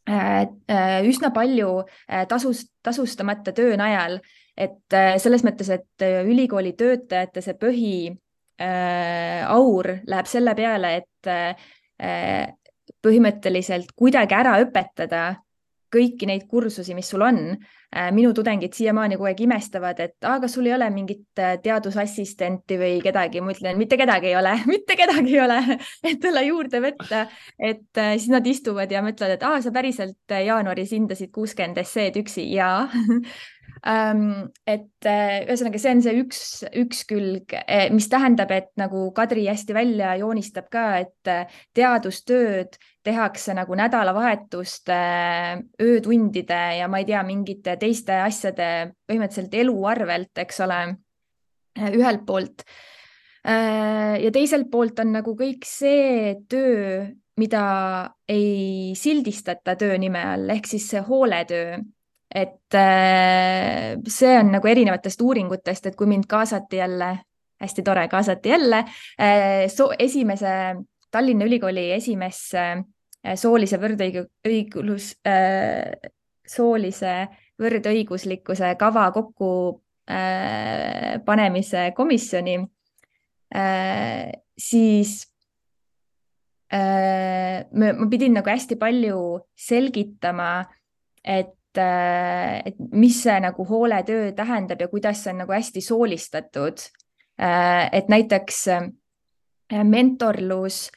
üsna 0.05 1.31
palju 1.33 1.69
äh, 1.81 2.25
tasus, 2.29 2.67
tasustamata 2.85 3.53
töö 3.57 3.73
najal, 3.79 4.19
et 4.57 4.93
äh, 4.93 5.15
selles 5.21 5.43
mõttes, 5.45 5.71
et 5.73 6.05
äh, 6.05 6.21
ülikooli 6.27 6.75
töötajate 6.77 7.41
see 7.43 7.57
põhi 7.59 7.95
äh, 8.61 9.41
aur 9.49 9.89
läheb 10.05 10.29
selle 10.29 10.55
peale, 10.57 10.93
et 11.01 11.31
äh, 11.31 12.53
põhimõtteliselt 13.05 13.93
kuidagi 13.97 14.37
ära 14.37 14.59
õpetada 14.61 15.25
kõiki 15.95 16.27
neid 16.29 16.45
kursusi, 16.51 16.95
mis 16.97 17.09
sul 17.09 17.25
on. 17.25 17.41
minu 18.11 18.33
tudengid 18.35 18.73
siiamaani 18.75 19.15
kogu 19.15 19.29
aeg 19.29 19.41
imestavad, 19.45 19.99
et 20.03 20.15
kas 20.19 20.55
sul 20.57 20.65
ei 20.67 20.73
ole 20.75 20.89
mingit 20.91 21.39
äh, 21.39 21.53
teadusassistenti 21.63 22.75
või 22.81 22.97
kedagi, 22.99 23.39
ma 23.39 23.53
ütlen, 23.53 23.77
mitte 23.79 23.95
kedagi 23.95 24.33
ei 24.33 24.35
ole, 24.35 24.51
mitte 24.73 24.97
kedagi 24.99 25.31
ei 25.31 25.39
ole, 25.39 25.59
et 26.03 26.19
talle 26.19 26.43
juurde 26.43 26.81
võtta, 26.83 27.21
et 27.55 28.01
äh, 28.01 28.17
siis 28.17 28.33
nad 28.33 28.47
istuvad 28.51 28.91
ja 28.91 28.99
mõtlevad, 29.05 29.37
et 29.37 29.45
ah, 29.47 29.55
sa 29.63 29.71
päriselt 29.71 30.35
äh, 30.35 30.43
jaanuaris 30.49 30.91
hindasid 30.91 31.31
kuuskümmend 31.31 31.79
esseed 31.85 32.19
üksi 32.19 32.49
ja 32.51 32.89
et 33.85 35.05
äh, 35.05 35.43
ühesõnaga, 35.45 35.77
see 35.77 35.91
on 35.93 35.99
see 36.01 36.13
üks, 36.23 36.39
üks 36.81 37.03
külg, 37.05 37.53
mis 37.93 38.07
tähendab, 38.09 38.49
et 38.55 38.71
nagu 38.81 39.11
Kadri 39.13 39.43
hästi 39.45 39.75
välja 39.77 40.15
joonistab 40.17 40.71
ka, 40.73 40.85
et 41.03 41.29
äh, 41.29 41.51
teadustööd 41.77 42.79
tehakse 43.05 43.53
nagu 43.53 43.77
nädalavahetuste, 43.77 44.97
öötundide 45.85 46.61
ja 46.79 46.89
ma 46.89 47.03
ei 47.03 47.09
tea, 47.11 47.21
mingite 47.27 47.75
teiste 47.77 48.17
asjade 48.25 48.69
põhimõtteliselt 49.05 49.53
elu 49.61 49.77
arvelt, 49.91 50.33
eks 50.41 50.63
ole, 50.65 50.81
ühelt 51.93 52.25
poolt. 52.25 52.65
ja 53.45 54.29
teiselt 54.33 54.71
poolt 54.73 54.97
on 55.03 55.11
nagu 55.13 55.35
kõik 55.37 55.67
see 55.69 56.33
töö, 56.49 57.03
mida 57.37 57.65
ei 58.25 58.95
sildistata 58.97 59.75
töö 59.77 59.99
nime 60.01 60.23
all, 60.25 60.49
ehk 60.49 60.65
siis 60.65 60.87
see 60.89 61.03
hooletöö 61.05 61.77
et 62.35 62.75
äh, 62.75 63.95
see 64.11 64.33
on 64.39 64.51
nagu 64.57 64.67
erinevatest 64.67 65.21
uuringutest, 65.23 65.87
et 65.87 65.95
kui 65.95 66.09
mind 66.11 66.27
kaasati 66.27 66.81
jälle, 66.81 67.11
hästi 67.63 67.85
tore, 67.87 68.07
kaasati 68.11 68.51
jälle 68.51 68.81
äh, 68.83 69.65
so, 69.71 69.89
esimese 69.99 70.75
Tallinna 71.11 71.47
Ülikooli 71.47 71.87
esimesse 71.95 72.65
äh, 72.75 73.37
soolise 73.39 73.79
võrdõigus 73.79 75.13
soolise 76.45 77.13
võrdõiguslikkuse 77.61 78.75
kava 78.77 79.07
kokku 79.15 79.47
panemise 81.25 81.87
komisjoni 81.97 82.59
siis 84.61 85.13
ma 86.69 88.09
pidin 88.11 88.35
nagu 88.37 88.51
hästi 88.51 88.77
palju 88.77 89.21
selgitama, 89.57 90.51
et 91.25 91.55
et 91.77 92.77
mis 92.91 93.21
see 93.23 93.39
nagu 93.43 93.65
hooletöö 93.67 94.31
tähendab 94.37 94.81
ja 94.81 94.87
kuidas 94.87 95.23
see 95.23 95.33
on 95.33 95.43
nagu 95.43 95.55
hästi 95.55 95.81
soolistatud. 95.81 96.85
et 97.91 98.07
näiteks 98.07 98.67
mentorlus, 99.83 100.91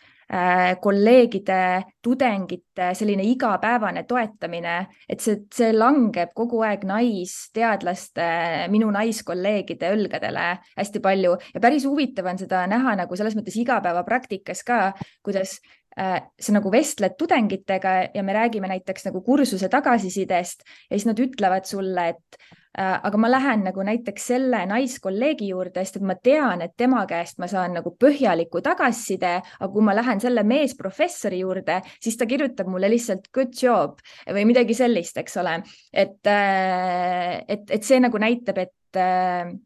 kolleegide, 0.80 1.84
tudengite 2.02 2.90
selline 2.94 3.24
igapäevane 3.24 4.02
toetamine, 4.04 4.74
et 5.08 5.24
see, 5.24 5.38
see 5.54 5.70
langeb 5.72 6.34
kogu 6.36 6.60
aeg 6.68 6.84
naisteadlaste, 6.88 8.26
minu 8.68 8.90
naiskolleegide 8.92 9.88
õlgadele 9.96 10.50
hästi 10.76 11.00
palju 11.00 11.32
ja 11.54 11.62
päris 11.64 11.88
huvitav 11.88 12.28
on 12.28 12.40
seda 12.44 12.66
näha 12.68 12.94
nagu 13.00 13.16
selles 13.16 13.38
mõttes 13.38 13.56
igapäevapraktikas 13.56 14.60
ka, 14.68 14.92
kuidas 15.24 15.56
sa 15.98 16.54
nagu 16.54 16.70
vestled 16.70 17.16
tudengitega 17.18 17.94
ja 18.14 18.22
me 18.22 18.36
räägime 18.36 18.70
näiteks 18.70 19.08
nagu 19.08 19.22
kursuse 19.26 19.68
tagasisidest 19.72 20.62
ja 20.90 20.94
siis 20.94 21.08
nad 21.08 21.18
ütlevad 21.18 21.66
sulle, 21.66 22.04
et 22.12 22.38
äh, 22.78 23.00
aga 23.02 23.18
ma 23.18 23.30
lähen 23.30 23.64
nagu 23.66 23.82
näiteks 23.82 24.28
selle 24.30 24.60
naiskolleegi 24.70 25.48
juurde, 25.50 25.82
sest 25.82 25.98
et 25.98 26.06
ma 26.06 26.14
tean, 26.14 26.62
et 26.62 26.76
tema 26.78 27.02
käest 27.10 27.40
ma 27.42 27.50
saan 27.50 27.74
nagu 27.80 27.94
põhjaliku 27.98 28.62
tagasiside, 28.62 29.34
aga 29.58 29.70
kui 29.74 29.86
ma 29.88 29.96
lähen 29.98 30.22
selle 30.22 30.46
meesprofessori 30.46 31.42
juurde, 31.42 31.80
siis 31.98 32.18
ta 32.20 32.30
kirjutab 32.30 32.70
mulle 32.70 32.90
lihtsalt 32.94 33.30
good 33.34 33.58
job 33.58 33.98
või 34.30 34.46
midagi 34.52 34.78
sellist, 34.78 35.18
eks 35.18 35.38
ole, 35.42 35.58
et, 35.92 36.20
et, 36.30 37.70
et 37.70 37.82
see 37.82 37.98
nagu 38.04 38.22
näitab, 38.22 38.62
et 38.68 39.02
äh, 39.02 39.56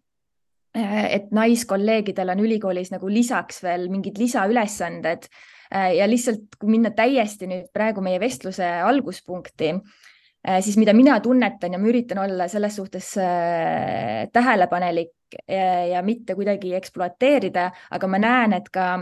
et 0.73 1.27
naiskolleegidel 1.37 2.33
on 2.33 2.41
ülikoolis 2.41 2.89
nagu 2.95 3.09
lisaks 3.13 3.59
veel 3.61 3.91
mingid 3.93 4.17
lisaülesanded 4.17 5.27
ja 5.73 6.07
lihtsalt, 6.11 6.59
minna 6.69 6.91
täiesti 6.97 7.49
nüüd 7.49 7.71
praegu 7.73 8.03
meie 8.05 8.21
vestluse 8.21 8.67
alguspunkti, 8.85 9.73
siis 10.61 10.77
mida 10.77 10.93
mina 10.93 11.17
tunnetan 11.23 11.73
ja 11.73 11.81
ma 11.81 11.89
üritan 11.89 12.21
olla 12.25 12.49
selles 12.51 12.77
suhtes 12.77 13.13
äh, 13.21 14.29
tähelepanelik 14.33 15.39
ja, 15.49 15.87
ja 15.87 16.03
mitte 16.03 16.35
kuidagi 16.35 16.75
ekspluateerida, 16.77 17.71
aga 17.91 18.11
ma 18.11 18.21
näen, 18.21 18.57
et 18.59 18.69
ka 18.75 18.99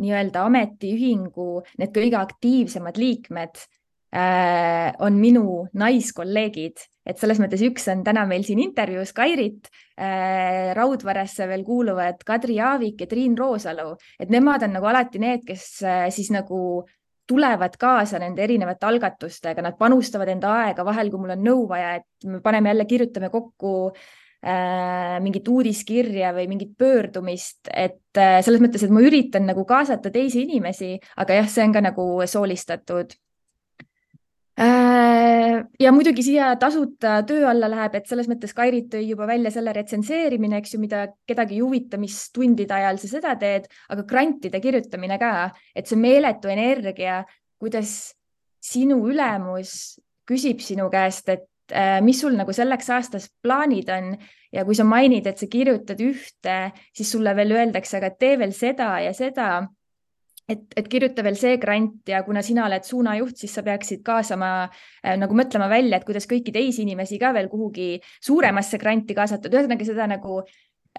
nii-öelda 0.00 0.46
ametiühingu 0.48 1.48
need 1.78 1.92
kõige 1.94 2.18
aktiivsemad 2.18 2.96
liikmed 2.98 3.60
äh, 3.60 3.83
on 4.14 5.16
minu 5.18 5.64
naiskolleegid, 5.74 6.82
et 7.02 7.20
selles 7.20 7.40
mõttes 7.42 7.62
üks 7.66 7.88
on 7.92 8.04
täna 8.06 8.24
meil 8.30 8.44
siin 8.46 8.60
intervjuus 8.62 9.10
Kairit 9.16 9.68
äh,, 9.98 10.72
Raudvaresse 10.76 11.48
veel 11.50 11.64
kuuluvad 11.66 12.22
Kadri 12.26 12.60
Jaavik 12.60 13.02
ja 13.02 13.08
Triin 13.10 13.36
Roosalu, 13.38 13.94
et 14.20 14.30
nemad 14.30 14.62
on 14.66 14.76
nagu 14.78 14.86
alati 14.90 15.22
need, 15.22 15.44
kes 15.48 15.66
äh, 15.82 16.06
siis 16.14 16.30
nagu 16.34 16.84
tulevad 17.26 17.78
kaasa 17.80 18.20
nende 18.20 18.44
erinevate 18.44 18.86
algatustega, 18.86 19.64
nad 19.64 19.78
panustavad 19.80 20.28
enda 20.32 20.52
aega 20.64 20.84
vahel, 20.84 21.10
kui 21.12 21.22
mul 21.22 21.32
on 21.36 21.44
nõu 21.44 21.64
vaja, 21.70 21.96
et 22.00 22.28
me 22.28 22.40
paneme 22.44 22.72
jälle, 22.72 22.84
kirjutame 22.88 23.30
kokku 23.32 23.74
äh, 23.90 25.16
mingit 25.24 25.48
uudiskirja 25.48 26.34
või 26.36 26.46
mingit 26.52 26.74
pöördumist, 26.78 27.72
et 27.72 28.20
äh, 28.20 28.38
selles 28.44 28.64
mõttes, 28.64 28.84
et 28.84 28.92
ma 28.92 29.04
üritan 29.04 29.48
nagu 29.48 29.64
kaasata 29.68 30.12
teisi 30.12 30.44
inimesi, 30.44 30.94
aga 31.24 31.40
jah, 31.40 31.48
see 31.50 31.64
on 31.64 31.76
ka 31.76 31.84
nagu 31.84 32.08
soolistatud. 32.28 33.16
Äh, 33.16 33.23
ja 34.54 35.92
muidugi 35.92 36.22
siia 36.22 36.52
tasuta 36.60 37.16
töö 37.26 37.48
alla 37.50 37.68
läheb, 37.70 37.96
et 37.98 38.06
selles 38.06 38.28
mõttes 38.30 38.54
Kairit 38.54 38.90
tõi 38.92 39.08
juba 39.08 39.26
välja 39.26 39.50
selle 39.54 39.72
retsenseerimine, 39.74 40.60
eks 40.60 40.76
ju, 40.76 40.80
mida 40.82 41.06
kedagi 41.26 41.58
ei 41.58 41.64
huvita, 41.64 41.98
mis 41.98 42.20
tundide 42.34 42.76
ajal 42.76 43.00
sa 43.02 43.10
seda 43.16 43.34
teed, 43.40 43.66
aga 43.90 44.06
grantide 44.06 44.60
kirjutamine 44.62 45.18
ka, 45.18 45.32
et 45.74 45.90
see 45.90 45.98
meeletu 45.98 46.52
energia, 46.52 47.24
kuidas 47.58 48.14
sinu 48.64 49.00
ülemus 49.10 49.98
küsib 50.28 50.62
sinu 50.64 50.88
käest, 50.92 51.28
et 51.28 51.74
äh, 51.74 51.98
mis 52.04 52.20
sul 52.22 52.36
nagu 52.38 52.54
selleks 52.54 52.90
aastaks 52.94 53.28
plaanid 53.44 53.90
on. 53.92 54.14
Ja 54.54 54.62
kui 54.62 54.76
sa 54.78 54.84
mainid, 54.86 55.26
et 55.26 55.40
sa 55.40 55.48
kirjutad 55.50 55.98
ühte, 55.98 56.58
siis 56.94 57.08
sulle 57.10 57.32
veel 57.34 57.56
öeldakse, 57.56 57.96
aga 57.98 58.12
tee 58.14 58.36
veel 58.38 58.52
seda 58.54 58.92
ja 59.02 59.10
seda 59.10 59.64
et, 60.48 60.64
et 60.76 60.88
kirjuta 60.90 61.24
veel 61.24 61.36
see 61.40 61.56
grant 61.60 62.08
ja 62.08 62.22
kuna 62.26 62.42
sina 62.44 62.66
oled 62.68 62.84
suunajuht, 62.86 63.36
siis 63.40 63.54
sa 63.56 63.64
peaksid 63.66 64.04
kaasama 64.06 64.50
äh, 64.66 65.16
nagu 65.20 65.36
mõtlema 65.36 65.68
välja, 65.72 65.98
et 65.98 66.06
kuidas 66.08 66.28
kõiki 66.30 66.52
teisi 66.54 66.84
inimesi 66.84 67.18
ka 67.20 67.32
veel 67.36 67.48
kuhugi 67.52 67.96
suuremasse 68.24 68.80
granti 68.80 69.16
kaasata, 69.16 69.52
ühesõnaga 69.52 69.88
seda 69.88 70.08
nagu 70.10 70.40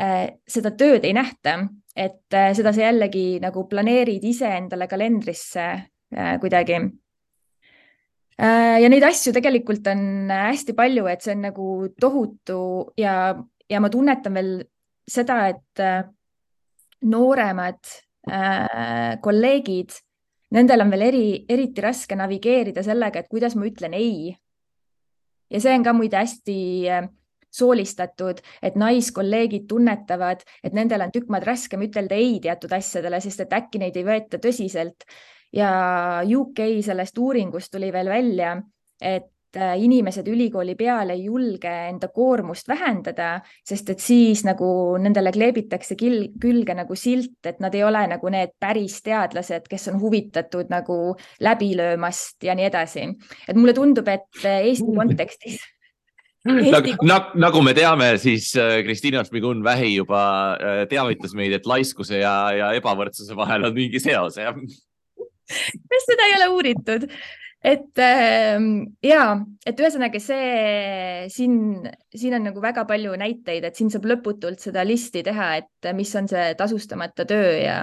äh,, 0.02 0.36
seda 0.50 0.74
tööd 0.78 1.06
ei 1.06 1.16
nähta, 1.18 1.60
et 1.96 2.34
äh, 2.34 2.52
seda 2.58 2.74
sa 2.76 2.88
jällegi 2.88 3.26
nagu 3.44 3.68
planeerid 3.70 4.26
ise 4.26 4.50
endale 4.58 4.90
kalendrisse 4.92 5.66
äh, 5.66 6.36
kuidagi 6.42 6.80
äh,. 8.42 8.78
ja 8.82 8.90
neid 8.90 9.06
asju 9.06 9.34
tegelikult 9.36 9.88
on 9.94 10.32
hästi 10.32 10.78
palju, 10.78 11.06
et 11.12 11.26
see 11.26 11.38
on 11.38 11.46
nagu 11.52 11.70
tohutu 12.02 12.60
ja, 12.98 13.36
ja 13.70 13.84
ma 13.84 13.94
tunnetan 13.94 14.42
veel 14.42 14.58
seda, 15.06 15.44
et 15.54 15.86
äh, 15.86 16.02
nooremad 17.06 17.78
kolleegid, 19.22 19.92
nendel 20.56 20.82
on 20.82 20.94
veel 20.94 21.06
eri, 21.10 21.28
eriti 21.50 21.84
raske 21.84 22.18
navigeerida 22.18 22.84
sellega, 22.86 23.22
et 23.22 23.30
kuidas 23.32 23.56
ma 23.56 23.68
ütlen 23.70 23.94
ei. 23.98 24.34
ja 25.50 25.62
see 25.62 25.76
on 25.78 25.84
ka 25.86 25.94
muide 25.94 26.18
hästi 26.18 26.58
äh, 26.90 27.06
soolistatud, 27.56 28.42
et 28.64 28.76
naiskolleegid 28.80 29.68
tunnetavad, 29.70 30.44
et 30.64 30.74
nendel 30.76 31.06
on 31.06 31.14
tükk 31.14 31.30
maad 31.32 31.46
raskem 31.48 31.86
ütelda 31.86 32.18
ei 32.18 32.40
teatud 32.44 32.74
asjadele, 32.76 33.22
sest 33.24 33.46
et 33.46 33.56
äkki 33.56 33.82
neid 33.82 33.96
ei 34.00 34.08
võeta 34.08 34.42
tõsiselt. 34.42 35.08
ja 35.56 35.70
UK 36.26 36.60
sellest 36.84 37.18
uuringust 37.18 37.72
tuli 37.72 37.92
veel 37.94 38.10
välja, 38.12 38.58
et 39.00 39.24
äh, 39.24 39.35
inimesed 39.56 40.28
ülikooli 40.28 40.76
peale 40.76 41.16
ei 41.16 41.26
julge 41.26 41.72
enda 41.90 42.10
koormust 42.14 42.68
vähendada, 42.68 43.40
sest 43.66 43.90
et 43.94 44.04
siis 44.04 44.44
nagu 44.48 44.68
nendele 45.02 45.32
kleebitakse 45.36 45.98
kil, 46.00 46.32
külge 46.42 46.76
nagu 46.78 46.98
silt, 47.00 47.40
et 47.46 47.62
nad 47.64 47.76
ei 47.76 47.84
ole 47.88 48.06
nagu 48.12 48.32
need 48.34 48.56
päris 48.60 49.02
teadlased, 49.06 49.70
kes 49.70 49.88
on 49.94 50.02
huvitatud 50.02 50.72
nagu 50.74 51.00
läbilöömast 51.44 52.44
ja 52.44 52.56
nii 52.56 52.68
edasi. 52.68 53.08
et 53.48 53.56
mulle 53.56 53.74
tundub, 53.74 54.08
et 54.08 54.46
äh, 54.46 54.66
Eesti 54.66 54.92
kontekstis 54.96 55.62
nagu, 56.76 56.94
nagu, 57.02 57.40
nagu 57.42 57.62
me 57.66 57.74
teame, 57.74 58.12
siis 58.22 58.52
äh, 58.60 58.82
Kristiina 58.86 59.24
Šmigun-Vähi 59.26 59.96
juba 59.96 60.22
äh, 60.54 60.84
teavitas 60.90 61.34
meid, 61.38 61.56
et 61.58 61.66
laiskuse 61.66 62.20
ja, 62.22 62.36
ja 62.54 62.68
ebavõrdsuse 62.78 63.38
vahel 63.38 63.66
on 63.70 63.74
mingi 63.74 64.02
seos, 64.04 64.38
jah. 64.38 64.54
kas 65.90 66.08
seda 66.10 66.30
ei 66.30 66.38
ole 66.38 66.52
uuritud? 66.54 67.08
Et 67.66 68.02
äh, 68.02 68.62
ja, 69.06 69.22
et 69.66 69.80
ühesõnaga 69.82 70.20
see 70.22 71.26
siin, 71.34 71.56
siin 72.14 72.38
on 72.38 72.46
nagu 72.50 72.62
väga 72.62 72.84
palju 72.86 73.16
näiteid, 73.18 73.66
et 73.66 73.80
siin 73.80 73.90
saab 73.94 74.06
lõputult 74.12 74.62
seda 74.62 74.84
listi 74.86 75.24
teha, 75.26 75.50
et 75.62 75.90
mis 75.98 76.12
on 76.20 76.30
see 76.30 76.52
tasustamata 76.60 77.26
töö 77.26 77.56
ja. 77.58 77.80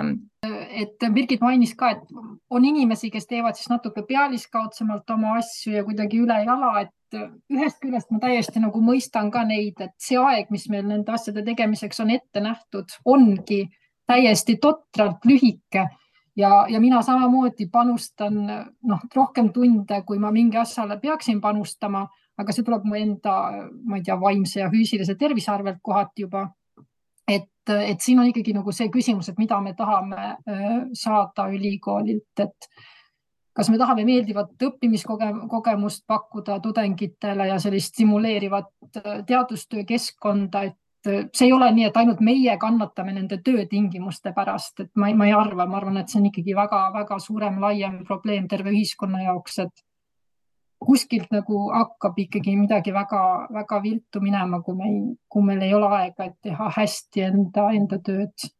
et 0.78 1.09
Birgit 1.14 1.43
mainis 1.43 1.74
ka, 1.78 1.93
et 1.97 2.51
on 2.51 2.64
inimesi, 2.68 3.11
kes 3.11 3.26
teevad 3.30 3.59
siis 3.59 3.72
natuke 3.72 4.07
pealiskaudsemalt 4.07 5.11
oma 5.16 5.37
asju 5.41 5.74
ja 5.74 5.87
kuidagi 5.87 6.22
ülejala, 6.22 6.87
et 6.87 7.18
ühest 7.53 7.83
küljest 7.83 8.12
ma 8.14 8.22
täiesti 8.22 8.62
nagu 8.62 8.80
mõistan 8.85 9.33
ka 9.35 9.43
neid, 9.49 9.80
et 9.83 9.97
see 10.01 10.20
aeg, 10.20 10.53
mis 10.55 10.68
meil 10.72 10.87
nende 10.87 11.12
asjade 11.12 11.43
tegemiseks 11.47 12.01
on 12.05 12.14
ette 12.14 12.45
nähtud, 12.45 12.95
ongi 13.05 13.64
täiesti 14.09 14.57
totralt 14.62 15.26
lühike 15.26 15.89
ja, 16.37 16.66
ja 16.68 16.80
mina 16.80 17.03
samamoodi 17.03 17.68
panustan 17.72 18.41
noh, 18.83 19.05
rohkem 19.14 19.53
tunde, 19.53 20.03
kui 20.07 20.18
ma 20.18 20.30
mingi 20.33 20.59
asjale 20.59 20.99
peaksin 21.01 21.41
panustama, 21.41 22.07
aga 22.39 22.55
see 22.55 22.64
tuleb 22.66 22.87
mu 22.89 22.97
enda, 22.99 23.37
ma 23.85 23.99
ei 23.99 24.07
tea, 24.07 24.16
vaimse 24.20 24.62
ja 24.62 24.70
füüsilise 24.72 25.16
tervise 25.20 25.53
arvelt 25.53 25.83
kohati 25.83 26.26
juba. 26.26 26.49
et, 27.28 27.70
et 27.70 28.01
siin 28.01 28.18
on 28.18 28.26
ikkagi 28.26 28.53
nagu 28.53 28.72
see 28.74 28.89
küsimus, 28.91 29.28
et 29.30 29.39
mida 29.39 29.61
me 29.62 29.74
tahame 29.78 30.16
äh, 30.18 30.80
saada 30.99 31.47
ülikoolilt, 31.55 32.41
et 32.43 32.68
kas 33.55 33.68
me 33.70 33.78
tahame 33.78 34.05
meeldivat 34.05 34.64
õppimiskogemust 34.66 36.03
pakkuda 36.09 36.59
tudengitele 36.64 37.47
ja 37.53 37.59
sellist 37.62 37.95
stimuleerivat 37.95 38.72
äh, 38.99 39.22
teadustöö 39.26 39.85
keskkonda, 39.89 40.64
et 40.72 40.78
see 41.07 41.47
ei 41.49 41.53
ole 41.53 41.69
nii, 41.75 41.87
et 41.89 41.97
ainult 41.99 42.21
meie 42.25 42.57
kannatame 42.61 43.15
nende 43.17 43.39
töötingimuste 43.45 44.33
pärast, 44.37 44.85
et 44.85 44.91
ma, 44.95 45.11
ma 45.19 45.29
ei 45.29 45.35
arva, 45.37 45.67
ma 45.67 45.81
arvan, 45.81 45.99
et 46.01 46.13
see 46.13 46.21
on 46.21 46.29
ikkagi 46.31 46.55
väga-väga 46.57 47.19
suurem, 47.23 47.59
laiem 47.63 48.03
probleem 48.09 48.47
terve 48.51 48.75
ühiskonna 48.75 49.25
jaoks, 49.25 49.59
et 49.65 49.85
kuskilt 50.83 51.31
nagu 51.35 51.67
hakkab 51.71 52.19
ikkagi 52.25 52.57
midagi 52.59 52.95
väga-väga 52.95 53.83
viltu 53.85 54.23
minema, 54.23 54.63
kui 54.63 54.79
meil, 54.79 54.99
kui 55.31 55.47
meil 55.47 55.63
ei 55.67 55.75
ole 55.75 55.91
aega, 55.99 56.27
et 56.31 56.39
teha 56.51 56.71
hästi 56.79 57.29
enda, 57.29 57.69
enda 57.77 57.99
tööd. 58.03 58.51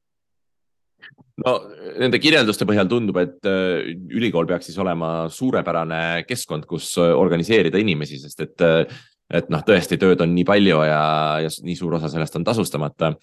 No 1.43 1.57
nende 1.99 2.21
kirjelduste 2.23 2.67
põhjal 2.69 2.91
tundub, 2.91 3.17
et 3.19 3.49
äh, 3.49 3.89
ülikool 4.15 4.47
peaks 4.47 4.69
siis 4.71 4.79
olema 4.79 5.29
suurepärane 5.33 6.23
keskkond, 6.29 6.69
kus 6.71 6.93
organiseerida 7.01 7.81
inimesi, 7.83 8.21
sest 8.23 8.45
et 8.45 8.67
et 9.33 9.49
noh, 9.53 9.63
tõesti 9.67 9.99
tööd 10.01 10.21
on 10.25 10.35
nii 10.35 10.45
palju 10.49 10.83
ja, 10.89 11.05
ja 11.45 11.51
nii 11.65 11.79
suur 11.79 11.97
osa 11.99 12.11
sellest 12.13 12.37
on 12.39 12.45
tasustamata. 12.47 13.15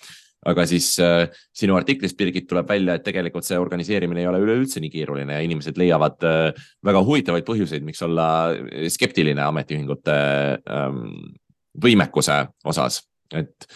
aga 0.49 0.63
siis 0.65 0.93
äh, 1.03 1.27
sinu 1.51 1.75
artiklist, 1.75 2.15
Birgit, 2.17 2.47
tuleb 2.47 2.69
välja, 2.69 2.95
et 2.95 3.03
tegelikult 3.03 3.43
see 3.43 3.57
organiseerimine 3.59 4.21
ei 4.21 4.27
ole 4.29 4.39
üleüldse 4.39 4.79
nii 4.79 4.91
keeruline 4.93 5.35
ja 5.35 5.43
inimesed 5.43 5.77
leiavad 5.77 6.23
äh, 6.23 6.69
väga 6.85 7.03
huvitavaid 7.03 7.43
põhjuseid, 7.47 7.83
miks 7.83 8.01
olla 8.07 8.29
skeptiline 8.87 9.43
ametiühingute 9.43 10.15
ähm, 10.63 11.03
võimekuse 11.83 12.39
osas, 12.71 13.01
et 13.35 13.67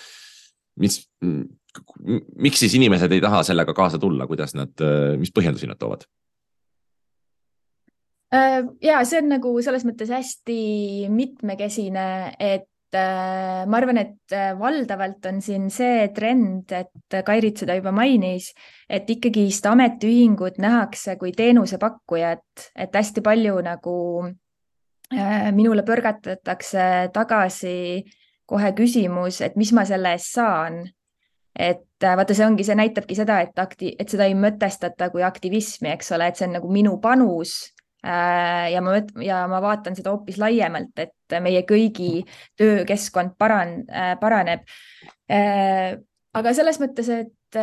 mis, 0.79 1.01
miks 2.39 2.63
siis 2.63 2.75
inimesed 2.79 3.11
ei 3.11 3.21
taha 3.23 3.43
sellega 3.45 3.75
kaasa 3.75 3.99
tulla, 4.01 4.27
kuidas 4.29 4.55
nad, 4.57 4.73
äh, 4.81 5.13
mis 5.19 5.33
põhjendusi 5.35 5.69
nad 5.69 5.79
toovad? 5.81 6.07
Äh, 8.33 8.63
ja 8.81 9.01
see 9.05 9.21
on 9.21 9.29
nagu 9.29 9.51
selles 9.61 9.83
mõttes 9.85 10.09
hästi 10.09 10.53
mitmekesine, 11.13 12.05
et 12.41 12.97
äh, 12.97 13.61
ma 13.69 13.77
arvan, 13.77 13.99
et 14.01 14.33
äh, 14.33 14.55
valdavalt 14.57 15.27
on 15.29 15.37
siin 15.45 15.67
see 15.73 16.07
trend, 16.15 16.71
et 16.73 17.17
Kairit 17.27 17.61
seda 17.61 17.75
juba 17.77 17.93
mainis, 17.93 18.49
et 18.89 19.09
ikkagist 19.13 19.67
ametiühingut 19.69 20.57
nähakse 20.63 21.13
kui 21.21 21.35
teenusepakkujat, 21.37 22.71
et 22.73 22.97
hästi 22.97 23.21
palju 23.25 23.59
nagu 23.67 23.97
minule 25.53 25.83
põrgatatakse 25.85 27.11
tagasi 27.13 28.01
kohe 28.49 28.71
küsimus, 28.73 29.43
et 29.45 29.59
mis 29.61 29.69
ma 29.77 29.83
selle 29.85 30.15
eest 30.15 30.31
saan. 30.39 30.79
Et 31.53 31.85
vaata, 32.01 32.33
see 32.33 32.47
ongi, 32.47 32.65
see 32.65 32.73
näitabki 32.79 33.13
seda, 33.13 33.37
et 33.45 33.61
akti-, 33.61 33.93
et 34.01 34.09
seda 34.09 34.25
ei 34.25 34.33
mõtestata 34.33 35.11
kui 35.13 35.21
aktivismi, 35.21 35.91
eks 35.93 36.09
ole, 36.17 36.31
et 36.31 36.41
see 36.41 36.47
on 36.49 36.57
nagu 36.57 36.71
minu 36.73 36.95
panus 37.03 37.72
ja 38.03 38.81
ma, 38.83 38.97
ja 39.23 39.43
ma 39.51 39.61
vaatan 39.63 39.95
seda 39.97 40.11
hoopis 40.13 40.39
laiemalt, 40.41 40.91
et 40.99 41.37
meie 41.43 41.63
kõigi 41.67 42.23
töökeskkond 42.59 43.37
paran-, 43.39 43.83
äh, 43.89 44.13
paraneb. 44.21 44.65
Äh, 45.31 45.95
aga 46.35 46.55
selles 46.55 46.79
mõttes, 46.81 47.09
et. 47.13 47.59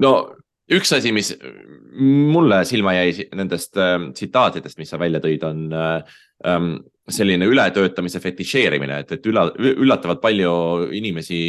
no 0.00 0.12
üks 0.72 0.94
asi, 0.96 1.12
mis 1.12 1.34
mulle 2.00 2.62
silma 2.68 2.94
jäi 2.96 3.26
nendest 3.36 3.76
tsitaatidest, 3.76 4.78
mis 4.80 4.90
sa 4.92 4.98
välja 5.00 5.20
tõid, 5.20 5.44
on 5.44 5.66
ähm, 5.74 6.70
selline 7.10 7.48
ületöötamise 7.50 8.22
fetišeerimine, 8.22 9.02
et, 9.02 9.12
et 9.18 9.28
ülla, 9.28 9.48
üllatavalt 9.58 10.22
palju 10.22 10.54
inimesi 10.96 11.42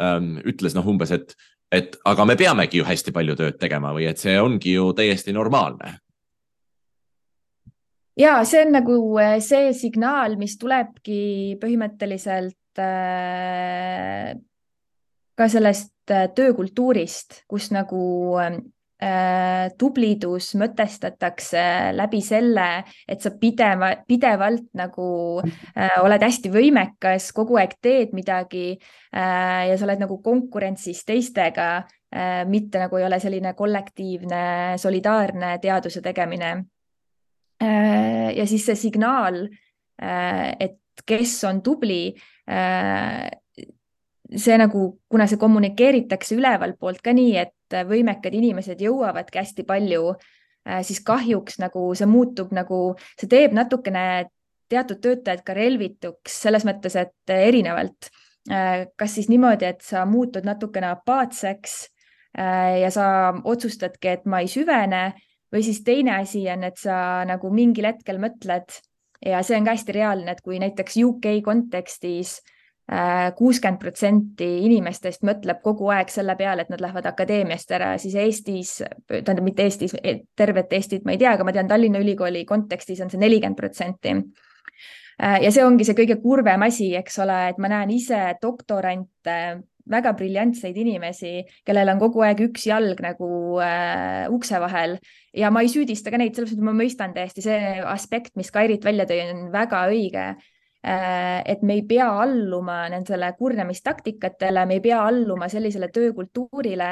ähm, 0.00 0.36
ütles 0.44 0.76
noh, 0.76 0.86
umbes, 0.90 1.14
et 1.14 1.36
et 1.74 1.98
aga 2.06 2.24
me 2.28 2.36
peamegi 2.38 2.80
ju 2.80 2.86
hästi 2.88 3.12
palju 3.14 3.36
tööd 3.38 3.58
tegema 3.60 3.92
või 3.96 4.08
et 4.10 4.22
see 4.22 4.36
ongi 4.40 4.76
ju 4.76 4.92
täiesti 4.96 5.34
normaalne. 5.36 5.98
ja 8.18 8.36
see 8.46 8.62
on 8.66 8.74
nagu 8.76 8.98
äh, 9.18 9.38
see 9.42 9.72
signaal, 9.74 10.36
mis 10.38 10.56
tulebki 10.58 11.56
põhimõtteliselt 11.62 12.82
äh, 12.82 14.34
ka 15.34 15.48
sellest 15.50 16.14
äh, 16.14 16.28
töökultuurist, 16.34 17.42
kus 17.50 17.70
nagu 17.74 18.38
tublidus 19.78 20.52
mõtestatakse 20.60 21.64
läbi 21.96 22.20
selle, 22.24 22.84
et 23.08 23.24
sa 23.24 23.32
pideva, 23.40 23.90
pidevalt 24.08 24.70
nagu 24.78 25.08
äh, 25.42 25.98
oled 26.02 26.22
hästi 26.24 26.52
võimekas, 26.54 27.30
kogu 27.36 27.58
aeg 27.60 27.76
teed 27.84 28.14
midagi 28.16 28.72
äh, 28.74 29.70
ja 29.70 29.76
sa 29.76 29.88
oled 29.88 30.04
nagu 30.04 30.20
konkurentsis 30.24 31.04
teistega 31.08 31.68
äh,, 31.82 32.44
mitte 32.48 32.80
nagu 32.82 33.00
ei 33.00 33.06
ole 33.08 33.20
selline 33.22 33.54
kollektiivne, 33.58 34.44
solidaarne 34.80 35.56
teaduse 35.62 36.02
tegemine 36.04 36.54
äh,. 37.62 38.30
ja 38.36 38.46
siis 38.46 38.66
see 38.70 38.78
signaal 38.86 39.44
äh,, 39.44 40.54
et 40.60 40.80
kes 41.06 41.36
on 41.48 41.60
tubli 41.66 42.14
äh, 42.48 43.28
see 44.30 44.56
nagu, 44.58 44.86
kuna 45.10 45.26
see 45.28 45.40
kommunikeeritakse 45.40 46.36
ülevalt 46.38 46.78
poolt 46.80 47.02
ka 47.04 47.12
nii, 47.12 47.36
et 47.42 47.76
võimekad 47.88 48.34
inimesed 48.34 48.80
jõuavadki 48.80 49.40
hästi 49.40 49.66
palju 49.68 50.14
siis 50.64 51.02
kahjuks 51.04 51.58
nagu 51.60 51.90
see 51.96 52.08
muutub 52.08 52.52
nagu, 52.56 52.94
see 53.20 53.28
teeb 53.28 53.52
natukene 53.56 54.30
teatud 54.72 55.00
töötajad 55.04 55.42
ka 55.44 55.56
relvituks 55.56 56.38
selles 56.46 56.64
mõttes, 56.64 56.96
et 56.96 57.34
erinevalt. 57.34 58.10
kas 58.96 59.14
siis 59.16 59.30
niimoodi, 59.32 59.64
et 59.64 59.80
sa 59.80 60.02
muutud 60.04 60.44
natukene 60.44 60.90
apaatseks 60.92 61.76
ja 62.36 62.90
sa 62.92 63.06
otsustadki, 63.44 64.08
et 64.08 64.26
ma 64.28 64.42
ei 64.44 64.50
süvene 64.52 65.14
või 65.52 65.62
siis 65.64 65.80
teine 65.84 66.18
asi 66.18 66.42
on, 66.52 66.64
et 66.64 66.76
sa 66.76 67.24
nagu 67.24 67.50
mingil 67.50 67.86
hetkel 67.88 68.18
mõtled 68.20 68.68
ja 69.24 69.40
see 69.42 69.56
on 69.56 69.64
ka 69.64 69.76
hästi 69.76 69.96
reaalne, 69.96 70.34
et 70.34 70.42
kui 70.44 70.58
näiteks 70.60 70.98
UK 71.06 71.30
kontekstis 71.44 72.40
kuuskümmend 73.38 73.80
protsenti 73.80 74.46
inimestest 74.66 75.22
mõtleb 75.24 75.62
kogu 75.64 75.88
aeg 75.94 76.10
selle 76.12 76.34
peale, 76.36 76.66
et 76.66 76.72
nad 76.72 76.82
lähevad 76.84 77.06
akadeemiast 77.08 77.72
ära, 77.72 77.94
siis 78.00 78.16
Eestis, 78.20 78.74
tähendab 79.08 79.44
mitte 79.46 79.64
Eestis, 79.64 79.96
tervet 80.36 80.72
Eestit 80.76 81.06
ma 81.08 81.14
ei 81.14 81.20
tea, 81.22 81.32
aga 81.32 81.46
ma 81.48 81.54
tean 81.56 81.70
Tallinna 81.70 82.02
Ülikooli 82.04 82.44
kontekstis 82.44 83.00
on 83.00 83.12
see 83.12 83.22
nelikümmend 83.22 83.56
protsenti. 83.56 84.18
ja 85.18 85.50
see 85.54 85.64
ongi 85.64 85.86
see 85.88 85.96
kõige 85.96 86.18
kurvem 86.20 86.66
asi, 86.68 86.92
eks 86.98 87.18
ole, 87.24 87.38
et 87.54 87.58
ma 87.62 87.72
näen 87.72 87.94
ise 87.94 88.34
doktorante, 88.42 89.38
väga 89.88 90.12
briljantseid 90.16 90.76
inimesi, 90.80 91.42
kellel 91.64 91.92
on 91.92 91.98
kogu 92.00 92.22
aeg 92.24 92.40
üks 92.46 92.66
jalg 92.66 93.00
nagu 93.04 93.28
äh, 93.60 94.24
ukse 94.32 94.60
vahel 94.60 94.96
ja 95.36 95.50
ma 95.52 95.60
ei 95.60 95.68
süüdista 95.68 96.12
ka 96.12 96.20
neid, 96.20 96.32
sellepärast 96.32 96.56
et 96.56 96.64
ma 96.64 96.72
mõistan 96.76 97.12
täiesti 97.16 97.44
see 97.44 97.58
aspekt, 97.84 98.32
mis 98.36 98.52
Kairit 98.52 98.84
välja 98.84 99.04
tõi, 99.08 99.20
on 99.28 99.50
väga 99.52 99.86
õige 99.92 100.34
Äh, 100.34 100.53
et 100.84 101.62
me 101.64 101.78
ei 101.78 101.82
pea 101.88 102.06
alluma 102.20 102.82
nendele 102.92 103.30
kurjamistaktikatele, 103.38 104.66
me 104.68 104.78
ei 104.78 104.82
pea 104.84 105.00
alluma 105.06 105.48
sellisele 105.48 105.88
töökultuurile. 105.94 106.90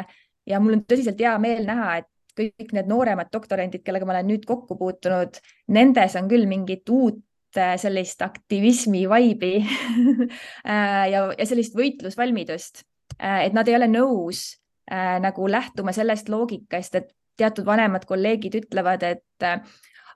Ja 0.48 0.60
mul 0.60 0.78
on 0.78 0.84
tõsiselt 0.88 1.20
hea 1.20 1.34
meel 1.38 1.66
näha, 1.68 1.98
et 2.00 2.08
kõik 2.38 2.72
need 2.72 2.88
nooremad 2.88 3.28
doktorandid, 3.32 3.84
kellega 3.84 4.08
ma 4.08 4.16
olen 4.16 4.30
nüüd 4.32 4.46
kokku 4.48 4.78
puutunud, 4.80 5.36
nendes 5.76 6.16
on 6.18 6.30
küll 6.30 6.48
mingit 6.50 6.88
uut 6.88 7.20
äh, 7.60 7.74
sellist 7.80 8.24
aktivismi 8.24 9.04
vaibi 9.10 9.52
äh, 9.62 11.04
ja, 11.12 11.26
ja 11.36 11.46
sellist 11.48 11.76
võitlusvalmidust, 11.78 12.86
et 13.20 13.52
nad 13.54 13.68
ei 13.68 13.76
ole 13.76 13.90
nõus 13.92 14.46
nagu 14.92 15.46
lähtuma 15.48 15.92
sellest 15.94 16.26
loogikast, 16.28 16.96
et 16.98 17.12
teatud 17.38 17.64
vanemad 17.64 18.02
kolleegid 18.08 18.56
ütlevad, 18.58 19.04
et 19.06 19.46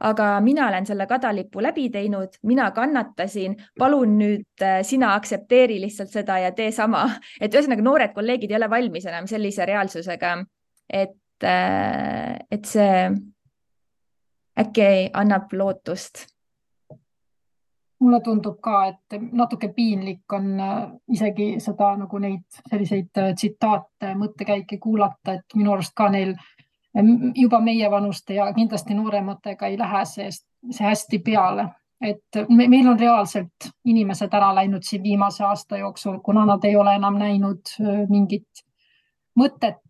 aga 0.01 0.41
mina 0.41 0.69
olen 0.69 0.87
selle 0.87 1.07
kadalipu 1.07 1.63
läbi 1.63 1.89
teinud, 1.91 2.39
mina 2.43 2.71
kannatasin, 2.71 3.57
palun 3.79 4.19
nüüd 4.19 4.63
äh, 4.63 4.81
sina 4.83 5.15
aktsepteeri 5.15 5.81
lihtsalt 5.81 6.13
seda 6.13 6.39
ja 6.39 6.53
tee 6.53 6.71
sama. 6.73 7.07
et 7.41 7.55
ühesõnaga 7.55 7.85
noored 7.85 8.15
kolleegid 8.17 8.53
ei 8.53 8.61
ole 8.61 8.71
valmis 8.71 9.07
enam 9.07 9.29
sellise 9.31 9.67
reaalsusega, 9.67 10.37
et, 10.89 11.19
äh, 11.45 12.37
et 12.51 12.65
see 12.65 13.11
äkki 14.57 15.11
annab 15.13 15.53
lootust. 15.53 16.27
Mulle 18.01 18.19
tundub 18.21 18.59
ka, 18.61 18.91
et 18.91 19.15
natuke 19.33 19.71
piinlik 19.73 20.33
on 20.37 20.51
äh, 20.61 20.83
isegi 21.17 21.55
seda 21.65 21.95
nagu 21.97 22.19
neid 22.21 22.45
selliseid 22.69 23.09
tsitaate, 23.15 24.13
mõttekäike 24.21 24.77
kuulata, 24.81 25.39
et 25.39 25.57
minu 25.57 25.73
arust 25.73 25.95
ka 25.97 26.11
neil 26.13 26.35
juba 27.35 27.61
meievanuste 27.61 28.35
ja 28.35 28.53
kindlasti 28.55 28.95
noorematega 28.95 29.67
ei 29.67 29.79
lähe 29.79 30.05
see, 30.05 30.31
see 30.71 30.87
hästi 30.87 31.19
peale, 31.19 31.69
et 32.01 32.39
me, 32.49 32.69
meil 32.69 32.89
on 32.89 32.99
reaalselt 33.01 33.69
inimesed 33.85 34.33
ära 34.33 34.53
läinud 34.55 34.85
siin 34.85 35.03
viimase 35.03 35.45
aasta 35.45 35.81
jooksul, 35.81 36.19
kuna 36.25 36.47
nad 36.47 36.65
ei 36.65 36.77
ole 36.77 36.95
enam 36.97 37.19
näinud 37.21 37.75
mingit 38.09 38.65
mõtet 39.37 39.83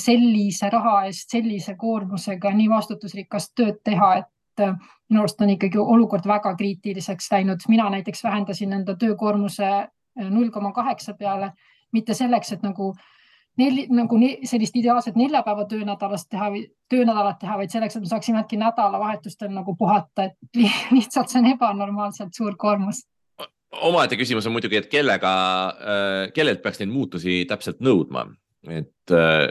sellise 0.00 0.68
raha 0.72 1.04
eest, 1.08 1.30
sellise 1.32 1.74
koormusega 1.76 2.52
nii 2.56 2.68
vastutusrikast 2.72 3.52
tööd 3.56 3.80
teha, 3.84 4.14
et 4.20 4.64
minu 5.08 5.22
arust 5.22 5.40
on 5.40 5.52
ikkagi 5.52 5.80
olukord 5.80 6.28
väga 6.28 6.54
kriitiliseks 6.56 7.30
läinud. 7.32 7.64
mina 7.68 7.90
näiteks 7.90 8.24
vähendasin 8.24 8.72
enda 8.72 8.96
töökoormuse 8.96 9.88
null 10.30 10.50
koma 10.50 10.72
kaheksa 10.72 11.14
peale, 11.14 11.52
mitte 11.92 12.14
selleks, 12.14 12.52
et 12.52 12.62
nagu 12.62 12.92
äh, 12.92 13.04
neli, 13.60 13.86
nagu 13.92 14.18
ne, 14.20 14.30
sellist 14.48 14.76
ideaalset 14.76 15.16
neljapäeva 15.18 15.64
töönädalast 15.68 16.28
teha 16.32 16.50
või 16.54 16.64
töönädalat 16.92 17.40
teha, 17.42 17.56
vaid 17.60 17.72
selleks, 17.74 17.96
et 17.96 18.04
me 18.04 18.10
saaksime 18.10 18.40
äkki 18.42 18.58
nädalavahetustel 18.60 19.52
nagu 19.52 19.74
puhata, 19.78 20.28
et 20.30 20.62
lihtsalt 20.96 21.32
see 21.32 21.42
on 21.42 21.50
ebanormaalselt 21.52 22.34
suur 22.36 22.56
koormus. 22.58 23.04
omaette 23.72 24.16
küsimus 24.20 24.46
on 24.46 24.56
muidugi, 24.56 24.76
et 24.80 24.90
kellega, 24.92 25.32
äh, 25.68 26.32
kellelt 26.34 26.62
peaks 26.62 26.80
neid 26.80 26.92
muutusi 26.92 27.42
täpselt 27.48 27.80
nõudma, 27.80 28.26
et 28.68 29.16
äh, 29.16 29.48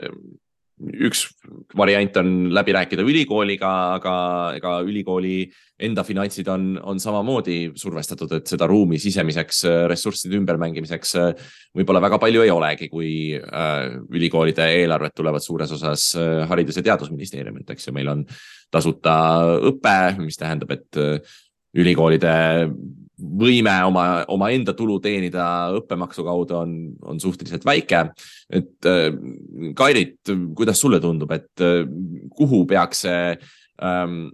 üks 0.82 1.26
variant 1.78 2.16
on 2.22 2.30
läbi 2.54 2.74
rääkida 2.76 3.04
ülikooliga, 3.06 3.72
aga 3.98 4.14
ega 4.58 4.78
ülikooli 4.86 5.44
enda 5.82 6.04
finantsid 6.06 6.50
on, 6.52 6.66
on 6.88 7.00
samamoodi 7.02 7.74
survestatud, 7.80 8.34
et 8.38 8.50
seda 8.50 8.68
ruumi 8.70 9.00
sisemiseks 9.02 9.64
äh, 9.70 9.78
ressursside 9.92 10.38
ümbermängimiseks 10.40 11.14
äh, 11.22 11.46
võib-olla 11.78 12.02
väga 12.04 12.20
palju 12.22 12.46
ei 12.46 12.54
olegi, 12.54 12.90
kui 12.92 13.12
äh, 13.38 13.98
ülikoolide 14.14 14.68
eelarved 14.82 15.16
tulevad 15.18 15.46
suures 15.46 15.74
osas 15.78 16.12
Haridus- 16.50 16.82
ja 16.82 16.86
Teadusministeeriumilt, 16.90 17.70
eks 17.74 17.90
ju, 17.90 17.96
meil 17.96 18.12
on 18.12 18.26
tasuta 18.72 19.16
õpe, 19.72 19.98
mis 20.22 20.40
tähendab, 20.40 20.74
et 20.78 21.02
ülikoolide 21.78 22.34
võime 23.22 23.74
oma, 23.86 24.06
omaenda 24.34 24.74
tulu 24.78 25.00
teenida 25.04 25.46
õppemaksu 25.78 26.26
kaudu 26.26 26.58
on, 26.58 26.76
on 27.06 27.20
suhteliselt 27.22 27.66
väike. 27.66 28.06
et 28.50 28.90
äh, 28.90 29.10
Kairit, 29.76 30.34
kuidas 30.56 30.82
sulle 30.82 31.00
tundub, 31.00 31.32
et 31.32 31.66
äh, 31.66 31.82
kuhu 32.36 32.66
peaks 32.66 33.06
see 33.06 33.26
ähm, 33.82 34.30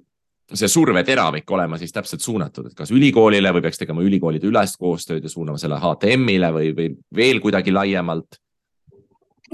see 0.54 0.70
surveteravik 0.72 1.52
olema 1.52 1.78
siis 1.78 1.92
täpselt 1.92 2.24
suunatud, 2.24 2.70
et 2.70 2.76
kas 2.76 2.92
ülikoolile 2.96 3.52
või 3.56 3.66
peaks 3.66 3.82
tegema 3.82 4.04
ülikoolide 4.06 4.48
ülest 4.48 4.80
koostööd 4.80 5.26
ja 5.26 5.32
suunama 5.32 5.60
selle 5.60 5.80
HTM-ile 5.82 6.52
või, 6.56 6.70
või 6.78 6.92
veel 7.16 7.42
kuidagi 7.44 7.74
laiemalt? 7.76 8.40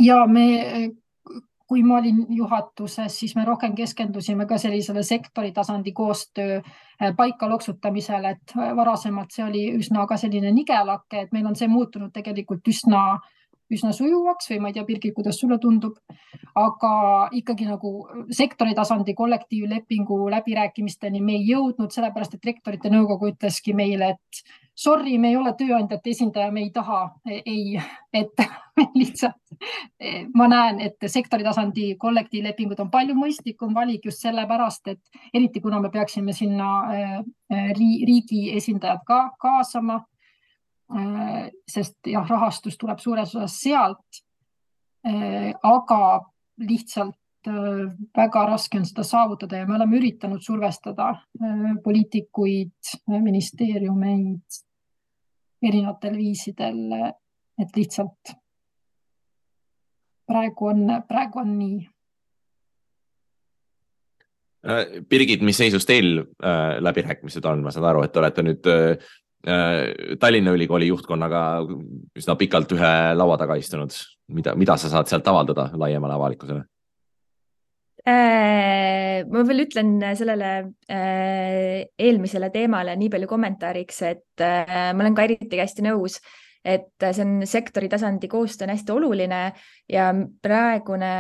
ja 0.02 0.24
me 0.30 0.94
kui 1.74 1.82
ma 1.82 1.96
olin 1.98 2.20
juhatuses, 2.30 3.16
siis 3.18 3.32
me 3.34 3.48
rohkem 3.48 3.74
keskendusime 3.74 4.46
ka 4.46 4.60
sellisele 4.62 5.02
sektori 5.04 5.50
tasandi 5.52 5.90
koostöö 5.92 6.60
eh, 6.60 7.14
paika 7.18 7.50
loksutamisele, 7.50 8.34
et 8.36 8.54
varasemalt 8.78 9.34
see 9.34 9.46
oli 9.46 9.64
üsna 9.80 10.06
ka 10.06 10.20
selline 10.22 10.52
nigelake, 10.54 11.24
et 11.24 11.34
meil 11.34 11.48
on 11.50 11.58
see 11.58 11.72
muutunud 11.72 12.14
tegelikult 12.14 12.70
üsna, 12.70 13.02
üsna 13.74 13.90
sujuvaks 13.98 14.52
või 14.52 14.60
ma 14.62 14.70
ei 14.70 14.78
tea, 14.78 14.86
Birgit, 14.86 15.16
kuidas 15.18 15.40
sulle 15.42 15.58
tundub, 15.58 15.98
aga 16.62 16.94
ikkagi 17.42 17.66
nagu 17.66 17.96
sektori 18.30 18.78
tasandi 18.78 19.18
kollektiivlepingu 19.18 20.20
läbirääkimisteni 20.36 21.26
me 21.26 21.40
ei 21.40 21.48
jõudnud, 21.56 21.90
sellepärast 21.90 22.38
et 22.38 22.52
rektorite 22.54 22.94
nõukogu 22.94 23.34
ütleski 23.34 23.74
meile, 23.74 24.14
et 24.14 24.46
sorry, 24.76 25.18
me 25.18 25.30
ei 25.30 25.38
ole 25.38 25.54
tööandjate 25.58 26.10
esindaja, 26.10 26.52
me 26.52 26.64
ei 26.66 26.72
taha, 26.74 27.04
ei, 27.30 27.80
et 28.14 28.44
lihtsalt 29.00 29.44
ma 30.36 30.48
näen, 30.50 30.80
et 30.82 31.06
sektori 31.08 31.46
tasandi 31.46 31.94
kollektiivlepingud 32.02 32.80
on 32.84 32.90
palju 32.94 33.16
mõistlikum 33.18 33.74
valik 33.76 34.06
just 34.10 34.24
sellepärast, 34.26 34.90
et 34.94 35.34
eriti 35.34 35.62
kuna 35.62 35.80
me 35.82 35.92
peaksime 35.94 36.34
sinna 36.34 36.70
äh, 36.90 37.72
riigi 37.78 38.48
esindajad 38.58 39.06
ka 39.08 39.22
kaasama. 39.40 40.02
Äh, 40.94 41.50
sest 41.70 42.10
jah, 42.10 42.28
rahastus 42.30 42.78
tuleb 42.78 43.00
suures 43.00 43.36
osas 43.36 43.60
sealt. 43.62 44.24
Äh, 45.08 45.52
aga 45.64 46.00
lihtsalt 46.64 47.18
väga 47.46 48.46
raske 48.48 48.80
on 48.80 48.86
seda 48.88 49.04
saavutada 49.08 49.58
ja 49.60 49.68
me 49.68 49.76
oleme 49.76 49.98
üritanud 50.00 50.44
survestada 50.44 51.10
poliitikuid, 51.84 52.94
ministeeriumeid 53.08 54.62
erinevatel 55.64 56.16
viisidel, 56.18 56.80
et 57.60 57.76
lihtsalt 57.78 58.36
praegu 60.28 60.70
on, 60.72 60.86
praegu 61.08 61.42
on 61.44 61.58
nii. 61.58 61.82
Äh, 64.64 65.02
Birgit, 65.10 65.44
mis 65.44 65.60
seisus 65.60 65.86
teil 65.88 66.22
äh, 66.22 66.78
läbirääkimised 66.84 67.46
on, 67.50 67.66
ma 67.66 67.74
saan 67.76 67.90
aru, 67.90 68.06
et 68.06 68.14
te 68.16 68.22
olete 68.22 68.46
nüüd 68.48 68.70
äh, 68.72 69.10
äh, 69.48 70.16
Tallinna 70.20 70.54
Ülikooli 70.56 70.88
juhtkonnaga 70.88 71.44
üsna 72.20 72.38
pikalt 72.40 72.72
ühe 72.76 72.94
laua 73.18 73.38
taga 73.42 73.60
istunud. 73.60 73.96
mida, 74.34 74.56
mida 74.56 74.78
sa 74.80 74.90
saad 74.90 75.12
sealt 75.12 75.28
avaldada 75.28 75.70
laiemale 75.78 76.16
avalikkusele? 76.16 76.64
Äh, 78.04 79.24
ma 79.32 79.42
veel 79.48 79.64
ütlen 79.64 79.94
sellele 80.20 80.48
äh, 80.92 81.86
eelmisele 81.96 82.50
teemale 82.52 82.98
nii 83.00 83.08
palju 83.14 83.30
kommentaariks, 83.32 84.02
et 84.10 84.44
äh, 84.44 84.90
ma 84.92 85.06
olen 85.06 85.16
Kairitiga 85.16 85.64
hästi 85.64 85.86
nõus, 85.86 86.18
et 86.68 86.92
see 87.00 87.24
on 87.24 87.46
sektori 87.48 87.88
tasandi 87.92 88.28
koostöö 88.28 88.68
on 88.68 88.74
hästi 88.74 88.92
oluline 88.92 89.40
ja 89.88 90.10
praegune 90.44 91.14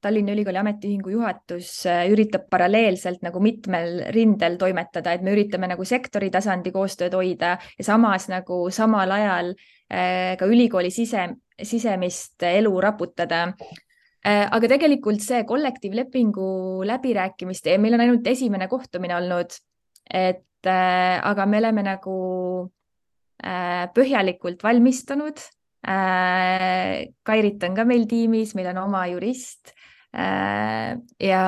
Tallinna 0.00 0.36
Ülikooli 0.36 0.62
Ametiühingu 0.62 1.10
juhatus 1.16 1.72
üritab 2.08 2.46
paralleelselt 2.50 3.26
nagu 3.26 3.42
mitmel 3.42 4.06
rindel 4.14 4.54
toimetada, 4.62 5.12
et 5.12 5.26
me 5.26 5.34
üritame 5.34 5.66
nagu 5.74 5.84
sektori 5.84 6.30
tasandi 6.30 6.70
koostööd 6.72 7.18
hoida 7.18 7.56
ja 7.74 7.84
samas 7.90 8.30
nagu 8.30 8.62
samal 8.72 9.12
ajal 9.18 9.52
ka 9.90 10.48
ülikooli 10.48 10.94
sise, 10.94 11.26
sisemist 11.58 12.46
elu 12.48 12.72
raputada 12.80 13.48
aga 14.28 14.68
tegelikult 14.68 15.22
see 15.24 15.44
kollektiivlepingu 15.48 16.82
läbirääkimiste 16.84 17.78
meil 17.80 17.96
on 17.96 18.04
ainult 18.04 18.26
esimene 18.28 18.68
kohtumine 18.68 19.16
olnud, 19.16 19.54
et 20.12 20.68
äh, 20.68 21.16
aga 21.24 21.46
me 21.46 21.60
oleme 21.62 21.84
nagu 21.86 22.16
äh, 23.44 23.88
põhjalikult 23.96 24.62
valmistunud 24.66 25.40
äh,. 25.88 27.08
Kairit 27.24 27.62
on 27.64 27.76
ka 27.78 27.86
meil 27.88 28.04
tiimis, 28.10 28.54
meil 28.54 28.68
on 28.74 28.82
oma 28.84 29.06
jurist 29.08 29.72
äh, 30.12 30.98
ja 31.20 31.44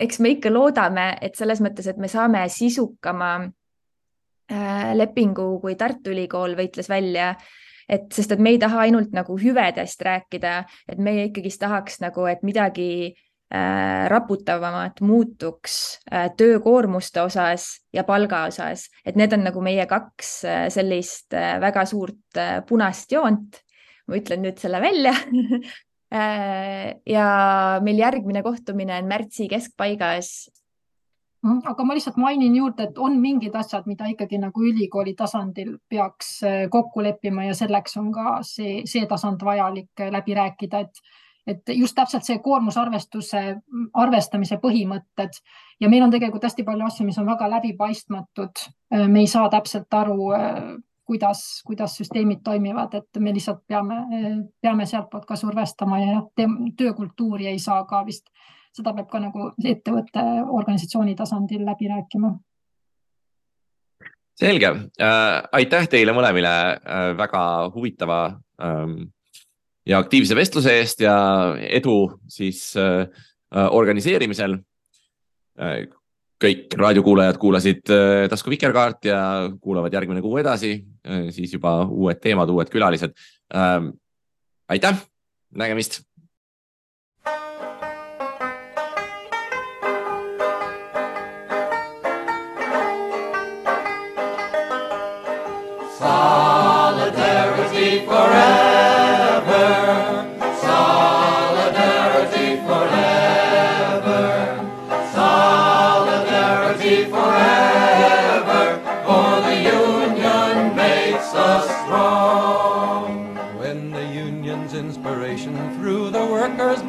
eks 0.00 0.18
me 0.18 0.34
ikka 0.34 0.50
loodame, 0.50 1.12
et 1.22 1.38
selles 1.38 1.62
mõttes, 1.62 1.86
et 1.86 1.98
me 2.02 2.10
saame 2.10 2.42
sisukama 2.50 3.30
äh, 3.44 4.90
lepingu, 4.98 5.60
kui 5.62 5.76
Tartu 5.78 6.10
Ülikool 6.14 6.56
võitles 6.58 6.90
välja 6.90 7.34
et 7.88 8.12
sest, 8.12 8.32
et 8.34 8.42
me 8.42 8.52
ei 8.54 8.60
taha 8.60 8.84
ainult 8.86 9.14
nagu 9.16 9.38
hüvedest 9.40 10.02
rääkida, 10.04 10.60
et 10.88 11.00
meie 11.02 11.28
ikkagist 11.28 11.60
tahaks 11.62 11.98
nagu, 12.04 12.26
et 12.28 12.44
midagi 12.46 12.90
äh, 13.08 14.04
raputavamat 14.12 15.00
muutuks 15.00 15.78
äh, 16.12 16.28
töökoormuste 16.36 17.22
osas 17.24 17.70
ja 17.92 18.04
palga 18.04 18.44
osas, 18.50 18.88
et 19.04 19.16
need 19.16 19.32
on 19.32 19.46
nagu 19.48 19.64
meie 19.64 19.88
kaks 19.88 20.34
äh, 20.44 20.66
sellist 20.72 21.34
äh, 21.36 21.56
väga 21.62 21.86
suurt 21.88 22.40
äh, 22.40 22.60
punast 22.68 23.12
joont. 23.12 23.62
ma 24.08 24.16
ütlen 24.16 24.40
nüüd 24.40 24.56
selle 24.56 24.78
välja 24.80 25.12
äh, 26.20 26.94
ja 27.04 27.26
meil 27.84 27.98
järgmine 28.00 28.40
kohtumine 28.42 28.96
on 29.02 29.08
märtsi 29.10 29.48
keskpaigas. 29.48 30.48
Aga 31.42 31.84
ma 31.84 31.94
lihtsalt 31.94 32.16
mainin 32.18 32.56
juurde, 32.56 32.88
et 32.88 32.98
on 32.98 33.18
mingid 33.20 33.54
asjad, 33.56 33.86
mida 33.86 34.08
ikkagi 34.10 34.40
nagu 34.42 34.64
ülikooli 34.64 35.14
tasandil 35.18 35.76
peaks 35.88 36.32
äh, 36.42 36.66
kokku 36.70 37.02
leppima 37.02 37.46
ja 37.46 37.54
selleks 37.54 37.96
on 38.00 38.10
ka 38.12 38.40
see, 38.46 38.82
see 38.86 39.06
tasand 39.06 39.44
vajalik 39.44 40.02
äh, 40.02 40.10
läbi 40.14 40.34
rääkida, 40.34 40.80
et, 40.80 41.00
et 41.46 41.72
just 41.78 41.94
täpselt 41.96 42.26
see 42.26 42.40
koormusarvestuse, 42.42 43.44
arvestamise 43.94 44.58
põhimõtted 44.62 45.38
ja 45.80 45.88
meil 45.88 46.08
on 46.08 46.12
tegelikult 46.14 46.48
hästi 46.48 46.66
palju 46.66 46.90
asju, 46.90 47.06
mis 47.06 47.22
on 47.22 47.30
väga 47.30 47.50
läbipaistmatud. 47.54 48.66
Äh, 48.94 49.06
me 49.06 49.22
ei 49.22 49.30
saa 49.30 49.48
täpselt 49.52 49.94
aru, 49.94 50.32
kuidas, 51.08 51.62
kuidas 51.66 51.94
süsteemid 51.96 52.42
toimivad, 52.44 52.98
et 52.98 53.22
me 53.22 53.32
lihtsalt 53.32 53.62
peame, 53.66 54.02
peame 54.60 54.90
sealtpoolt 54.90 55.24
ka 55.24 55.38
survestama 55.38 56.02
ja 56.02 56.20
töökultuuri 56.76 57.46
ei 57.48 57.62
saa 57.62 57.84
ka 57.88 58.02
vist 58.04 58.26
seda 58.76 58.94
peab 58.96 59.08
ka 59.10 59.20
nagu 59.22 59.50
ettevõtte 59.58 60.24
organisatsiooni 60.58 61.16
tasandil 61.18 61.64
läbi 61.66 61.90
rääkima. 61.90 62.34
selge 64.38 64.68
äh,, 65.02 65.42
aitäh 65.52 65.88
teile 65.90 66.14
mõlemile 66.14 66.50
äh, 66.78 67.12
väga 67.18 67.42
huvitava 67.74 68.38
ähm, 68.62 69.10
ja 69.88 69.98
aktiivse 69.98 70.36
vestluse 70.38 70.76
eest 70.78 71.00
ja 71.02 71.16
edu 71.58 72.20
siis 72.30 72.76
äh, 72.76 73.08
äh 73.54 73.70
organiseerimisel 73.70 74.58
äh,. 75.58 75.88
kõik 76.38 76.76
raadiokuulajad 76.78 77.38
kuulasid 77.42 77.90
äh, 77.90 78.28
tasku 78.30 78.50
Vikerkaart 78.50 79.08
ja 79.10 79.20
kuulavad 79.60 79.92
järgmine 79.92 80.22
kuu 80.22 80.38
edasi 80.38 80.76
äh,, 81.06 81.30
siis 81.34 81.52
juba 81.52 81.80
uued 81.86 82.20
teemad, 82.22 82.48
uued 82.48 82.70
külalised 82.70 83.16
äh,. 83.54 83.90
aitäh, 84.68 85.02
nägemist 85.50 86.04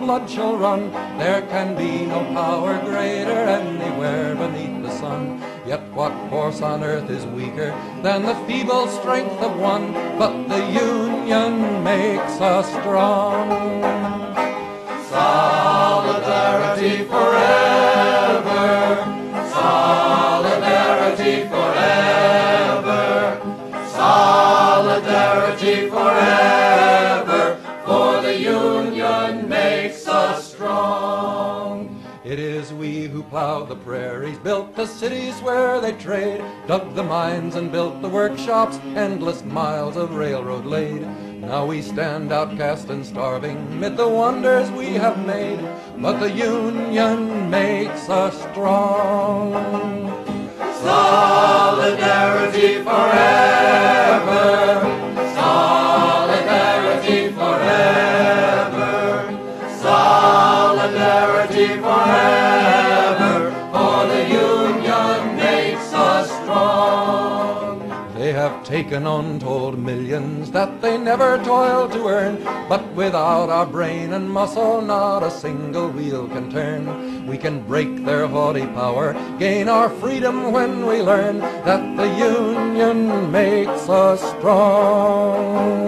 blood 0.09 0.27
shall 0.27 0.57
run, 0.57 0.91
there 1.19 1.43
can 1.53 1.75
be 1.75 2.03
no 2.07 2.23
power 2.33 2.81
greater 2.83 3.41
anywhere 3.61 4.33
beneath 4.33 4.81
the 4.81 4.89
sun. 4.89 5.39
Yet 5.67 5.83
what 5.93 6.11
force 6.31 6.63
on 6.63 6.83
earth 6.83 7.11
is 7.11 7.27
weaker 7.27 7.69
than 8.01 8.23
the 8.23 8.33
feeble 8.47 8.87
strength 8.87 9.39
of 9.39 9.55
one? 9.59 9.93
But 10.17 10.47
the 10.47 10.65
union 10.71 11.83
makes 11.83 12.41
us 12.41 12.67
strong. 12.81 13.49
Solidarity 15.13 17.03
forever. 17.03 18.65
Solidarity 19.53 21.43
forever. 21.43 21.58
Prairies, 34.29 34.43
built 34.43 34.75
the 34.75 34.85
cities 34.85 35.41
where 35.41 35.81
they 35.81 35.93
trade, 35.93 36.43
dug 36.67 36.93
the 36.95 37.03
mines 37.03 37.55
and 37.55 37.71
built 37.71 38.01
the 38.01 38.09
workshops, 38.09 38.77
endless 38.95 39.43
miles 39.43 39.97
of 39.97 40.15
railroad 40.15 40.65
laid. 40.65 41.01
Now 41.41 41.65
we 41.65 41.81
stand 41.81 42.31
outcast 42.31 42.89
and 42.89 43.05
starving 43.05 43.79
mid 43.79 43.97
the 43.97 44.07
wonders 44.07 44.69
we 44.71 44.93
have 44.93 45.25
made, 45.25 45.59
but 45.97 46.19
the 46.19 46.31
union 46.31 47.49
makes 47.49 48.09
us 48.09 48.39
strong. 48.51 49.53
Solidarity 50.81 52.83
forever. 52.83 53.89
Have 68.49 68.63
taken 68.63 69.05
untold 69.05 69.77
millions 69.77 70.49
that 70.51 70.81
they 70.81 70.97
never 70.97 71.37
toiled 71.43 71.91
to 71.91 72.07
earn. 72.07 72.35
But 72.67 72.83
without 72.93 73.49
our 73.49 73.65
brain 73.65 74.13
and 74.13 74.29
muscle, 74.29 74.81
not 74.81 75.21
a 75.23 75.29
single 75.29 75.89
wheel 75.89 76.27
can 76.27 76.51
turn. 76.51 77.27
We 77.27 77.37
can 77.37 77.61
break 77.61 78.05
their 78.05 78.27
haughty 78.27 78.65
power, 78.65 79.13
gain 79.37 79.69
our 79.69 79.89
freedom 80.01 80.51
when 80.51 80.87
we 80.87 81.01
learn 81.01 81.39
that 81.39 81.95
the 81.95 82.09
union 82.17 83.31
makes 83.31 83.87
us 83.87 84.19
strong. 84.33 85.87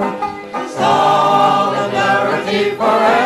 Solidarity 0.77 2.75
forever. 2.75 3.20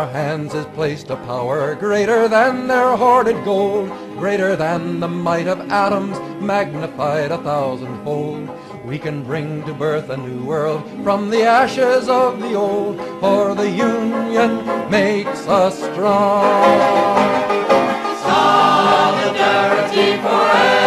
our 0.00 0.08
hands 0.08 0.54
is 0.54 0.64
placed 0.74 1.10
a 1.10 1.16
power 1.16 1.74
greater 1.74 2.26
than 2.26 2.66
their 2.66 2.96
hoarded 2.96 3.44
gold, 3.44 3.90
greater 4.16 4.56
than 4.56 4.98
the 4.98 5.06
might 5.06 5.46
of 5.46 5.60
atoms, 5.70 6.18
magnified 6.40 7.30
a 7.30 7.36
thousandfold. 7.36 8.48
We 8.86 8.98
can 8.98 9.22
bring 9.22 9.62
to 9.66 9.74
birth 9.74 10.08
a 10.08 10.16
new 10.16 10.42
world 10.42 10.82
from 11.04 11.28
the 11.28 11.42
ashes 11.42 12.08
of 12.08 12.40
the 12.40 12.54
old, 12.54 12.96
for 13.20 13.54
the 13.54 13.68
union 13.68 14.64
makes 14.90 15.46
us 15.46 15.76
strong. 15.92 16.80
Solidarity 18.24 20.16
forever. 20.22 20.80